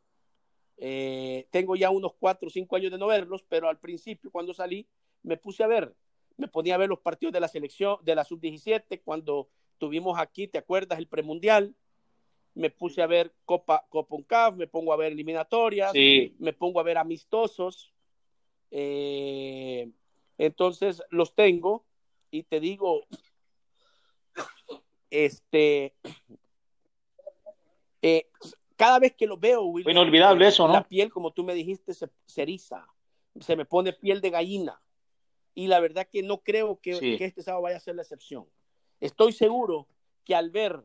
Eh, 0.78 1.47
tengo 1.51 1.76
ya 1.76 1.91
unos 1.91 2.13
cuatro 2.20 2.47
o 2.47 2.51
cinco 2.51 2.76
años 2.76 2.91
de 2.91 2.97
no 2.97 3.05
verlos, 3.05 3.43
pero 3.47 3.70
al 3.70 3.78
principio 3.78 4.32
cuando 4.32 4.55
salí 4.55 4.88
me 5.22 5.38
puse 5.38 5.63
a 5.63 5.67
ver, 5.67 5.93
me 6.36 6.47
ponía 6.47 6.74
a 6.74 6.80
ver 6.80 6.89
los 6.89 6.99
partidos 6.99 7.32
de 7.34 7.41
la 7.41 7.47
selección, 7.47 7.97
de 8.01 8.15
la 8.15 8.24
sub-17, 8.24 9.01
cuando 9.03 9.49
tuvimos 9.78 10.17
aquí, 10.17 10.47
¿te 10.47 10.57
acuerdas? 10.57 10.97
El 10.97 11.07
premundial. 11.07 11.76
Me 12.55 12.72
puse 12.72 13.03
a 13.03 13.07
ver 13.07 13.32
Copa, 13.45 13.86
Copa 13.89 14.51
me 14.51 14.65
pongo 14.65 14.91
a 14.91 14.97
ver 14.97 15.11
eliminatorias, 15.11 15.93
me 15.93 16.53
pongo 16.53 16.80
a 16.80 16.84
ver 16.84 16.97
amistosos. 16.97 17.93
Eh, 18.72 19.91
entonces 20.39 21.03
los 21.11 21.36
tengo 21.36 21.86
y 22.32 22.43
te 22.43 22.59
digo, 22.59 23.05
este, 25.10 25.93
eh, 28.01 28.28
cada 28.76 28.99
vez 28.99 29.14
que 29.14 29.28
lo 29.28 29.38
veo, 29.38 29.64
William, 29.64 29.91
inolvidable 29.91 30.47
eso, 30.47 30.68
¿no? 30.68 30.74
La 30.74 30.88
piel, 30.88 31.12
como 31.12 31.32
tú 31.32 31.43
me 31.43 31.53
dijiste, 31.53 31.93
se, 31.93 32.10
eriza, 32.38 32.88
se 33.39 33.55
me 33.55 33.66
pone 33.66 33.93
piel 33.93 34.22
de 34.22 34.30
gallina. 34.30 34.82
Y 35.53 35.68
la 35.68 35.80
verdad 35.80 36.07
que 36.10 36.24
no 36.24 36.38
creo 36.38 36.80
que, 36.80 37.18
este 37.20 37.43
sábado 37.43 37.64
vaya 37.64 37.78
a 37.78 37.82
ser 37.82 37.95
la 37.95 38.03
excepción. 38.03 38.47
Estoy 39.01 39.34
seguro 39.34 39.88
que 40.24 40.36
al 40.36 40.51
ver 40.51 40.82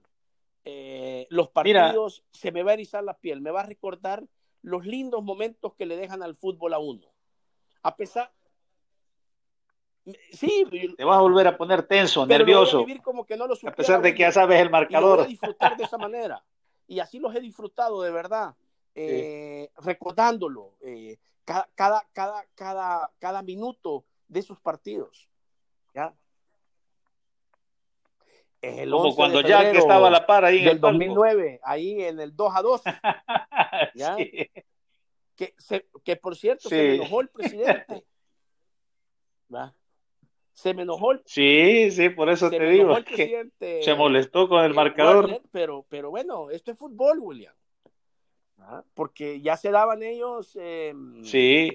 eh, 0.65 1.27
los 1.31 1.51
partidos 1.51 2.25
se 2.33 2.51
me 2.51 2.63
va 2.63 2.73
a 2.73 2.75
erizar 2.75 3.05
la 3.05 3.19
piel, 3.19 3.41
me 3.41 3.51
va 3.51 3.61
a 3.61 3.67
recordar 3.67 4.25
los 4.63 4.87
lindos 4.87 5.23
momentos 5.23 5.75
que 5.75 5.87
le 5.87 5.97
dejan 5.97 6.23
al 6.23 6.35
fútbol 6.35 6.75
a 6.75 6.79
uno. 6.79 7.07
A 7.83 7.97
pesar, 7.97 8.33
Sí, 10.33 10.95
te 10.97 11.05
vas 11.05 11.19
a 11.19 11.23
volver 11.23 11.47
a 11.47 11.57
poner 11.57 11.83
tenso, 11.85 12.27
nervioso. 12.27 12.85
a, 13.67 13.71
pesar 13.73 14.03
de 14.03 14.15
que 14.15 14.21
ya 14.21 14.33
sabes 14.33 14.61
el 14.61 14.71
marcador. 14.71 15.25
Y 15.27 15.33
disfrutar 15.33 15.77
de 15.77 15.85
esa 15.85 15.97
manera 15.99 16.45
y 16.87 17.01
así 17.01 17.19
los 17.19 17.35
he 17.35 17.41
disfrutado 17.41 18.03
de 18.03 18.11
verdad, 18.11 18.55
eh, 18.95 19.71
recordándolo 19.79 20.77
eh, 20.81 21.19
cada, 21.45 21.69
cada, 22.13 22.47
cada, 22.55 23.11
cada, 23.19 23.43
minuto 23.43 24.05
de 24.29 24.43
sus 24.43 24.61
partidos. 24.61 25.29
¿ya? 25.95 26.15
El 28.61 28.91
Como 28.91 29.15
cuando 29.15 29.41
ya 29.41 29.71
que 29.71 29.79
estaba 29.79 30.09
a 30.09 30.11
la 30.11 30.27
par 30.27 30.45
ahí. 30.45 30.59
En 30.59 30.65
del 30.65 30.81
2009, 30.81 31.61
ahí 31.63 32.03
en 32.03 32.21
el 32.21 32.35
2 32.35 32.53
a 32.55 32.63
2. 32.63 32.83
¿ya? 33.95 34.17
Que, 35.37 35.55
que 36.05 36.17
por 36.17 36.37
cierto, 36.37 36.69
se 36.69 36.77
me 36.77 36.95
enojó 36.97 37.21
el 37.21 37.29
presidente. 37.29 38.07
¿va? 39.55 39.75
Se 40.55 40.73
me 40.73 40.83
enojó. 40.83 41.13
Sí, 41.27 41.91
sí, 41.91 42.09
por 42.11 42.31
eso 42.31 42.49
te 42.49 42.65
digo. 42.65 42.97
se 43.59 43.95
molestó 43.97 44.49
con 44.49 44.65
el 44.65 44.73
marcador. 44.73 45.43
pero, 45.51 45.85
pero 45.89 46.11
bueno, 46.11 46.51
esto 46.51 46.71
es 46.71 46.79
fútbol, 46.79 47.19
William. 47.19 47.55
¿Ah? 48.59 48.83
Porque 48.95 49.41
ya 49.43 49.57
se 49.57 49.71
daban 49.71 50.03
ellos. 50.03 50.57
Em, 50.59 51.23
sí. 51.25 51.73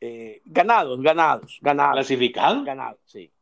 Eh, 0.00 0.42
ganados, 0.44 1.00
ganados, 1.00 1.58
ganados. 1.62 1.94
¿Clasificados? 1.94 2.64
Ganados, 2.64 3.00
sí. 3.04 3.32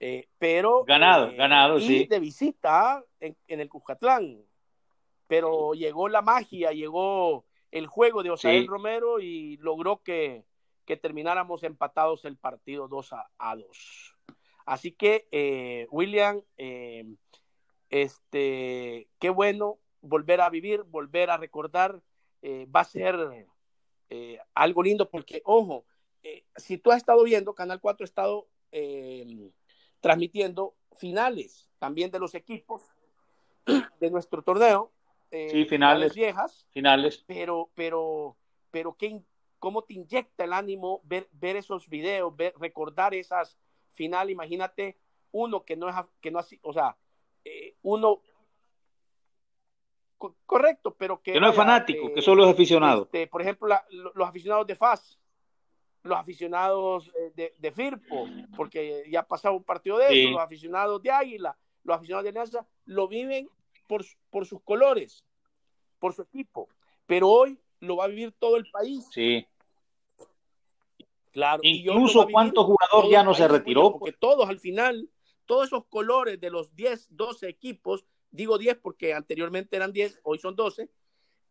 Eh, 0.00 0.28
pero. 0.38 0.84
Ganados, 0.84 1.32
eh, 1.34 1.36
ganados, 1.36 1.84
sí. 1.84 2.06
De 2.06 2.18
visita 2.18 3.04
en, 3.20 3.36
el 3.46 3.68
Cuscatlán. 3.68 4.42
Pero 5.28 5.74
llegó 5.74 6.08
la 6.08 6.22
magia, 6.22 6.72
llegó 6.72 7.44
el 7.70 7.86
juego 7.88 8.22
de 8.22 8.30
Osael 8.30 8.66
Romero 8.66 9.20
y 9.20 9.56
logró 9.58 10.00
que 10.02 10.44
que 10.86 10.96
termináramos 10.96 11.64
empatados 11.64 12.24
el 12.24 12.36
partido 12.36 12.88
2 12.88 13.12
a, 13.38 13.56
2. 13.56 14.16
Así 14.64 14.92
que, 14.92 15.28
eh, 15.32 15.86
William, 15.90 16.40
eh, 16.56 17.04
este, 17.90 19.08
qué 19.18 19.30
bueno 19.30 19.78
volver 20.00 20.40
a 20.40 20.48
vivir, 20.48 20.84
volver 20.84 21.30
a 21.30 21.36
recordar, 21.36 22.00
eh, 22.40 22.66
va 22.74 22.80
a 22.80 22.84
ser 22.84 23.46
algo 24.54 24.82
lindo 24.84 25.10
porque, 25.10 25.42
ojo, 25.44 25.84
si 26.54 26.78
tú 26.78 26.92
has 26.92 26.98
estado 26.98 27.24
viendo, 27.24 27.54
Canal 27.54 27.80
4 27.80 28.04
ha 28.04 28.06
estado 28.06 28.48
transmitiendo 30.00 30.76
finales 30.96 31.68
también 31.78 32.10
de 32.12 32.20
los 32.20 32.34
equipos 32.36 32.82
de 34.00 34.10
nuestro 34.10 34.42
torneo. 34.42 34.92
sí, 35.30 35.64
finales. 35.64 36.14
viejas. 36.14 36.66
Finales. 36.70 37.24
Pero, 37.26 37.70
pero, 37.74 38.36
pero 38.70 38.96
qué, 38.96 39.20
cómo 39.58 39.82
te 39.82 39.94
inyecta 39.94 40.44
el 40.44 40.52
ánimo 40.52 41.00
ver, 41.04 41.28
ver 41.32 41.56
esos 41.56 41.88
videos, 41.88 42.34
ver, 42.36 42.54
recordar 42.58 43.14
esas 43.14 43.58
final, 43.92 44.30
imagínate 44.30 44.98
uno 45.32 45.64
que 45.64 45.76
no 45.76 45.88
es, 45.88 45.96
que 46.20 46.30
no 46.30 46.38
así, 46.38 46.58
o 46.62 46.72
sea, 46.72 46.96
eh, 47.44 47.76
uno 47.82 48.20
correcto, 50.46 50.94
pero 50.94 51.20
que, 51.20 51.34
que 51.34 51.40
no 51.40 51.50
es 51.50 51.56
fanático, 51.56 52.12
que 52.12 52.22
solo 52.22 52.44
es 52.44 52.50
aficionado. 52.50 53.04
Este, 53.04 53.26
por 53.26 53.42
ejemplo, 53.42 53.68
los 53.90 54.28
aficionados 54.28 54.66
de 54.66 54.74
FAS, 54.74 55.18
los 56.02 56.18
aficionados 56.18 57.12
de, 57.34 57.54
de, 57.58 57.72
Firpo, 57.72 58.26
porque 58.56 59.04
ya 59.10 59.20
ha 59.20 59.26
pasado 59.26 59.54
un 59.56 59.64
partido 59.64 59.98
de 59.98 60.06
eso, 60.06 60.30
los 60.30 60.40
aficionados 60.40 61.02
de 61.02 61.10
Águila, 61.10 61.56
los 61.82 61.96
aficionados 61.96 62.24
de 62.24 62.30
Alianza, 62.30 62.66
lo 62.86 63.08
viven 63.08 63.48
por, 63.86 64.04
por 64.30 64.46
sus 64.46 64.62
colores, 64.62 65.24
por 65.98 66.14
su 66.14 66.22
equipo, 66.22 66.68
pero 67.06 67.28
hoy 67.28 67.58
lo 67.86 67.96
va 67.96 68.04
a 68.04 68.08
vivir 68.08 68.32
todo 68.38 68.56
el 68.56 68.70
país. 68.70 69.06
Sí. 69.12 69.46
Claro. 71.36 71.60
Incluso 71.64 72.26
cuántos 72.30 72.64
jugadores 72.64 73.10
ya 73.10 73.22
no 73.22 73.34
se 73.34 73.46
retiró. 73.46 73.92
Porque 73.92 74.12
todos 74.12 74.48
al 74.48 74.58
final, 74.58 75.10
todos 75.44 75.66
esos 75.66 75.84
colores 75.86 76.40
de 76.40 76.48
los 76.50 76.74
10, 76.74 77.08
12 77.10 77.48
equipos, 77.48 78.06
digo 78.30 78.56
10 78.56 78.78
porque 78.78 79.12
anteriormente 79.12 79.76
eran 79.76 79.92
10, 79.92 80.20
hoy 80.22 80.38
son 80.38 80.56
12, 80.56 80.90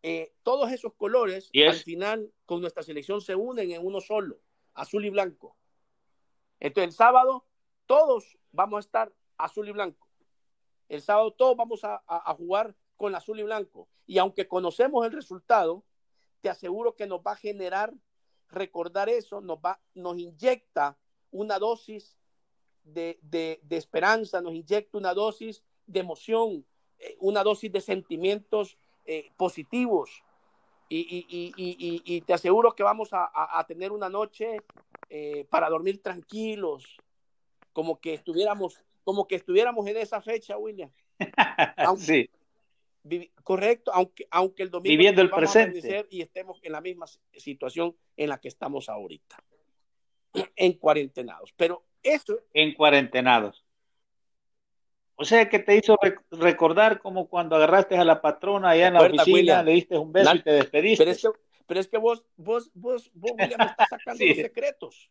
eh, 0.02 0.34
todos 0.42 0.72
esos 0.72 0.94
colores 0.96 1.52
al 1.54 1.76
final 1.76 2.32
con 2.46 2.62
nuestra 2.62 2.84
selección 2.84 3.22
se 3.22 3.36
unen 3.36 3.72
en 3.72 3.86
uno 3.86 4.02
solo, 4.02 4.40
azul 4.74 5.06
y 5.06 5.12
blanco. 5.12 5.56
Entonces 6.60 6.90
el 6.90 6.96
sábado 6.96 7.46
todos 7.86 8.40
vamos 8.52 8.78
a 8.78 8.80
estar 8.80 9.14
azul 9.38 9.70
y 9.70 9.72
blanco. 9.72 10.08
El 10.90 11.02
sábado 11.02 11.32
todos 11.32 11.56
vamos 11.56 11.84
a, 11.84 12.04
a 12.08 12.34
jugar 12.34 12.76
con 12.98 13.14
azul 13.14 13.40
y 13.40 13.44
blanco. 13.44 13.88
Y 14.08 14.18
aunque 14.18 14.48
conocemos 14.48 15.06
el 15.06 15.12
resultado, 15.12 15.84
te 16.46 16.52
aseguro 16.52 16.96
que 16.96 17.08
nos 17.08 17.22
va 17.22 17.32
a 17.32 17.38
generar 17.38 17.92
recordar 18.52 19.10
eso, 19.10 19.42
nos, 19.42 19.58
va, 19.58 19.80
nos 19.96 20.16
inyecta 20.20 20.96
una 21.32 21.58
dosis 21.58 22.20
de, 22.84 23.18
esperanza, 23.72 24.42
nos 24.42 24.54
inyecta 24.54 24.96
una 24.96 25.16
dosis 25.16 25.64
de 25.88 26.02
emoción, 26.02 26.64
eh, 27.00 27.18
una 27.20 27.42
dosis 27.42 27.72
de 27.72 27.82
sentimientos 27.82 28.78
eh, 29.06 29.32
positivos. 29.38 30.22
Y, 30.88 32.22
te 32.28 32.34
aseguro 32.34 32.76
que 32.76 32.84
vamos 32.84 33.10
a, 33.12 33.66
tener 33.68 33.92
una 33.92 34.08
noche 34.08 34.58
eh, 35.10 35.48
para 35.50 35.68
dormir 35.68 36.00
tranquilos, 36.04 36.86
como 37.74 38.00
que 38.00 38.14
estuviéramos, 38.14 38.80
como 39.04 39.26
que 39.26 39.34
estuviéramos 39.34 39.88
en 39.88 39.98
esa 39.98 40.22
fecha, 40.22 40.60
William. 40.60 40.92
sí 41.98 42.30
correcto, 43.44 43.92
aunque, 43.94 44.28
aunque 44.32 44.64
el 44.64 44.70
domingo 44.70 44.90
viviendo 44.90 45.22
el 45.22 45.30
presente 45.30 46.08
y 46.10 46.22
estemos 46.22 46.60
en 46.64 46.72
la 46.72 46.82
misma 46.82 47.06
situación 47.34 47.96
en 48.18 48.30
la 48.30 48.40
que 48.40 48.48
estamos 48.48 48.90
ahorita, 48.90 49.44
en 50.56 50.74
cuarentenados. 50.74 51.54
Pero 51.56 51.84
eso. 52.02 52.40
En 52.54 52.74
cuarentenados. 52.74 53.66
O 55.18 55.24
sea 55.24 55.48
que 55.48 55.60
te 55.60 55.78
hizo 55.78 55.98
recordar 56.32 57.00
como 57.00 57.30
cuando 57.30 57.56
agarraste 57.56 57.96
a 57.98 58.04
la 58.04 58.22
patrona 58.22 58.72
allá 58.72 58.88
en 58.88 58.94
la 58.96 59.02
oficina, 59.02 59.64
le 59.64 59.72
diste 59.72 59.98
un 59.98 60.12
beso 60.12 60.36
y 60.36 60.42
te 60.42 60.52
despediste. 60.52 61.04
Pero 61.04 61.12
es 61.12 61.22
que, 61.22 61.30
pero 61.66 61.80
es 61.80 61.88
que 61.88 61.98
vos, 61.98 62.24
vos, 62.36 62.70
vos, 62.74 63.12
vos, 63.14 63.32
William, 63.40 63.60
me 63.60 63.66
estás 63.66 63.88
sacando 63.90 64.26
los 64.26 64.36
secretos. 64.36 65.10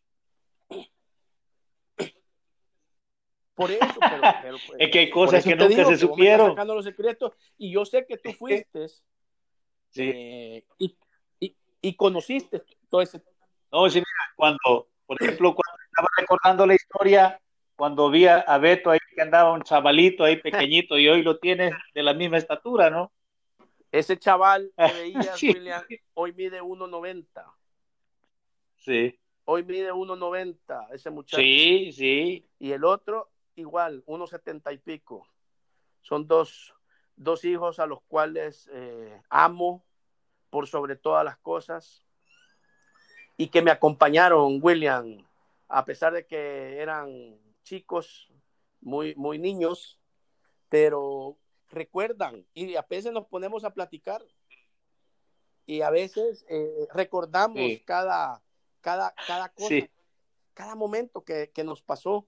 Por 3.55 3.71
eso, 3.71 3.99
pero, 4.41 4.57
es 4.79 4.91
que 4.91 4.99
hay 4.99 5.09
cosas 5.09 5.43
que 5.43 5.55
nunca 5.55 5.85
se 5.85 5.97
supieron. 5.97 6.51
Sacando 6.51 6.75
los 6.75 6.85
secretos 6.85 7.31
y 7.57 7.71
yo 7.71 7.85
sé 7.85 8.05
que 8.05 8.17
tú 8.17 8.33
fuiste 8.33 8.87
eh, 9.97 10.65
y, 10.77 10.97
y, 11.39 11.55
y, 11.81 11.95
conociste 11.95 12.63
todo 12.89 13.01
ese. 13.01 13.23
No, 13.71 13.89
sí, 13.89 13.99
mira, 13.99 14.33
cuando, 14.35 14.89
por 15.05 15.21
ejemplo, 15.21 15.55
cuando 15.55 15.83
estaba 15.85 16.09
recordando 16.17 16.65
la 16.65 16.75
historia, 16.75 17.41
cuando 17.77 18.09
vi 18.09 18.27
a, 18.27 18.57
Beto 18.57 18.91
ahí 18.91 18.99
que 19.15 19.21
andaba 19.21 19.53
un 19.53 19.61
chavalito 19.61 20.25
ahí 20.25 20.35
pequeñito 20.35 20.97
y 20.97 21.07
hoy 21.07 21.23
lo 21.23 21.39
tienes 21.39 21.73
de 21.93 22.03
la 22.03 22.13
misma 22.13 22.37
estatura, 22.37 22.89
¿no? 22.89 23.13
Ese 23.89 24.17
chaval 24.17 24.73
que 24.77 24.93
veías, 24.93 25.41
William, 25.41 25.83
hoy 26.13 26.33
mide 26.33 26.61
1.90. 26.61 27.25
Sí. 28.75 29.17
Hoy 29.45 29.63
mide 29.63 29.93
1.90 29.93 30.87
ese 30.91 31.09
muchacho. 31.09 31.41
Sí, 31.41 31.91
sí. 31.93 32.45
Y 32.59 32.71
el 32.73 32.83
otro 32.83 33.29
igual, 33.55 34.03
unos 34.05 34.29
setenta 34.29 34.71
y 34.71 34.77
pico. 34.77 35.27
Son 36.01 36.27
dos, 36.27 36.75
dos 37.15 37.43
hijos 37.45 37.79
a 37.79 37.85
los 37.85 38.01
cuales 38.03 38.69
eh, 38.73 39.21
amo 39.29 39.83
por 40.49 40.67
sobre 40.67 40.95
todas 40.95 41.25
las 41.25 41.37
cosas 41.37 42.05
y 43.37 43.47
que 43.47 43.61
me 43.61 43.71
acompañaron, 43.71 44.59
William, 44.61 45.25
a 45.67 45.83
pesar 45.83 46.13
de 46.13 46.25
que 46.25 46.77
eran 46.77 47.37
chicos, 47.63 48.31
muy, 48.81 49.15
muy 49.15 49.39
niños, 49.39 49.99
pero 50.69 51.37
recuerdan 51.69 52.45
y 52.53 52.75
a 52.75 52.83
veces 52.83 53.11
nos 53.11 53.25
ponemos 53.25 53.65
a 53.65 53.73
platicar 53.73 54.23
y 55.65 55.81
a 55.81 55.89
veces 55.89 56.45
eh, 56.47 56.87
recordamos 56.93 57.59
cada, 57.85 58.43
cada, 58.81 59.13
cada 59.27 59.49
cosa, 59.49 59.89
cada 60.53 60.75
momento 60.75 61.23
que, 61.23 61.51
que 61.51 61.63
nos 61.63 61.81
pasó 61.81 62.27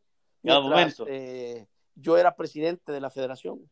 Eh, 1.07 1.67
yo 1.95 2.17
era 2.17 2.35
presidente 2.35 2.91
de 2.91 3.01
la 3.01 3.09
federación. 3.09 3.69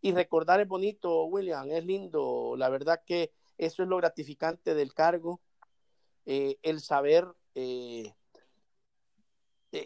Y 0.00 0.12
recordar 0.12 0.60
es 0.60 0.68
bonito, 0.68 1.24
William, 1.24 1.70
es 1.70 1.84
lindo. 1.84 2.54
La 2.56 2.68
verdad 2.68 3.02
que 3.04 3.32
eso 3.58 3.82
es 3.82 3.88
lo 3.88 3.96
gratificante 3.96 4.74
del 4.74 4.94
cargo, 4.94 5.40
eh, 6.26 6.58
el 6.62 6.80
saber. 6.80 7.26
Eh, 7.54 8.12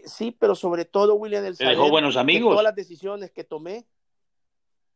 sí, 0.05 0.31
pero 0.33 0.55
sobre 0.55 0.85
todo, 0.85 1.15
William, 1.15 1.45
el 1.45 1.57
saber 1.57 1.79
buenos 1.79 2.17
amigos. 2.17 2.53
todas 2.53 2.65
las 2.65 2.75
decisiones 2.75 3.31
que 3.31 3.45
tomé, 3.45 3.87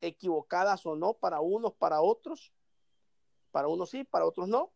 equivocadas 0.01 0.85
o 0.87 0.97
no, 0.97 1.15
para 1.15 1.41
unos, 1.41 1.73
para 1.75 2.01
otros, 2.01 2.53
para 3.51 3.69
unos 3.69 3.91
sí, 3.91 4.05
para 4.05 4.27
otros 4.27 4.49
no, 4.49 4.73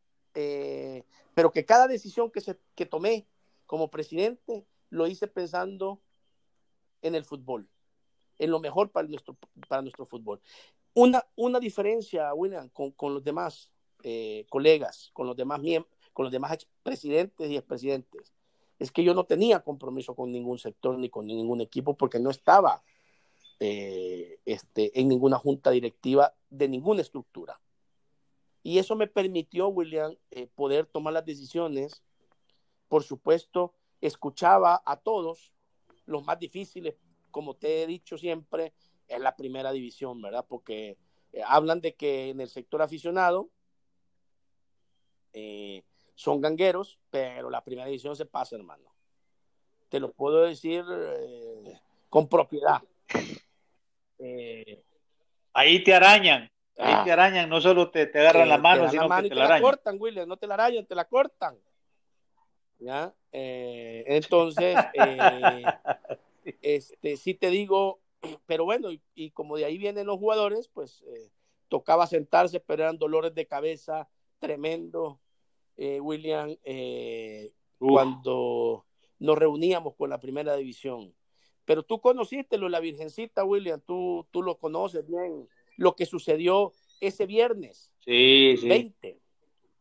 pero 1.35 1.53
que 1.53 1.64
cada 1.64 1.89
decisión 1.89 2.31
que, 2.31 2.41
se, 2.41 2.59
que 2.75 2.87
tomé 2.87 3.27
como 3.66 3.91
presidente 3.91 4.64
lo 4.91 5.07
hice 5.07 5.27
pensando 5.27 6.01
en 7.03 7.14
el 7.14 7.24
fútbol, 7.24 7.68
en 8.38 8.51
lo 8.51 8.61
mejor 8.61 8.90
para 8.90 9.09
nuestro, 9.09 9.36
para 9.68 9.82
nuestro 9.82 10.05
fútbol. 10.05 10.40
Una, 10.94 11.24
una 11.36 11.61
diferencia, 11.61 12.32
William, 12.34 12.68
con, 12.70 12.92
con 12.92 13.14
los 13.14 13.22
demás 13.22 13.70
eh, 14.03 14.46
colegas, 14.49 15.11
con 15.12 15.26
los 15.26 15.36
demás 15.36 15.61
miembros, 15.61 15.92
con 16.12 16.24
los 16.24 16.32
demás 16.32 16.53
expresidentes 16.53 17.51
y 17.51 17.57
expresidentes, 17.57 18.32
es 18.78 18.92
que 18.92 19.05
yo 19.05 19.14
no 19.14 19.24
tenía 19.24 19.61
compromiso 19.61 20.14
con 20.14 20.30
ningún 20.30 20.59
sector 20.59 20.99
ni 20.99 21.11
con 21.11 21.26
ningún 21.26 21.61
equipo 21.61 21.96
porque 21.96 22.18
no 22.18 22.30
estaba 22.30 22.82
eh, 23.61 24.38
este, 24.44 24.99
en 25.01 25.09
ninguna 25.09 25.36
junta 25.36 25.70
directiva 25.70 26.34
de 26.49 26.68
ninguna 26.68 27.03
estructura. 27.03 27.61
Y 28.62 28.78
eso 28.78 28.94
me 28.96 29.07
permitió, 29.07 29.68
William, 29.68 30.16
eh, 30.30 30.46
poder 30.55 30.86
tomar 30.86 31.12
las 31.14 31.24
decisiones. 31.24 32.03
Por 32.88 33.03
supuesto, 33.03 33.74
escuchaba 34.01 34.82
a 34.84 34.96
todos, 34.96 35.53
los 36.09 36.25
más 36.25 36.39
difíciles, 36.39 36.97
como 37.31 37.55
te 37.55 37.83
he 37.83 37.87
dicho 37.87 38.19
siempre, 38.19 38.73
es 39.07 39.21
la 39.21 39.37
primera 39.37 39.73
división, 39.73 40.21
¿verdad? 40.21 40.45
Porque 40.49 40.97
eh, 41.33 41.43
hablan 41.47 41.81
de 41.81 41.95
que 41.95 42.31
en 42.31 42.41
el 42.41 42.49
sector 42.49 42.83
aficionado 42.83 43.49
eh, 45.33 45.83
son 46.15 46.41
gangueros, 46.41 46.99
pero 47.11 47.51
la 47.51 47.63
primera 47.63 47.87
división 47.87 48.17
se 48.17 48.27
pasa, 48.27 48.57
hermano. 48.57 48.91
Te 49.89 50.01
lo 50.01 50.13
puedo 50.13 50.43
decir 50.43 50.85
eh, 50.91 51.79
con 52.09 52.29
propiedad. 52.29 52.83
ahí 55.53 55.85
te 55.85 55.95
arañan, 55.95 56.51
ahí 56.77 57.05
te 57.05 57.11
ah. 57.11 57.13
arañan, 57.13 57.49
no 57.49 57.61
solo 57.61 57.91
te, 57.91 58.07
te 58.07 58.19
agarran 58.19 58.49
la 58.49 58.59
mano, 58.59 58.91
sino 58.91 59.09
que 59.09 59.29
te, 59.29 59.35
la, 59.35 59.49
la 59.49 59.61
cortan, 59.61 59.97
William, 60.01 60.29
no 60.29 60.37
te 60.37 60.47
la 60.47 60.55
arañan, 60.55 60.87
te 60.87 60.95
la 60.95 61.05
cortan. 61.05 61.59
¿Ya? 62.79 63.14
Eh, 63.33 64.05
entonces, 64.07 64.76
eh, 64.95 65.64
este, 66.62 67.16
sí 67.16 67.35
te 67.35 67.51
digo, 67.51 68.01
pero 68.47 68.64
bueno, 68.64 68.89
y, 69.14 69.31
como 69.31 69.57
de 69.57 69.64
ahí 69.64 69.79
vienen 69.79 70.07
los 70.07 70.18
jugadores, 70.18 70.68
pues 70.68 71.03
eh, 71.07 71.31
tocaba 71.68 72.07
sentarse, 72.07 72.61
pero 72.61 72.85
eran 72.85 72.99
dolores 72.99 73.35
de 73.35 73.47
cabeza 73.47 74.09
tremendo, 74.39 75.20
William, 75.76 76.57
cuando 77.79 78.85
nos 79.20 79.39
reuníamos 79.39 79.95
con 79.95 80.11
la 80.11 80.18
primera 80.18 80.57
división. 80.57 81.14
Pero 81.64 81.85
tú 81.85 82.01
conociste 82.01 82.59
lo 82.59 82.66
de 82.66 82.70
la 82.70 82.81
Virgencita, 82.81 83.45
William, 83.45 83.81
tú, 83.81 84.26
tú 84.33 84.43
lo 84.43 84.59
conoces 84.59 85.07
bien, 85.07 85.49
lo 85.76 85.95
que 85.95 86.05
sucedió 86.05 86.72
ese 87.01 87.26
viernes. 87.26 87.93
Sí, 88.01 88.57
sí. 88.61 88.68
20. 88.68 89.20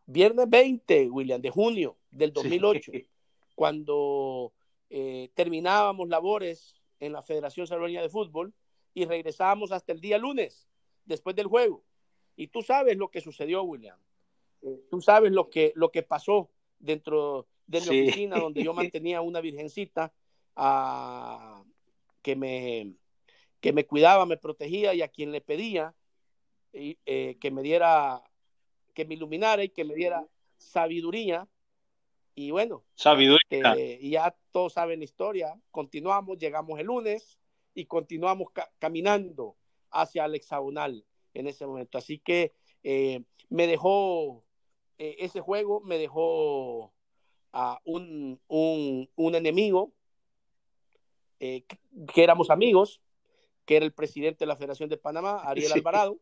Viernes 0.05 0.49
20, 0.49 1.09
William, 1.09 1.41
de 1.41 1.49
junio 1.49 1.97
del 2.17 2.33
2008, 2.33 2.91
cuando 3.55 4.53
eh, 4.89 5.29
terminábamos 5.33 6.09
labores 6.09 6.75
en 6.99 7.13
la 7.13 7.21
Federación 7.21 7.67
Salvadoreña 7.67 8.01
de 8.01 8.09
Fútbol 8.09 8.53
y 8.93 9.05
regresábamos 9.05 9.71
hasta 9.71 9.91
el 9.91 10.01
día 10.01 10.17
lunes, 10.17 10.67
después 11.05 11.35
del 11.35 11.47
juego. 11.47 11.83
Y 12.35 12.47
tú 12.47 12.61
sabes 12.61 12.97
lo 12.97 13.09
que 13.09 13.21
sucedió, 13.21 13.63
William. 13.63 13.99
Eh, 14.61 14.81
tú 14.89 15.01
sabes 15.01 15.31
lo 15.31 15.49
que, 15.49 15.71
lo 15.75 15.91
que 15.91 16.03
pasó 16.03 16.49
dentro 16.79 17.47
de 17.65 17.81
mi 17.81 17.87
oficina, 17.87 18.39
donde 18.39 18.63
yo 18.63 18.73
mantenía 18.93 19.21
una 19.21 19.41
virgencita 19.41 20.13
a, 20.55 21.63
que 22.21 22.35
me, 22.35 22.93
que 23.59 23.73
me 23.73 23.85
cuidaba, 23.85 24.25
me 24.25 24.37
protegía 24.37 24.93
y 24.93 25.01
a 25.01 25.07
quien 25.07 25.31
le 25.31 25.41
pedía 25.41 25.93
eh, 26.73 27.37
que 27.39 27.51
me 27.51 27.61
diera, 27.63 28.21
que 28.93 29.05
me 29.05 29.15
iluminara 29.15 29.63
y 29.63 29.69
que 29.69 29.83
me 29.83 29.95
diera 29.95 30.27
sabiduría. 30.57 31.47
Y 32.39 32.51
bueno, 32.51 32.83
sabiduría. 32.93 33.73
Eh, 33.75 33.97
y 33.99 34.11
ya 34.11 34.37
todos 34.51 34.73
saben 34.73 34.99
la 34.99 35.05
historia. 35.05 35.59
Continuamos, 35.71 36.37
llegamos 36.37 36.79
el 36.79 36.85
lunes 36.85 37.39
y 37.73 37.85
continuamos 37.85 38.49
caminando 38.77 39.57
hacia 39.89 40.25
el 40.25 40.35
hexagonal 40.35 41.03
en 41.33 41.47
ese 41.47 41.65
momento. 41.65 41.97
Así 41.97 42.19
que 42.19 42.53
eh, 42.83 43.23
me 43.49 43.65
dejó 43.65 44.43
ese 44.99 45.41
juego, 45.41 45.81
me 45.81 45.97
dejó 45.97 46.93
a 47.53 47.81
un, 47.85 48.39
un, 48.47 49.09
un 49.15 49.35
enemigo 49.35 49.91
que 51.39 51.65
éramos 52.15 52.51
amigos, 52.51 53.01
que 53.65 53.77
era 53.77 53.85
el 53.85 53.93
presidente 53.93 54.39
de 54.39 54.45
la 54.45 54.55
Federación 54.57 54.89
de 54.89 54.97
Panamá, 54.97 55.41
Ariel 55.41 55.73
Alvarado, 55.73 56.19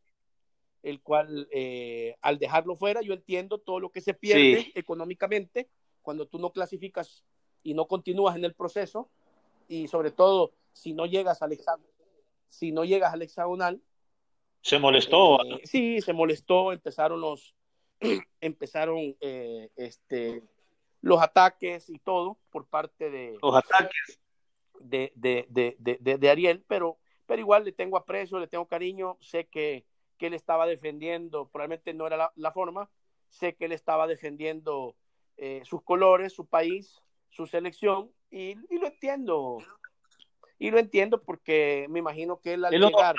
el 0.82 1.02
cual 1.02 1.50
eh, 1.52 2.16
al 2.22 2.40
dejarlo 2.40 2.78
fuera, 2.78 3.02
yo 3.02 3.14
entiendo 3.14 3.58
todo 3.58 3.82
lo 3.82 3.92
que 3.92 4.00
se 4.00 4.14
pierde 4.14 4.72
económicamente 4.76 5.68
cuando 6.06 6.26
tú 6.26 6.40
no 6.40 6.52
clasificas 6.54 7.26
y 7.64 7.74
no 7.74 7.88
continúas 7.88 8.38
en 8.38 8.46
el 8.46 8.54
proceso, 8.54 9.10
y 9.68 9.90
sobre 9.90 10.12
todo 10.12 10.54
si 10.72 10.94
no 10.94 11.06
llegas 11.06 11.42
al 11.42 11.52
hexagonal, 11.52 11.90
si 12.48 12.72
no 12.72 12.86
llegas 12.86 13.14
al 13.14 13.24
hexagonal. 13.24 13.82
Se 14.62 14.80
molestó. 14.80 15.44
Eh, 15.44 15.62
sí, 15.66 16.00
se 16.00 16.14
molestó, 16.14 16.72
empezaron 16.72 17.20
los, 17.20 17.54
empezaron 18.40 19.18
eh, 19.20 19.70
este, 19.76 20.42
los 21.02 21.22
ataques 21.22 21.90
y 21.90 22.00
todo 22.00 22.38
por 22.50 22.66
parte 22.66 23.10
de 23.10 23.38
los 23.42 23.56
ataques 23.56 24.20
de, 24.80 25.12
de, 25.16 25.46
de, 25.50 26.18
de 26.18 26.30
Ariel, 26.30 26.64
pero 26.68 26.98
pero 27.26 27.42
igual 27.42 27.66
le 27.66 27.72
tengo 27.72 27.98
aprecio, 27.98 28.40
le 28.40 28.48
tengo 28.48 28.68
cariño, 28.68 29.18
sé 29.22 29.48
que, 29.48 29.86
que 30.18 30.28
él 30.28 30.34
estaba 30.34 30.68
defendiendo, 30.68 31.50
probablemente 31.50 31.94
no 31.94 32.08
era 32.08 32.32
la, 32.36 32.52
forma, 32.52 32.90
sé 33.30 33.56
que 33.56 33.66
él 33.66 33.72
estaba 33.72 34.08
defendiendo 34.08 34.96
eh, 35.38 35.62
sus 35.66 35.84
colores, 35.84 36.34
su 36.34 36.46
país, 36.46 37.02
su 37.30 37.48
selección, 37.48 38.12
y, 38.30 38.56
lo 38.78 38.88
entiendo. 38.88 39.58
Y 40.60 40.72
lo 40.72 40.80
entiendo 40.80 41.22
porque 41.24 41.88
me 41.90 42.00
imagino 42.00 42.40
que 42.40 42.54
él 42.54 42.66
al 42.66 42.74
llegar 42.74 43.16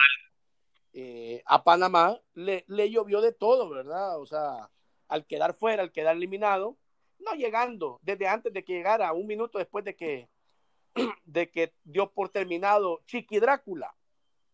eh, 0.92 1.42
a 1.46 1.64
Panamá 1.64 2.18
le, 2.34 2.64
le 2.68 2.90
llovió 2.90 3.20
de 3.20 3.32
todo, 3.32 3.68
¿verdad? 3.68 4.20
O 4.20 4.26
sea, 4.26 4.70
al 5.08 5.26
quedar 5.26 5.54
fuera, 5.54 5.82
al 5.82 5.92
quedar 5.92 6.16
eliminado, 6.16 6.76
no 7.18 7.32
llegando, 7.32 7.98
desde 8.02 8.26
antes 8.26 8.52
de 8.52 8.64
que 8.64 8.74
llegara, 8.74 9.12
un 9.12 9.26
minuto 9.26 9.58
después 9.58 9.84
de 9.84 9.96
que 9.96 10.28
de 11.24 11.50
que 11.50 11.72
dio 11.84 12.10
por 12.10 12.30
terminado 12.30 13.02
Chiqui 13.06 13.38
Drácula. 13.38 13.94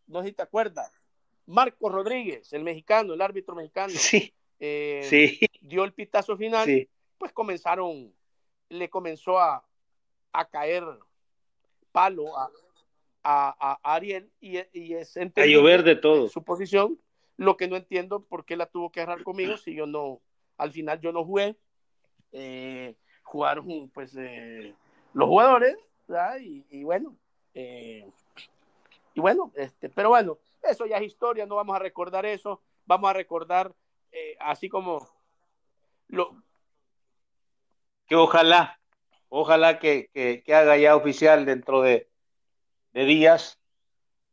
No 0.06 0.22
sé 0.22 0.28
si 0.28 0.34
te 0.34 0.42
acuerdas. 0.42 0.90
Marco 1.46 1.88
Rodríguez, 1.88 2.52
el 2.52 2.62
mexicano, 2.62 3.14
el 3.14 3.20
árbitro 3.20 3.54
mexicano, 3.54 3.92
sí, 3.96 4.32
eh, 4.60 5.38
dio 5.60 5.84
el 5.84 5.92
pitazo 5.92 6.36
final, 6.36 6.88
pues 7.22 7.32
comenzaron, 7.32 8.12
le 8.68 8.90
comenzó 8.90 9.38
a, 9.38 9.64
a 10.32 10.44
caer 10.44 10.82
palo 11.92 12.36
a, 12.36 12.50
a, 13.22 13.78
Ariel 13.94 14.28
y, 14.40 14.58
y 14.72 14.94
es 14.94 15.16
a 15.16 15.46
llover 15.46 15.84
de 15.84 15.94
todo 15.94 16.26
su 16.26 16.42
posición. 16.42 16.98
Lo 17.36 17.56
que 17.56 17.68
no 17.68 17.76
entiendo 17.76 18.24
por 18.24 18.44
qué 18.44 18.56
la 18.56 18.66
tuvo 18.66 18.90
que 18.90 19.02
agarrar 19.02 19.22
conmigo 19.22 19.56
si 19.56 19.72
yo 19.72 19.86
no, 19.86 20.20
al 20.56 20.72
final 20.72 21.00
yo 21.00 21.12
no 21.12 21.24
jugué. 21.24 21.54
Eh, 22.32 22.96
jugaron 23.22 23.88
pues 23.94 24.16
eh, 24.18 24.74
los 25.14 25.28
jugadores 25.28 25.76
y, 26.40 26.82
bueno, 26.82 27.16
eh, 27.54 28.04
y 29.14 29.20
bueno, 29.20 29.52
este, 29.54 29.90
pero 29.90 30.08
bueno, 30.08 30.38
eso 30.60 30.86
ya 30.86 30.96
es 30.96 31.04
historia, 31.04 31.46
no 31.46 31.54
vamos 31.54 31.76
a 31.76 31.78
recordar 31.78 32.26
eso, 32.26 32.60
vamos 32.84 33.08
a 33.10 33.12
recordar 33.12 33.72
así 34.40 34.68
como 34.68 35.08
lo... 36.08 36.42
Que 38.06 38.16
ojalá, 38.16 38.78
ojalá 39.28 39.78
que, 39.78 40.10
que, 40.12 40.54
haga 40.54 40.76
ya 40.76 40.96
oficial 40.96 41.46
dentro 41.46 41.82
de, 41.82 42.08
de 42.92 43.04
días 43.04 43.58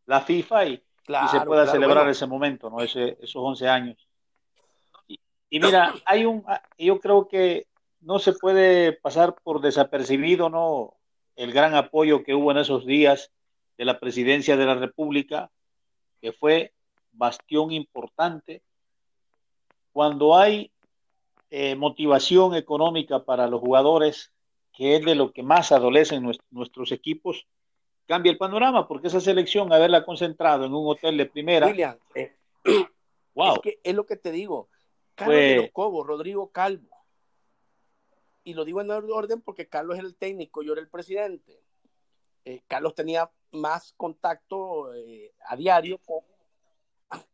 la 0.05 0.22
FIFA 0.22 0.65
y, 0.65 0.84
se 1.32 1.41
pueda 1.41 1.65
celebrar 1.65 2.07
ese 2.07 2.28
momento, 2.28 2.70
¿no? 2.70 2.82
Ese, 2.82 3.17
esos 3.20 3.38
11 3.38 3.67
años. 3.67 4.07
Y, 5.07 5.20
y, 5.49 5.59
mira, 5.59 5.93
hay 6.05 6.26
un, 6.26 6.45
yo 6.78 6.99
creo 6.99 7.28
que 7.28 7.67
no 8.01 8.20
se 8.20 8.34
puede 8.34 8.93
pasar 8.93 9.36
por 9.41 9.59
desapercibido, 9.59 10.49
¿no? 10.49 10.99
el 11.39 11.53
gran 11.53 11.74
apoyo 11.74 12.22
que 12.22 12.36
hubo 12.36 12.51
en 12.51 12.57
esos 12.57 12.86
días 12.86 13.32
de 13.78 13.86
la 13.86 13.97
presidencia 13.97 14.57
de 14.57 14.65
la 14.65 14.76
República, 14.76 15.49
que 16.20 16.34
fue 16.34 16.74
bastión 17.13 17.72
importante. 17.72 18.61
Cuando 19.93 20.38
hay 20.38 20.70
eh, 21.50 21.76
motivación 21.76 22.56
económica 22.56 23.24
para 23.26 23.47
los 23.47 23.62
jugadores, 23.62 24.32
que 24.74 24.95
es 24.95 25.06
de 25.06 25.16
lo 25.16 25.34
que 25.34 25.43
más 25.43 25.72
adolecen 25.72 26.24
nuestros, 26.52 26.91
equipos, 26.91 27.47
cambia 28.06 28.32
el 28.32 28.38
panorama, 28.38 28.88
porque 28.88 29.08
esa 29.08 29.20
selección, 29.20 29.72
haberla 29.74 30.06
concentrado 30.06 30.66
en 30.66 30.74
un 30.74 30.88
hotel 30.88 31.18
de 31.18 31.26
primera. 31.26 31.68
William, 31.68 31.97
eh, 32.16 32.36
es, 32.64 33.60
que 33.62 33.80
es 33.84 33.95
lo 33.95 34.06
que 34.06 34.16
te 34.16 34.32
digo. 34.32 34.70
Carlos 35.16 35.36
de 35.36 35.56
los 35.58 35.72
Cobos, 35.72 36.08
Rodrigo 36.08 36.50
Calvo, 36.52 37.00
y 38.43 38.54
lo 38.54 38.66
digo 38.66 38.82
en 38.82 38.89
orden 38.89 39.41
porque 39.41 39.68
Carlos 39.68 39.97
era 39.97 40.08
el 40.08 40.16
técnico, 40.16 40.64
yo 40.64 40.74
era 40.74 40.82
el 40.82 40.89
presidente. 40.89 41.62
Eh, 42.45 42.62
Carlos 42.68 42.95
tenía 42.95 43.30
más 43.52 43.93
contacto 43.95 44.93
eh, 44.95 45.34
a 45.45 45.56
diario 45.56 46.00
con 46.00 46.24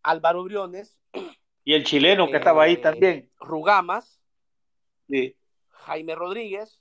Álvaro 0.03 0.43
Briones. 0.43 0.97
Y 1.65 1.73
el 1.73 1.83
chileno 1.83 2.29
que 2.29 2.37
estaba 2.37 2.63
ahí 2.63 2.73
eh, 2.73 2.77
también. 2.77 3.29
Rugamas. 3.39 4.21
Jaime 5.69 6.15
Rodríguez. 6.15 6.79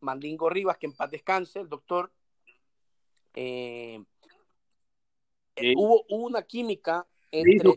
Mandingo 0.00 0.50
Rivas, 0.50 0.76
que 0.78 0.86
en 0.86 0.94
paz 0.94 1.10
descanse, 1.10 1.60
el 1.60 1.68
doctor. 1.68 2.12
hubo, 5.76 6.04
una 6.08 6.42
química 6.42 7.06
entre, 7.30 7.70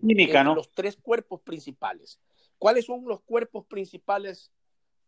los 0.44 0.72
tres 0.72 0.98
cuerpos 0.98 1.40
principales. 1.42 2.20
¿Cuáles 2.58 2.86
son 2.86 3.06
los 3.06 3.22
cuerpos 3.22 3.66
principales 3.68 4.52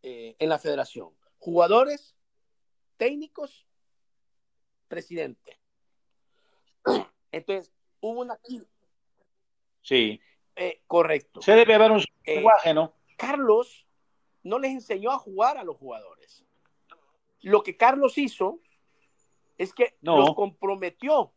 eh, 0.03 0.35
en 0.39 0.49
la 0.49 0.59
federación. 0.59 1.09
Jugadores, 1.39 2.15
técnicos, 2.97 3.65
presidente. 4.87 5.59
Entonces, 7.31 7.73
hubo 7.99 8.21
una... 8.21 8.39
Sí. 9.81 10.21
Eh, 10.57 10.81
correcto. 10.87 11.41
Se 11.41 11.53
debe 11.53 11.75
haber 11.75 11.91
un 11.91 11.99
eh, 11.99 12.35
lenguaje, 12.35 12.73
¿no? 12.73 12.93
Carlos 13.15 13.87
no 14.43 14.59
les 14.59 14.71
enseñó 14.71 15.11
a 15.11 15.19
jugar 15.19 15.57
a 15.57 15.63
los 15.63 15.77
jugadores. 15.77 16.45
Lo 17.41 17.63
que 17.63 17.77
Carlos 17.77 18.17
hizo 18.17 18.59
es 19.57 19.73
que 19.73 19.97
los 20.01 20.33
comprometió. 20.35 21.33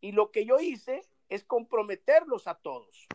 Y 0.00 0.12
lo 0.12 0.30
que 0.30 0.44
yo 0.44 0.58
hice 0.58 1.02
es 1.28 1.44
comprometerlos 1.44 2.46
a 2.46 2.54
todos, 2.54 3.08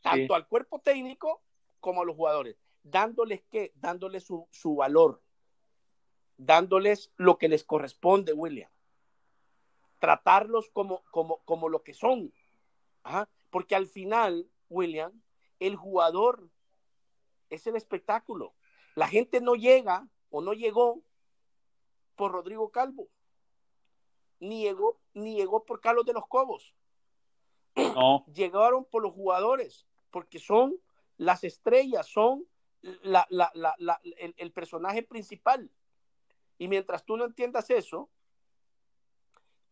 tanto 0.00 0.34
al 0.34 0.46
cuerpo 0.48 0.80
técnico 0.80 1.42
como 1.80 2.02
a 2.02 2.04
los 2.04 2.16
jugadores, 2.16 2.56
dándoles 2.82 3.42
qué, 3.50 3.72
dándoles 3.74 4.24
su, 4.24 4.74
valor, 4.76 5.20
dándoles 6.36 7.12
lo 7.16 7.36
que 7.38 7.48
les 7.48 7.64
corresponde, 7.64 8.32
William. 8.32 8.70
Tratarlos 10.02 10.68
como, 10.70 11.04
como, 11.12 11.38
como 11.44 11.68
lo 11.68 11.84
que 11.84 11.94
son. 11.94 12.34
Porque 13.50 13.76
al 13.76 13.86
final, 13.86 14.50
William, 14.68 15.22
el 15.60 15.76
jugador 15.76 16.50
es 17.50 17.68
el 17.68 17.76
espectáculo. 17.76 18.52
La 18.96 19.06
gente 19.06 19.40
no 19.40 19.54
llega 19.54 20.08
o 20.30 20.40
no 20.40 20.54
llegó 20.54 21.04
por 22.16 22.32
Rodrigo 22.32 22.72
Calvo, 22.72 23.06
ni 24.40 24.62
llegó, 24.62 24.98
ni 25.14 25.36
llegó 25.36 25.64
por 25.64 25.80
Carlos 25.80 26.04
de 26.04 26.14
los 26.14 26.26
Cobos. 26.26 26.74
No. 27.76 28.24
Llegaron 28.34 28.84
por 28.84 29.04
los 29.04 29.12
jugadores, 29.12 29.86
porque 30.10 30.40
son 30.40 30.80
las 31.16 31.44
estrellas 31.44 32.08
son 32.08 32.44
el, 32.82 34.52
personaje 34.52 35.04
principal. 35.04 35.70
Y 36.58 36.66
mientras 36.66 37.04
tú 37.04 37.16
no 37.16 37.24
entiendas 37.24 37.70
eso, 37.70 38.10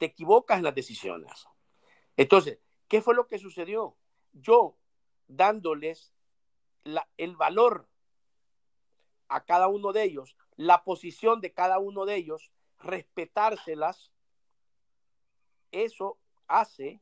te 0.01 0.07
equivocas 0.07 0.57
en 0.57 0.65
las 0.65 0.75
decisiones. 0.75 1.47
Entonces, 2.17 2.59
¿qué 2.89 3.03
fue 3.03 3.15
lo 3.15 3.29
que 3.29 3.39
sucedió? 3.39 3.99
Yo 4.33 4.79
dándoles 5.29 6.15
el 7.19 7.37
valor 7.37 7.87
a 9.29 9.45
cada 9.45 9.69
uno 9.69 9.93
de 9.93 10.05
ellos, 10.05 10.37
la 10.57 10.85
posición 10.85 11.43
de 11.43 11.53
cada 11.53 11.79
uno 11.79 12.07
de 12.07 12.17
ellos, 12.17 12.51
respetárselas, 12.79 14.11
eso 15.71 16.19
hace 16.49 16.99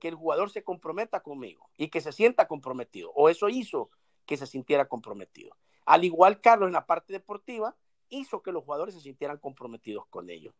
que 0.00 0.08
el 0.08 0.16
jugador 0.16 0.50
se 0.50 0.64
comprometa 0.64 1.22
conmigo 1.22 1.70
y 1.76 1.86
que 1.86 2.00
se 2.00 2.10
sienta 2.10 2.48
comprometido, 2.48 3.12
o 3.14 3.28
eso 3.28 3.48
hizo 3.48 3.90
que 4.26 4.36
se 4.36 4.48
sintiera 4.48 4.88
comprometido. 4.88 5.56
Al 5.86 6.04
igual 6.04 6.40
Carlos 6.40 6.66
en 6.66 6.72
la 6.72 6.84
parte 6.84 7.12
deportiva, 7.12 7.76
hizo 8.12 8.42
que 8.42 8.52
los 8.52 8.64
jugadores 8.64 8.94
se 8.94 9.00
sintieran 9.00 9.38
comprometidos 9.38 10.06
con 10.06 10.30
ellos. 10.30 10.54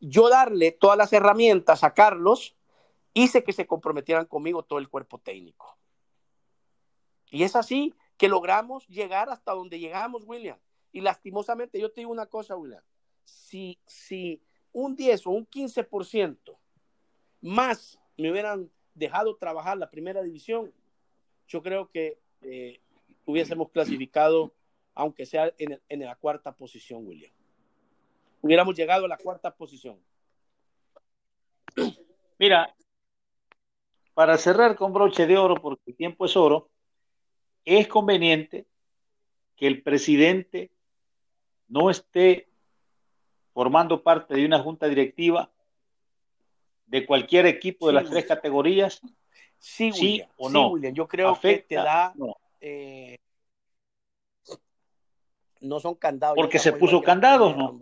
Yo 0.00 0.28
darle 0.28 0.72
todas 0.72 0.98
las 0.98 1.12
herramientas 1.12 1.84
a 1.84 1.94
Carlos 1.94 2.56
hice 3.14 3.44
que 3.44 3.52
se 3.52 3.66
comprometieran 3.66 4.26
conmigo 4.26 4.62
todo 4.62 4.78
el 4.78 4.88
cuerpo 4.88 5.18
técnico. 5.18 5.78
Y 7.30 7.44
es 7.44 7.56
así 7.56 7.94
que 8.18 8.28
logramos 8.28 8.86
llegar 8.88 9.30
hasta 9.30 9.52
donde 9.52 9.78
llegamos, 9.78 10.24
William. 10.26 10.58
Y 10.92 11.00
lastimosamente, 11.00 11.80
yo 11.80 11.90
te 11.90 12.00
digo 12.00 12.10
una 12.10 12.26
cosa, 12.26 12.56
William. 12.56 12.82
Si, 13.24 13.78
si 13.86 14.42
un 14.72 14.96
10 14.96 15.26
o 15.26 15.30
un 15.30 15.46
15% 15.46 16.56
más 17.40 17.98
me 18.16 18.30
hubieran 18.30 18.70
dejado 18.94 19.36
trabajar 19.36 19.76
la 19.76 19.90
primera 19.90 20.22
división, 20.22 20.72
yo 21.46 21.62
creo 21.62 21.90
que 21.90 22.18
eh, 22.42 22.80
hubiésemos 23.24 23.70
clasificado, 23.70 24.52
aunque 24.96 25.26
sea 25.26 25.52
en, 25.58 25.80
en, 25.88 26.00
la 26.00 26.16
cuarta 26.16 26.52
posición, 26.52 27.06
William. 27.06 27.30
Hubiéramos 28.40 28.74
llegado 28.74 29.04
a 29.04 29.08
la 29.08 29.18
cuarta 29.18 29.54
posición. 29.54 30.00
Mira, 32.38 32.74
para 34.14 34.38
cerrar 34.38 34.74
con 34.74 34.92
broche 34.92 35.26
de 35.26 35.36
oro, 35.36 35.56
porque 35.56 35.90
el 35.90 35.96
tiempo 35.96 36.24
es 36.24 36.36
oro, 36.36 36.70
es 37.64 37.86
conveniente 37.86 38.66
que 39.54 39.66
el 39.66 39.82
presidente 39.82 40.70
no 41.68 41.90
esté 41.90 42.48
formando 43.52 44.02
parte 44.02 44.34
de 44.34 44.46
una 44.46 44.62
junta 44.62 44.88
directiva 44.88 45.50
de 46.86 47.04
cualquier 47.04 47.46
equipo 47.46 47.88
de 47.88 47.92
las 47.92 48.08
tres 48.08 48.24
categorías, 48.24 49.02
sí, 49.58 49.92
sí 49.92 50.22
o 50.38 50.48
no. 50.48 50.68
William. 50.68 50.94
Yo 50.94 51.06
creo 51.06 51.38
que 51.38 51.58
te 51.58 51.74
da. 51.74 52.12
No. 52.14 52.36
Eh, 52.60 53.18
no 55.66 55.80
son 55.80 55.94
candados. 55.94 56.36
Porque 56.36 56.58
se 56.58 56.72
puso 56.72 57.02
candados, 57.02 57.56
¿no? 57.56 57.78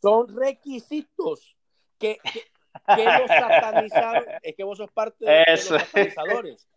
Son 0.00 0.28
requisitos 0.36 1.56
que, 1.98 2.18
que, 2.22 2.44
que, 2.94 3.04
los 3.18 3.28
satanizaron. 3.28 4.24
Es 4.42 4.54
que 4.54 4.64
vos 4.64 4.78
sos 4.78 4.90
parte 4.90 5.24
de, 5.24 5.32
de 5.32 5.44
los 5.50 5.60
satanizadores. 5.60 6.68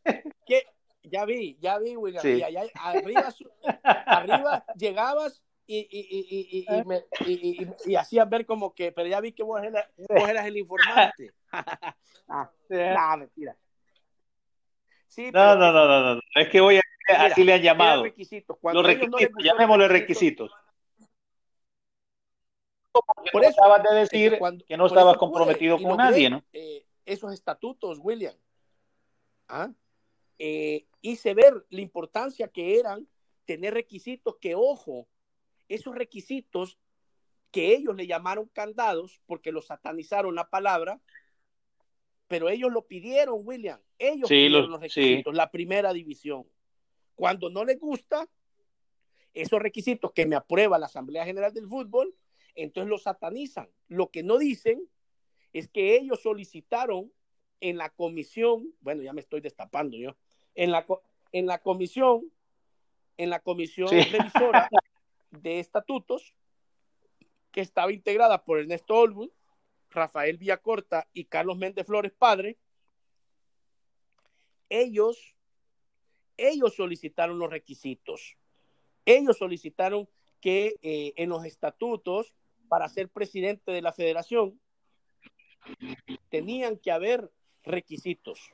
Que 0.45 0.66
ya 1.04 1.26
vi, 1.26 1.58
ya 1.60 1.78
vi, 1.80 1.95
William. 1.95 2.22
Sí. 2.22 2.34
Y 2.34 2.43
allá, 2.43 2.64
arriba, 2.76 3.34
arriba 3.84 4.66
llegabas 4.76 5.41
y, 5.66 5.80
y, 5.89 6.66
y, 6.70 6.80
y, 6.80 6.84
me, 6.86 7.06
y, 7.86 7.95
hacías 7.95 8.30
ver 8.30 8.45
como 8.45 8.74
que, 8.74 8.91
pero 8.91 9.08
ya 9.08 9.22
vi 9.22 9.32
que 9.32 9.43
vos 9.43 9.62
eras, 9.64 9.88
vos 9.97 10.30
eras 10.30 10.45
el 10.45 10.58
informante. 10.58 11.34
ah, 12.28 12.52
no, 12.70 13.18
mentira. 13.18 13.56
Sí, 15.08 15.32
no, 15.32 15.56
no, 15.56 15.72
no, 15.72 15.88
no, 15.88 16.16
no, 16.16 16.22
es 16.36 16.49
que 16.49 16.62
voy 16.62 16.78
a, 16.78 16.82
mira, 17.12 17.26
así 17.26 17.43
le 17.43 17.53
han 17.53 17.62
llamado. 17.62 18.03
Requisitos. 18.03 18.57
Los 18.62 18.86
requisitos, 18.86 19.32
no 19.32 19.43
llamémosle 19.43 19.88
requisitos. 19.88 20.51
Por 23.32 23.43
eso 23.43 23.64
acabas 23.64 23.84
de 23.84 23.99
decir 23.99 24.32
que, 24.32 24.39
cuando, 24.39 24.66
que 24.66 24.78
no 24.78 24.86
estabas 24.86 25.18
comprometido 25.18 25.82
con 25.82 25.97
nadie, 25.97 26.30
¿no? 26.30 26.43
Eh, 26.51 26.86
esos 27.05 27.34
estatutos, 27.34 27.99
William. 28.01 28.36
¿Ah? 29.47 29.72
Eh, 30.39 30.88
hice 31.01 31.34
ver 31.34 31.66
la 31.70 31.82
importancia 31.82 32.47
que 32.47 32.80
eran 32.80 33.07
tener 33.45 33.74
requisitos 33.74 34.38
que, 34.38 34.55
ojo, 34.55 35.07
esos 35.68 35.95
requisitos 35.95 36.78
que 37.51 37.74
ellos 37.74 37.95
le 37.95 38.07
llamaron 38.07 38.47
candados 38.47 39.22
porque 39.26 39.51
lo 39.51 39.62
satanizaron 39.62 40.36
la 40.36 40.49
palabra, 40.49 41.01
pero 42.28 42.49
ellos 42.49 42.72
lo 42.72 42.88
pidieron, 42.88 43.41
William. 43.43 43.80
Ellos 43.99 44.30
sí, 44.30 44.36
pidieron 44.36 44.62
los, 44.62 44.70
los 44.70 44.82
requisitos, 44.82 45.34
sí. 45.34 45.38
la 45.38 45.51
primera 45.51 45.93
división. 45.93 46.45
Cuando 47.22 47.52
no 47.52 47.64
les 47.64 47.80
gusta 47.80 48.28
esos 49.36 49.62
requisitos 49.62 50.12
que 50.12 50.26
me 50.26 50.36
aprueba 50.36 50.80
la 50.80 50.88
Asamblea 50.88 51.24
General 51.24 51.54
del 51.54 51.68
Fútbol, 51.68 52.16
entonces 52.56 52.90
los 52.90 53.04
satanizan. 53.04 53.70
Lo 53.90 54.10
que 54.10 54.24
no 54.24 54.40
dicen 54.40 54.90
es 55.54 55.68
que 55.68 55.98
ellos 55.98 56.24
solicitaron 56.24 57.14
en 57.60 57.78
la 57.78 57.92
comisión, 57.92 58.74
bueno, 58.80 59.04
ya 59.04 59.14
me 59.14 59.22
estoy 59.22 59.40
destapando 59.40 59.98
yo, 59.98 60.18
en 60.56 60.72
la, 60.72 60.84
en 61.32 61.46
la 61.46 61.62
comisión, 61.62 62.24
en 63.18 63.30
la 63.30 63.40
comisión 63.40 63.90
sí. 63.90 64.02
revisora 64.02 64.68
de 65.30 65.60
estatutos, 65.60 66.34
que 67.52 67.62
estaba 67.62 67.92
integrada 67.92 68.44
por 68.44 68.58
Ernesto 68.58 68.96
Olwood, 68.96 69.30
Rafael 69.92 70.40
Villacorta 70.40 71.08
y 71.14 71.26
Carlos 71.26 71.56
Méndez 71.56 71.86
Flores 71.86 72.14
Padre, 72.14 72.58
ellos, 74.70 75.36
ellos 76.38 76.76
solicitaron 76.76 77.40
los 77.40 77.50
requisitos. 77.50 78.38
Ellos 79.06 79.38
solicitaron 79.38 80.08
que 80.40 80.76
eh, 80.82 81.14
en 81.16 81.30
los 81.30 81.46
estatutos, 81.46 82.34
para 82.68 82.90
ser 82.90 83.10
presidente 83.10 83.72
de 83.72 83.82
la 83.82 83.94
federación, 83.94 84.60
tenían 86.30 86.78
que 86.78 86.92
haber 86.92 87.32
requisitos. 87.64 88.52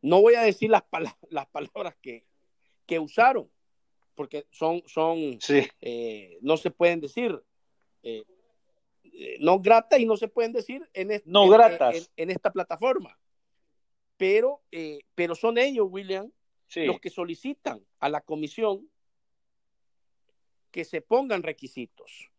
No 0.00 0.20
voy 0.20 0.34
a 0.34 0.42
decir 0.42 0.70
las, 0.70 0.84
las 1.30 1.46
palabras 1.48 1.96
que, 2.00 2.24
que, 2.86 2.98
usaron, 2.98 3.50
porque 4.14 4.46
son, 4.50 4.82
son 4.86 5.38
sí. 5.40 5.66
eh, 5.80 6.38
no 6.40 6.56
se 6.56 6.70
pueden 6.70 7.00
decir, 7.00 7.42
eh, 8.02 8.24
no 9.40 9.58
gratas 9.60 9.98
y 9.98 10.06
no 10.06 10.16
se 10.16 10.28
pueden 10.28 10.52
decir 10.52 10.88
en, 10.92 11.10
este, 11.10 11.28
no 11.28 11.48
gratas. 11.48 11.96
En, 11.96 12.02
en, 12.02 12.08
en, 12.16 12.30
esta 12.30 12.52
plataforma. 12.52 13.18
Pero, 14.18 14.62
eh, 14.70 15.00
pero 15.14 15.34
son 15.34 15.56
ellos, 15.56 15.86
William, 15.88 16.30
sí. 16.66 16.84
los 16.84 17.00
que 17.00 17.08
solicitan 17.08 17.82
a 18.00 18.10
la 18.10 18.20
comisión 18.20 18.90
que 20.70 20.84
se 20.84 21.00
pongan 21.00 21.42
requisitos. 21.42 22.30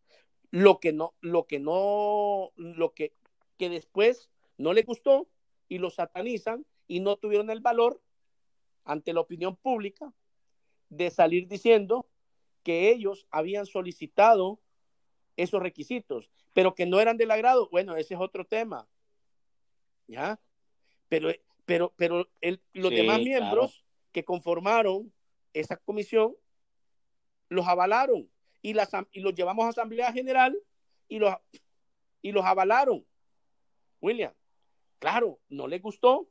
Lo 0.50 0.78
que 0.78 0.92
no, 0.92 1.14
lo 1.20 1.46
que 1.46 1.58
no, 1.58 2.52
lo 2.56 2.94
que, 2.94 3.14
que 3.58 3.68
después 3.68 4.30
no 4.56 4.72
les 4.72 4.86
gustó 4.86 5.28
y 5.68 5.78
lo 5.78 5.90
satanizan 5.90 6.66
y 6.86 7.00
no 7.00 7.16
tuvieron 7.16 7.50
el 7.50 7.60
valor 7.60 8.00
ante 8.84 9.12
la 9.12 9.20
opinión 9.20 9.56
pública 9.56 10.12
de 10.90 11.10
salir 11.10 11.48
diciendo 11.48 12.08
que 12.62 12.90
ellos 12.90 13.26
habían 13.30 13.64
solicitado 13.66 14.60
esos 15.36 15.62
requisitos, 15.62 16.30
pero 16.52 16.74
que 16.74 16.86
no 16.86 17.00
eran 17.00 17.16
del 17.16 17.30
agrado. 17.30 17.68
Bueno, 17.70 17.96
ese 17.96 18.14
es 18.14 18.20
otro 18.20 18.44
tema. 18.44 18.88
¿Ya? 20.06 20.40
Pero, 21.08 21.30
pero, 21.70 21.94
pero 21.96 22.28
el, 22.40 22.60
los 22.72 22.90
sí, 22.90 22.96
demás 22.96 23.20
miembros 23.20 23.70
claro. 23.70 24.10
que 24.10 24.24
conformaron 24.24 25.12
esa 25.52 25.76
comisión 25.76 26.34
los 27.48 27.64
avalaron 27.68 28.28
y, 28.60 28.74
las, 28.74 28.90
y 29.12 29.20
los 29.20 29.36
llevamos 29.36 29.64
a 29.66 29.68
Asamblea 29.68 30.12
General 30.12 30.52
y 31.06 31.20
los, 31.20 31.32
y 32.22 32.32
los 32.32 32.44
avalaron. 32.44 33.06
William, 34.00 34.34
claro, 34.98 35.38
no 35.48 35.68
les 35.68 35.80
gustó, 35.80 36.28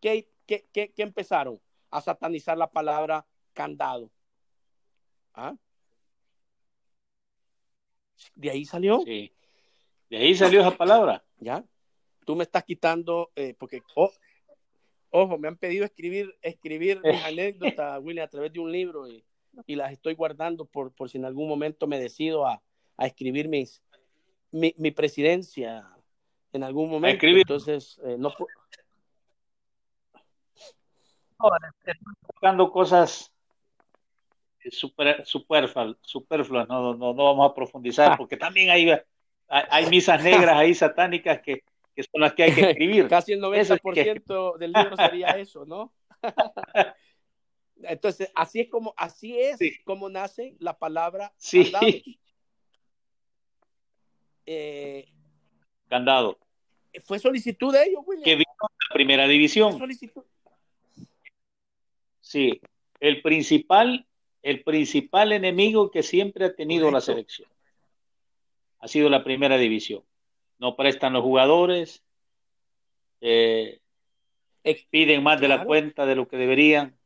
¿qué, 0.00 0.30
qué, 0.46 0.66
qué, 0.72 0.94
qué 0.94 1.02
empezaron? 1.02 1.60
A 1.90 2.00
satanizar 2.00 2.56
la 2.56 2.70
palabra 2.70 3.26
candado. 3.52 4.10
¿Ah? 5.34 5.54
De 8.34 8.50
ahí 8.50 8.64
salió. 8.64 9.02
Sí. 9.04 9.30
De 10.08 10.16
ahí 10.16 10.34
salió 10.34 10.62
esa 10.62 10.74
palabra. 10.74 11.22
Ya. 11.36 11.62
Tú 12.24 12.34
me 12.34 12.44
estás 12.44 12.64
quitando, 12.64 13.30
eh, 13.36 13.54
porque, 13.58 13.82
oh, 13.94 14.10
ojo, 15.16 15.38
me 15.38 15.46
han 15.46 15.56
pedido 15.56 15.84
escribir, 15.84 16.36
escribir 16.42 17.00
mis 17.04 17.22
anécdotas, 17.24 18.00
William, 18.02 18.24
a 18.24 18.28
través 18.28 18.52
de 18.52 18.58
un 18.58 18.72
libro 18.72 19.06
y, 19.08 19.24
y, 19.64 19.76
las 19.76 19.92
estoy 19.92 20.14
guardando 20.14 20.64
por, 20.64 20.92
por 20.92 21.08
si 21.08 21.18
en 21.18 21.24
algún 21.24 21.48
momento 21.48 21.86
me 21.86 22.00
decido 22.00 22.44
a, 22.46 22.60
a 22.96 23.06
escribir 23.06 23.48
mis, 23.48 23.80
mi, 24.50 24.74
mi, 24.76 24.90
presidencia 24.90 25.88
en 26.52 26.64
algún 26.64 26.90
momento. 26.90 27.14
Escribir. 27.14 27.42
Entonces, 27.42 28.00
eh, 28.04 28.16
no 28.18 28.32
puedo 28.32 28.48
buscando 32.26 32.72
cosas 32.72 33.32
super, 34.70 35.24
superfluas, 35.24 35.96
superfluas 36.02 36.68
no, 36.68 36.94
no, 36.94 37.14
no 37.14 37.24
vamos 37.24 37.50
a 37.50 37.54
profundizar, 37.54 38.12
ah. 38.12 38.16
porque 38.16 38.36
también 38.36 38.70
hay, 38.70 38.90
hay 39.48 39.86
misas 39.90 40.24
negras 40.24 40.56
ahí 40.56 40.74
satánicas 40.74 41.40
que, 41.40 41.62
que 41.94 42.02
son 42.02 42.20
las 42.20 42.34
que 42.34 42.44
hay 42.44 42.54
que 42.54 42.60
escribir. 42.70 43.08
Casi 43.08 43.32
el 43.32 43.40
90% 43.40 43.92
que... 43.94 44.58
del 44.58 44.72
libro 44.72 44.96
sería 44.96 45.28
eso, 45.30 45.64
¿no? 45.64 45.92
Entonces, 47.82 48.30
así 48.34 48.60
es 48.60 48.68
como, 48.68 48.94
así 48.96 49.38
es 49.38 49.58
sí. 49.58 49.76
como 49.84 50.08
nace 50.08 50.56
la 50.58 50.78
palabra 50.78 51.32
sí. 51.36 51.70
candados. 51.70 51.94
Eh, 54.46 55.08
Candado. 55.88 56.38
Fue 57.06 57.18
solicitud 57.18 57.72
de 57.72 57.84
ellos, 57.84 58.02
William. 58.04 58.24
Que 58.24 58.34
vino 58.34 58.44
la 58.60 58.94
primera 58.94 59.26
división. 59.26 59.80
Sí, 62.20 62.60
el 63.00 63.22
principal, 63.22 64.06
el 64.42 64.62
principal 64.62 65.32
enemigo 65.32 65.90
que 65.90 66.02
siempre 66.02 66.44
ha 66.44 66.54
tenido 66.54 66.90
Correcto. 66.90 66.98
la 66.98 67.00
selección 67.00 67.54
ha 68.84 68.88
sido 68.88 69.08
la 69.08 69.24
primera 69.24 69.56
división. 69.56 70.02
No 70.58 70.76
prestan 70.76 71.12
los 71.12 71.22
jugadores, 71.22 72.04
eh, 73.20 73.80
piden 74.90 75.22
más 75.22 75.38
claro. 75.38 75.54
de 75.54 75.58
la 75.58 75.64
cuenta 75.64 76.06
de 76.06 76.14
lo 76.14 76.28
que 76.28 76.36
deberían 76.36 76.96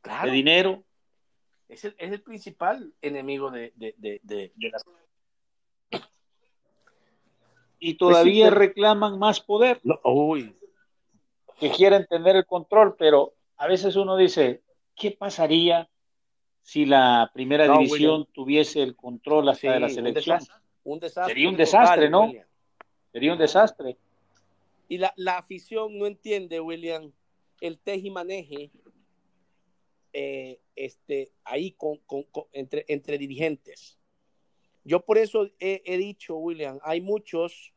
claro. 0.00 0.30
de 0.30 0.36
dinero. 0.36 0.84
Es 1.68 1.84
el, 1.84 1.94
es 1.98 2.12
el 2.12 2.20
principal 2.20 2.92
enemigo 3.00 3.50
de, 3.50 3.72
de, 3.76 3.94
de, 3.96 4.20
de, 4.22 4.52
la... 4.58 4.78
Y 7.78 7.94
todavía 7.94 8.46
pues 8.48 8.58
reclaman 8.58 9.18
más 9.18 9.40
poder. 9.40 9.80
No, 9.82 9.98
uy. 10.04 10.54
Que 11.58 11.70
quieren 11.70 12.06
tener 12.06 12.36
el 12.36 12.46
control, 12.46 12.94
pero 12.96 13.34
a 13.56 13.66
veces 13.66 13.96
uno 13.96 14.16
dice, 14.16 14.62
¿qué 14.94 15.12
pasaría 15.12 15.88
si 16.60 16.86
la 16.86 17.30
primera 17.32 17.66
no, 17.66 17.78
división 17.78 18.20
William. 18.20 18.32
tuviese 18.32 18.82
el 18.82 18.94
control 18.94 19.48
hasta 19.48 19.60
sí, 19.60 19.68
de 19.68 19.80
la 19.80 19.88
selección? 19.88 20.38
Un 20.38 20.40
desastre, 20.40 20.62
un 20.84 21.00
desastre 21.00 21.34
Sería 21.34 21.48
un 21.48 21.56
desastre, 21.56 22.10
¿no? 22.10 22.24
William. 22.26 22.46
Sería 23.12 23.32
un 23.32 23.38
desastre. 23.38 23.96
Y 24.88 24.98
la, 24.98 25.12
la, 25.16 25.38
afición 25.38 25.98
no 25.98 26.06
entiende, 26.06 26.60
William, 26.60 27.12
el 27.60 27.78
teje 27.78 28.08
y 28.08 28.10
maneje 28.10 28.70
eh, 30.12 30.60
este, 30.76 31.32
ahí 31.44 31.72
con, 31.72 31.98
con, 31.98 32.24
con, 32.24 32.44
entre, 32.52 32.84
entre 32.88 33.18
dirigentes. 33.18 33.98
Yo 34.84 35.04
por 35.04 35.16
eso 35.16 35.48
he, 35.60 35.82
he 35.84 35.96
dicho, 35.96 36.36
William, 36.36 36.78
hay 36.82 37.00
muchos 37.00 37.72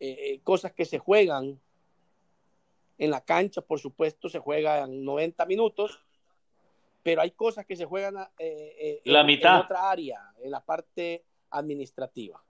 eh, 0.00 0.40
cosas 0.44 0.72
que 0.72 0.84
se 0.84 0.98
juegan 0.98 1.60
en 2.98 3.10
la 3.10 3.22
cancha, 3.22 3.60
por 3.60 3.80
supuesto, 3.80 4.28
se 4.28 4.38
juegan 4.38 5.04
90 5.04 5.44
minutos, 5.46 6.00
pero 7.02 7.20
hay 7.20 7.32
cosas 7.32 7.66
que 7.66 7.76
se 7.76 7.84
juegan 7.84 8.16
eh, 8.38 9.00
la 9.04 9.20
en, 9.20 9.26
mitad. 9.26 9.56
en 9.56 9.64
otra 9.64 9.90
área, 9.90 10.32
en 10.40 10.50
la 10.50 10.64
parte 10.64 11.24
administrativa. 11.50 12.42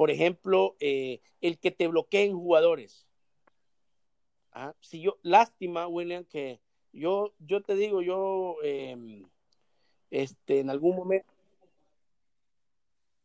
Por 0.00 0.10
ejemplo, 0.10 0.76
eh, 0.80 1.20
el 1.42 1.58
que 1.58 1.70
te 1.70 1.86
bloqueen 1.86 2.32
jugadores. 2.32 3.06
¿Ah? 4.50 4.72
Si 4.80 5.02
yo, 5.02 5.18
lástima, 5.20 5.88
William, 5.88 6.24
que 6.24 6.58
yo, 6.90 7.34
yo 7.38 7.60
te 7.60 7.74
digo, 7.74 8.00
yo 8.00 8.56
eh, 8.62 9.26
este, 10.10 10.60
en 10.60 10.70
algún 10.70 10.96
momento. 10.96 11.30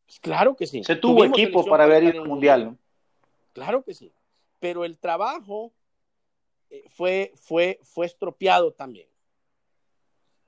Pues 0.05 0.19
claro 0.19 0.57
que 0.57 0.67
sí. 0.67 0.83
Se 0.83 0.97
tuvo 0.97 1.19
Tuvimos 1.19 1.39
equipo 1.39 1.65
para 1.65 1.85
ver 1.85 2.03
el 2.03 2.25
mundial. 2.25 2.65
¿no? 2.65 2.77
Claro 3.53 3.81
que 3.81 3.93
sí. 3.93 4.11
Pero 4.59 4.83
el 4.83 4.97
trabajo 4.97 5.71
eh, 6.69 6.83
fue, 6.89 7.31
fue, 7.35 7.79
fue 7.83 8.05
estropeado 8.05 8.73
también. 8.73 9.07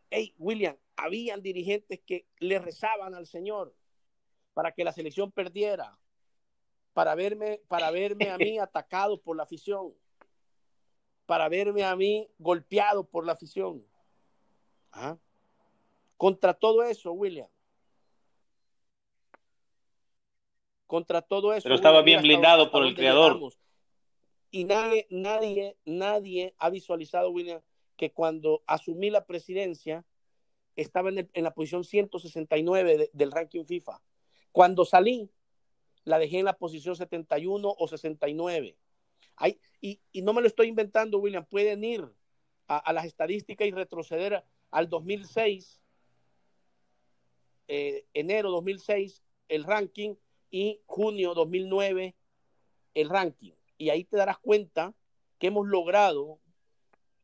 Hey, 0.10 0.36
William, 0.38 0.76
habían 0.98 1.42
dirigentes 1.42 2.02
que 2.06 2.26
le 2.40 2.60
rezaban 2.60 3.16
al 3.16 3.28
Señor 3.28 3.74
para 4.54 4.74
que 4.74 4.84
la 4.84 4.92
selección 4.92 5.32
perdiera, 5.32 5.98
para 6.98 7.14
verme, 7.14 7.62
para 7.68 7.92
verme 7.92 8.32
a 8.32 8.40
mí 8.40 8.58
atacado 8.58 9.22
por 9.22 9.38
la 9.38 9.44
afición, 9.44 9.94
para 11.28 11.48
verme 11.48 11.84
a 11.84 11.96
mí 11.96 12.28
golpeado 12.40 13.04
por 13.04 13.24
la 13.24 13.34
afición. 13.34 13.86
¿Ah? 14.92 15.16
Contra 16.18 16.56
todo 16.56 16.82
eso, 16.82 17.12
William. 17.12 17.48
Contra 20.88 21.22
todo 21.22 21.54
eso. 21.54 21.66
Pero 21.66 21.76
estaba 21.76 22.00
William, 22.00 22.24
bien 22.24 22.32
blindado 22.34 22.72
por 22.72 22.84
el 22.84 22.96
creador. 22.96 23.34
Llegamos. 23.34 23.60
Y 24.50 24.64
nadie, 24.64 25.06
nadie, 25.12 25.78
nadie 25.86 26.56
ha 26.58 26.72
visualizado, 26.72 27.30
William, 27.30 27.62
que 27.96 28.12
cuando 28.12 28.64
asumí 28.66 29.12
la 29.12 29.28
presidencia 29.28 30.04
estaba 30.76 31.10
en, 31.10 31.20
el, 31.20 31.30
en 31.34 31.44
la 31.44 31.54
posición 31.54 31.84
169 31.84 32.98
de, 32.98 33.10
del 33.14 33.32
ranking 33.32 33.66
FIFA. 33.66 34.02
Cuando 34.52 34.84
salí, 34.84 35.30
la 36.08 36.20
dejé 36.20 36.40
en 36.40 36.46
la 36.46 36.58
posición 36.58 36.96
71 36.96 37.76
o 37.78 37.88
69. 37.88 38.78
Hay, 39.36 39.60
y, 39.82 40.00
y, 40.14 40.22
no 40.22 40.34
me 40.34 40.42
lo 40.42 40.48
estoy 40.48 40.68
inventando, 40.68 41.20
William. 41.20 41.46
Pueden 41.46 41.84
ir 41.84 42.10
a, 42.68 42.78
a 42.78 42.94
las 42.94 43.06
estadísticas 43.06 43.68
y 43.68 43.72
retroceder 43.72 44.44
al 44.72 44.90
2006, 44.90 45.82
eh, 47.68 48.06
enero 48.14 48.52
2006, 48.52 49.22
el 49.50 49.66
ranking, 49.66 50.16
y 50.50 50.82
junio 50.86 51.34
2009, 51.34 52.16
el 52.94 53.10
ranking. 53.10 53.54
Y 53.78 53.90
ahí 53.90 54.06
te 54.06 54.16
darás 54.16 54.40
cuenta 54.40 54.96
que 55.38 55.48
hemos 55.48 55.68
logrado 55.68 56.40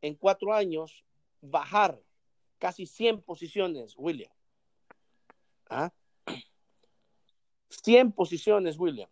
en 0.02 0.16
cuatro 0.16 0.54
años 0.54 1.06
bajar 1.40 2.02
casi 2.60 2.86
100 2.86 3.22
posiciones, 3.22 3.94
William. 3.98 4.32
¿Ah? 5.70 5.94
100 7.82 8.12
posiciones, 8.12 8.78
William. 8.78 9.10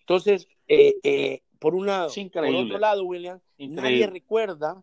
Entonces, 0.00 0.48
eh, 0.66 0.94
eh, 1.02 1.42
por 1.58 1.74
un 1.74 1.86
lado, 1.86 2.10
por 2.32 2.54
otro 2.54 2.78
lado, 2.78 3.04
William, 3.04 3.40
Increíble. 3.58 3.82
nadie 3.82 4.06
recuerda 4.06 4.82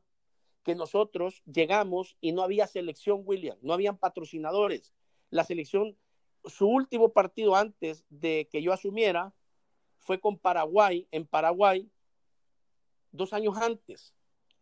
que 0.63 0.75
nosotros 0.75 1.41
llegamos 1.45 2.17
y 2.21 2.33
no 2.33 2.43
había 2.43 2.67
selección, 2.67 3.21
William, 3.25 3.57
no 3.61 3.73
habían 3.73 3.97
patrocinadores. 3.97 4.93
La 5.29 5.43
selección, 5.43 5.97
su 6.45 6.67
último 6.67 7.13
partido 7.13 7.55
antes 7.55 8.05
de 8.09 8.47
que 8.51 8.61
yo 8.61 8.73
asumiera 8.73 9.33
fue 9.99 10.19
con 10.19 10.37
Paraguay, 10.37 11.07
en 11.11 11.25
Paraguay, 11.25 11.89
dos 13.11 13.33
años 13.33 13.57
antes. 13.57 14.13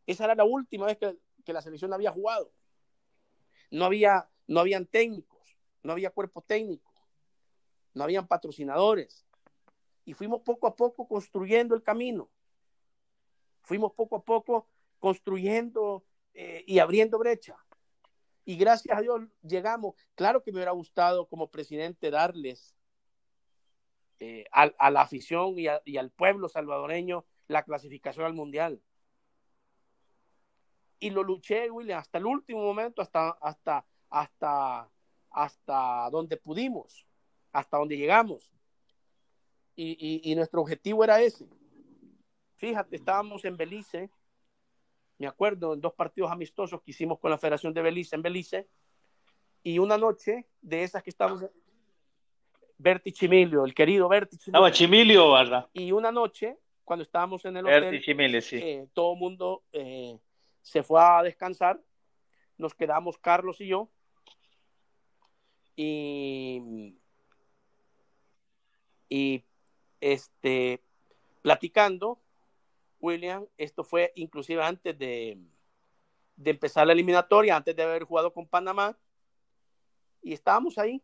Esa 0.05 0.25
era 0.25 0.35
la 0.35 0.45
última 0.45 0.85
vez 0.85 0.97
que, 0.97 1.17
que 1.43 1.53
la 1.53 1.61
selección 1.61 1.93
había 1.93 2.11
jugado. 2.11 2.51
No 3.71 3.85
había, 3.85 4.29
no 4.47 4.59
habían 4.59 4.85
técnicos, 4.85 5.57
no 5.83 5.91
había 5.91 6.11
cuerpo 6.11 6.41
técnico, 6.41 6.84
no 7.95 8.03
habían 8.03 8.27
patrocinadores. 8.27 9.25
Y 10.03 10.13
fuimos 10.13 10.41
poco 10.41 10.67
a 10.67 10.75
poco 10.75 11.07
construyendo 11.07 11.73
el 11.73 11.81
camino. 11.81 12.29
Fuimos 13.63 13.93
poco 13.93 14.17
a 14.17 14.23
poco 14.23 14.67
construyendo 14.99 16.05
eh, 16.33 16.63
y 16.67 16.77
abriendo 16.77 17.17
brecha. 17.17 17.57
Y 18.43 18.57
gracias 18.57 18.95
a 18.95 19.01
Dios 19.01 19.21
llegamos. 19.41 19.95
Claro 20.13 20.43
que 20.43 20.51
me 20.51 20.57
hubiera 20.57 20.71
gustado 20.71 21.27
como 21.27 21.49
presidente 21.49 22.11
darles 22.11 22.75
eh, 24.19 24.45
a, 24.51 24.91
la 24.91 25.01
afición 25.01 25.55
y, 25.57 25.97
al 25.97 26.11
pueblo 26.11 26.47
salvadoreño 26.47 27.25
la 27.47 27.63
clasificación 27.63 28.25
al 28.25 28.33
mundial. 28.33 28.81
Y 30.99 31.09
lo 31.09 31.23
luché, 31.23 31.71
William, 31.71 31.99
hasta 31.99 32.19
el 32.19 32.25
último 32.25 32.61
momento, 32.61 33.01
hasta, 33.01 33.31
hasta, 33.41 33.85
hasta, 34.09 34.89
hasta 35.31 36.09
donde 36.11 36.37
pudimos, 36.37 37.05
hasta 37.55 37.77
donde 37.77 37.97
llegamos. 37.97 38.51
Y, 39.75 39.91
y, 39.91 40.31
y 40.31 40.35
nuestro 40.35 40.61
objetivo 40.61 41.03
era 41.03 41.21
ese. 41.21 41.47
Fíjate, 42.55 42.95
estábamos 42.95 43.45
en 43.45 43.55
Belice, 43.57 44.09
me 45.17 45.27
acuerdo, 45.27 45.73
en 45.73 45.81
dos 45.81 45.93
partidos 45.93 46.31
amistosos 46.31 46.81
que 46.81 46.91
hicimos 46.91 47.19
con 47.19 47.31
la 47.31 47.37
Federación 47.37 47.73
de 47.73 47.81
Belice 47.81 48.15
en 48.15 48.21
Belice, 48.21 48.67
y 49.63 49.79
una 49.79 49.97
noche 49.97 50.47
de 50.61 50.83
esas 50.83 51.01
que 51.01 51.09
estábamos, 51.09 51.45
Berti 52.77 53.11
Chimilio, 53.11 53.63
el 53.65 53.73
querido 53.73 54.07
Berti 54.09 54.37
Chimilio. 54.37 54.59
Estaba 54.59 54.71
Chimilio, 54.71 55.31
¿verdad? 55.31 55.69
Y 55.73 55.91
una 55.91 56.11
noche, 56.11 56.57
cuando 56.83 57.03
estábamos 57.03 57.43
en 57.45 57.57
el 57.57 57.63
Berti 57.65 57.87
hotel, 57.87 58.03
Chimilio, 58.03 58.41
sí. 58.41 58.57
eh, 58.57 58.87
todo 58.93 59.13
el 59.13 59.19
mundo 59.19 59.63
eh, 59.71 60.17
se 60.61 60.83
fue 60.83 61.01
a 61.01 61.23
descansar, 61.23 61.81
nos 62.57 62.73
quedamos 62.73 63.17
Carlos 63.17 63.59
y 63.61 63.67
yo, 63.67 63.89
y, 65.75 66.95
y 69.09 69.43
este, 70.01 70.81
platicando, 71.41 72.19
William, 72.99 73.45
esto 73.57 73.83
fue 73.83 74.11
inclusive 74.15 74.63
antes 74.63 74.97
de, 74.97 75.37
de 76.35 76.51
empezar 76.51 76.87
la 76.87 76.93
eliminatoria, 76.93 77.55
antes 77.55 77.75
de 77.75 77.83
haber 77.83 78.03
jugado 78.03 78.33
con 78.33 78.47
Panamá, 78.47 78.97
y 80.21 80.33
estábamos 80.33 80.77
ahí, 80.77 81.03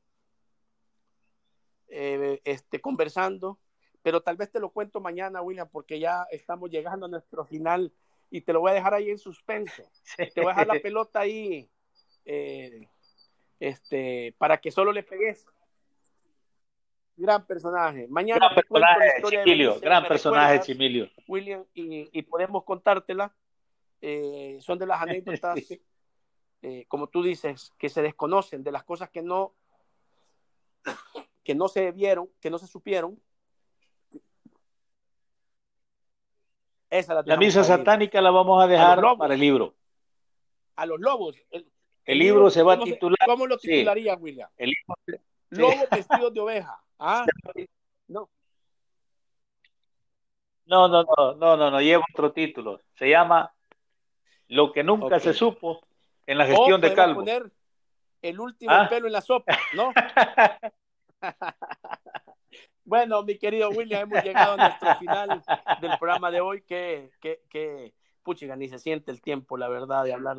eh, 1.87 2.41
este, 2.43 2.81
conversando, 2.81 3.59
pero 4.01 4.21
tal 4.21 4.37
vez 4.37 4.51
te 4.51 4.59
lo 4.59 4.71
cuento 4.71 4.99
mañana, 4.99 5.41
William, 5.41 5.69
porque 5.69 5.99
ya 5.99 6.25
estamos 6.31 6.71
llegando 6.71 7.05
a 7.05 7.09
nuestro 7.09 7.43
final 7.43 7.93
y 8.31 8.41
te 8.41 8.53
lo 8.53 8.61
voy 8.61 8.71
a 8.71 8.75
dejar 8.75 8.93
ahí 8.93 9.09
en 9.09 9.19
suspenso. 9.19 9.83
Te 10.33 10.41
voy 10.41 10.47
a 10.47 10.49
dejar 10.49 10.67
la 10.67 10.79
pelota 10.79 11.19
ahí 11.19 11.69
eh, 12.25 12.87
este, 13.59 14.33
para 14.37 14.59
que 14.59 14.71
solo 14.71 14.91
le 14.93 15.03
pegues. 15.03 15.45
Gran 17.16 17.45
personaje. 17.45 18.07
Mañana 18.09 18.39
gran 18.39 18.55
personaje, 18.55 19.22
Chimilio, 19.24 19.80
gran 19.80 20.07
personaje, 20.07 20.62
Chimilio. 20.62 21.09
William, 21.28 21.66
y, 21.74 22.09
y, 22.18 22.22
podemos 22.24 22.64
contártela. 22.64 23.34
Eh, 24.01 24.57
son 24.62 24.80
de 24.80 24.88
las 24.88 25.01
anécdotas, 25.01 25.59
eh, 26.62 26.86
como 26.88 27.07
tú 27.07 27.22
dices, 27.22 27.74
que 27.78 27.89
se 27.89 28.01
desconocen, 28.01 28.64
de 28.64 28.72
las 28.72 28.84
cosas 28.84 29.09
que 29.09 29.22
no, 29.22 29.53
que 31.43 31.53
no 31.53 31.68
se 31.68 31.91
vieron, 31.91 32.30
que 32.39 32.49
no 32.49 32.57
se 32.57 32.68
supieron, 32.68 33.20
Esa 36.91 37.14
la, 37.14 37.24
la 37.26 37.38
misa 37.38 37.64
satánica 37.64 38.20
la 38.22 38.32
vamos 38.32 38.62
a 38.62 38.68
dejar 38.68 38.99
a 39.03 39.16
para 39.16 39.34
el 39.34 39.39
libro. 39.39 39.74
A 40.76 40.86
los 40.86 40.99
lobos. 40.99 41.38
El, 41.49 41.62
el, 41.62 41.72
el 42.03 42.20
libro, 42.20 42.49
se 42.49 42.62
va 42.64 42.74
a 42.74 42.80
titular. 42.80 43.18
¿Cómo 43.26 43.47
lo 43.47 43.57
titularía, 43.57 44.16
sí. 44.16 44.22
William? 44.22 44.49
El 44.57 44.72
libro, 44.72 45.22
Lobos 45.51 45.89
vestidos 45.89 46.34
de 46.34 46.39
oveja. 46.41 46.84
Ah, 47.03 47.25
no. 48.07 48.29
No, 50.67 50.87
no, 50.87 51.03
no, 51.03 51.33
no, 51.33 51.57
no, 51.57 51.71
no, 51.71 51.81
lleva 51.81 52.05
otro 52.13 52.31
título. 52.31 52.79
Se 52.93 53.09
llama 53.09 53.51
Lo 54.47 54.71
que 54.71 54.83
nunca 54.83 55.07
okay. 55.07 55.19
se 55.19 55.33
supo 55.33 55.81
en 56.27 56.37
la 56.37 56.45
gestión 56.45 56.79
de 56.79 56.93
Calvo. 56.93 57.21
poner 57.21 57.51
el 58.21 58.39
último 58.39 58.71
¿Ah? 58.71 58.87
pelo 58.87 59.07
en 59.07 59.13
la 59.13 59.21
sopa, 59.21 59.57
¿no? 59.73 59.91
bueno, 62.85 63.23
mi 63.23 63.39
querido 63.39 63.71
William, 63.71 64.03
hemos 64.03 64.23
llegado 64.23 64.53
a 64.53 64.57
nuestro 64.57 64.95
final 64.97 65.43
del 65.81 65.97
programa 65.97 66.29
de 66.29 66.39
hoy. 66.39 66.61
Que, 66.61 67.09
que, 67.19 67.41
que 67.49 67.95
puchiga, 68.21 68.55
ni 68.55 68.69
se 68.69 68.77
siente 68.77 69.09
el 69.09 69.21
tiempo, 69.21 69.57
la 69.57 69.69
verdad, 69.69 70.03
de 70.03 70.13
hablar 70.13 70.37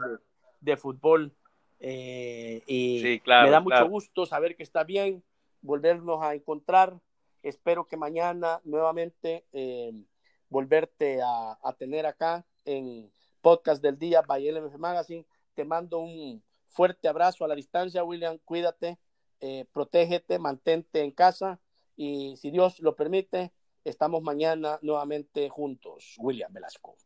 de, 0.60 0.76
fútbol. 0.76 1.34
Eh, 1.80 2.62
y 2.68 3.20
me 3.26 3.50
da 3.50 3.58
mucho 3.58 3.88
gusto 3.88 4.26
saber 4.26 4.54
que 4.54 4.62
está 4.62 4.84
bien, 4.84 5.24
volvernos 5.62 6.22
a 6.22 6.34
encontrar. 6.34 7.00
Espero 7.42 7.86
que 7.86 7.96
mañana 7.96 8.60
nuevamente 8.64 9.46
eh, 9.52 9.92
volverte 10.48 11.20
a, 11.22 11.76
tener 11.78 12.06
acá 12.06 12.46
en 12.64 13.10
Podcast 13.40 13.82
del 13.82 13.98
Día 13.98 14.22
by 14.22 14.50
LMF 14.50 14.76
Magazine. 14.76 15.26
Te 15.54 15.64
mando 15.64 15.98
un 15.98 16.42
fuerte 16.68 17.08
abrazo 17.08 17.44
a 17.44 17.48
la 17.48 17.54
distancia, 17.54 18.04
William. 18.04 18.38
Cuídate, 18.44 18.98
eh, 19.40 19.64
protégete, 19.72 20.38
mantente 20.38 21.00
en 21.00 21.10
casa 21.10 21.60
y 21.96 22.36
si 22.36 22.50
Dios 22.50 22.80
lo 22.80 22.94
permite, 22.94 23.52
estamos 23.84 24.22
mañana 24.22 24.78
nuevamente 24.82 25.48
juntos. 25.48 26.14
William 26.18 26.52
Velasco. 26.52 26.96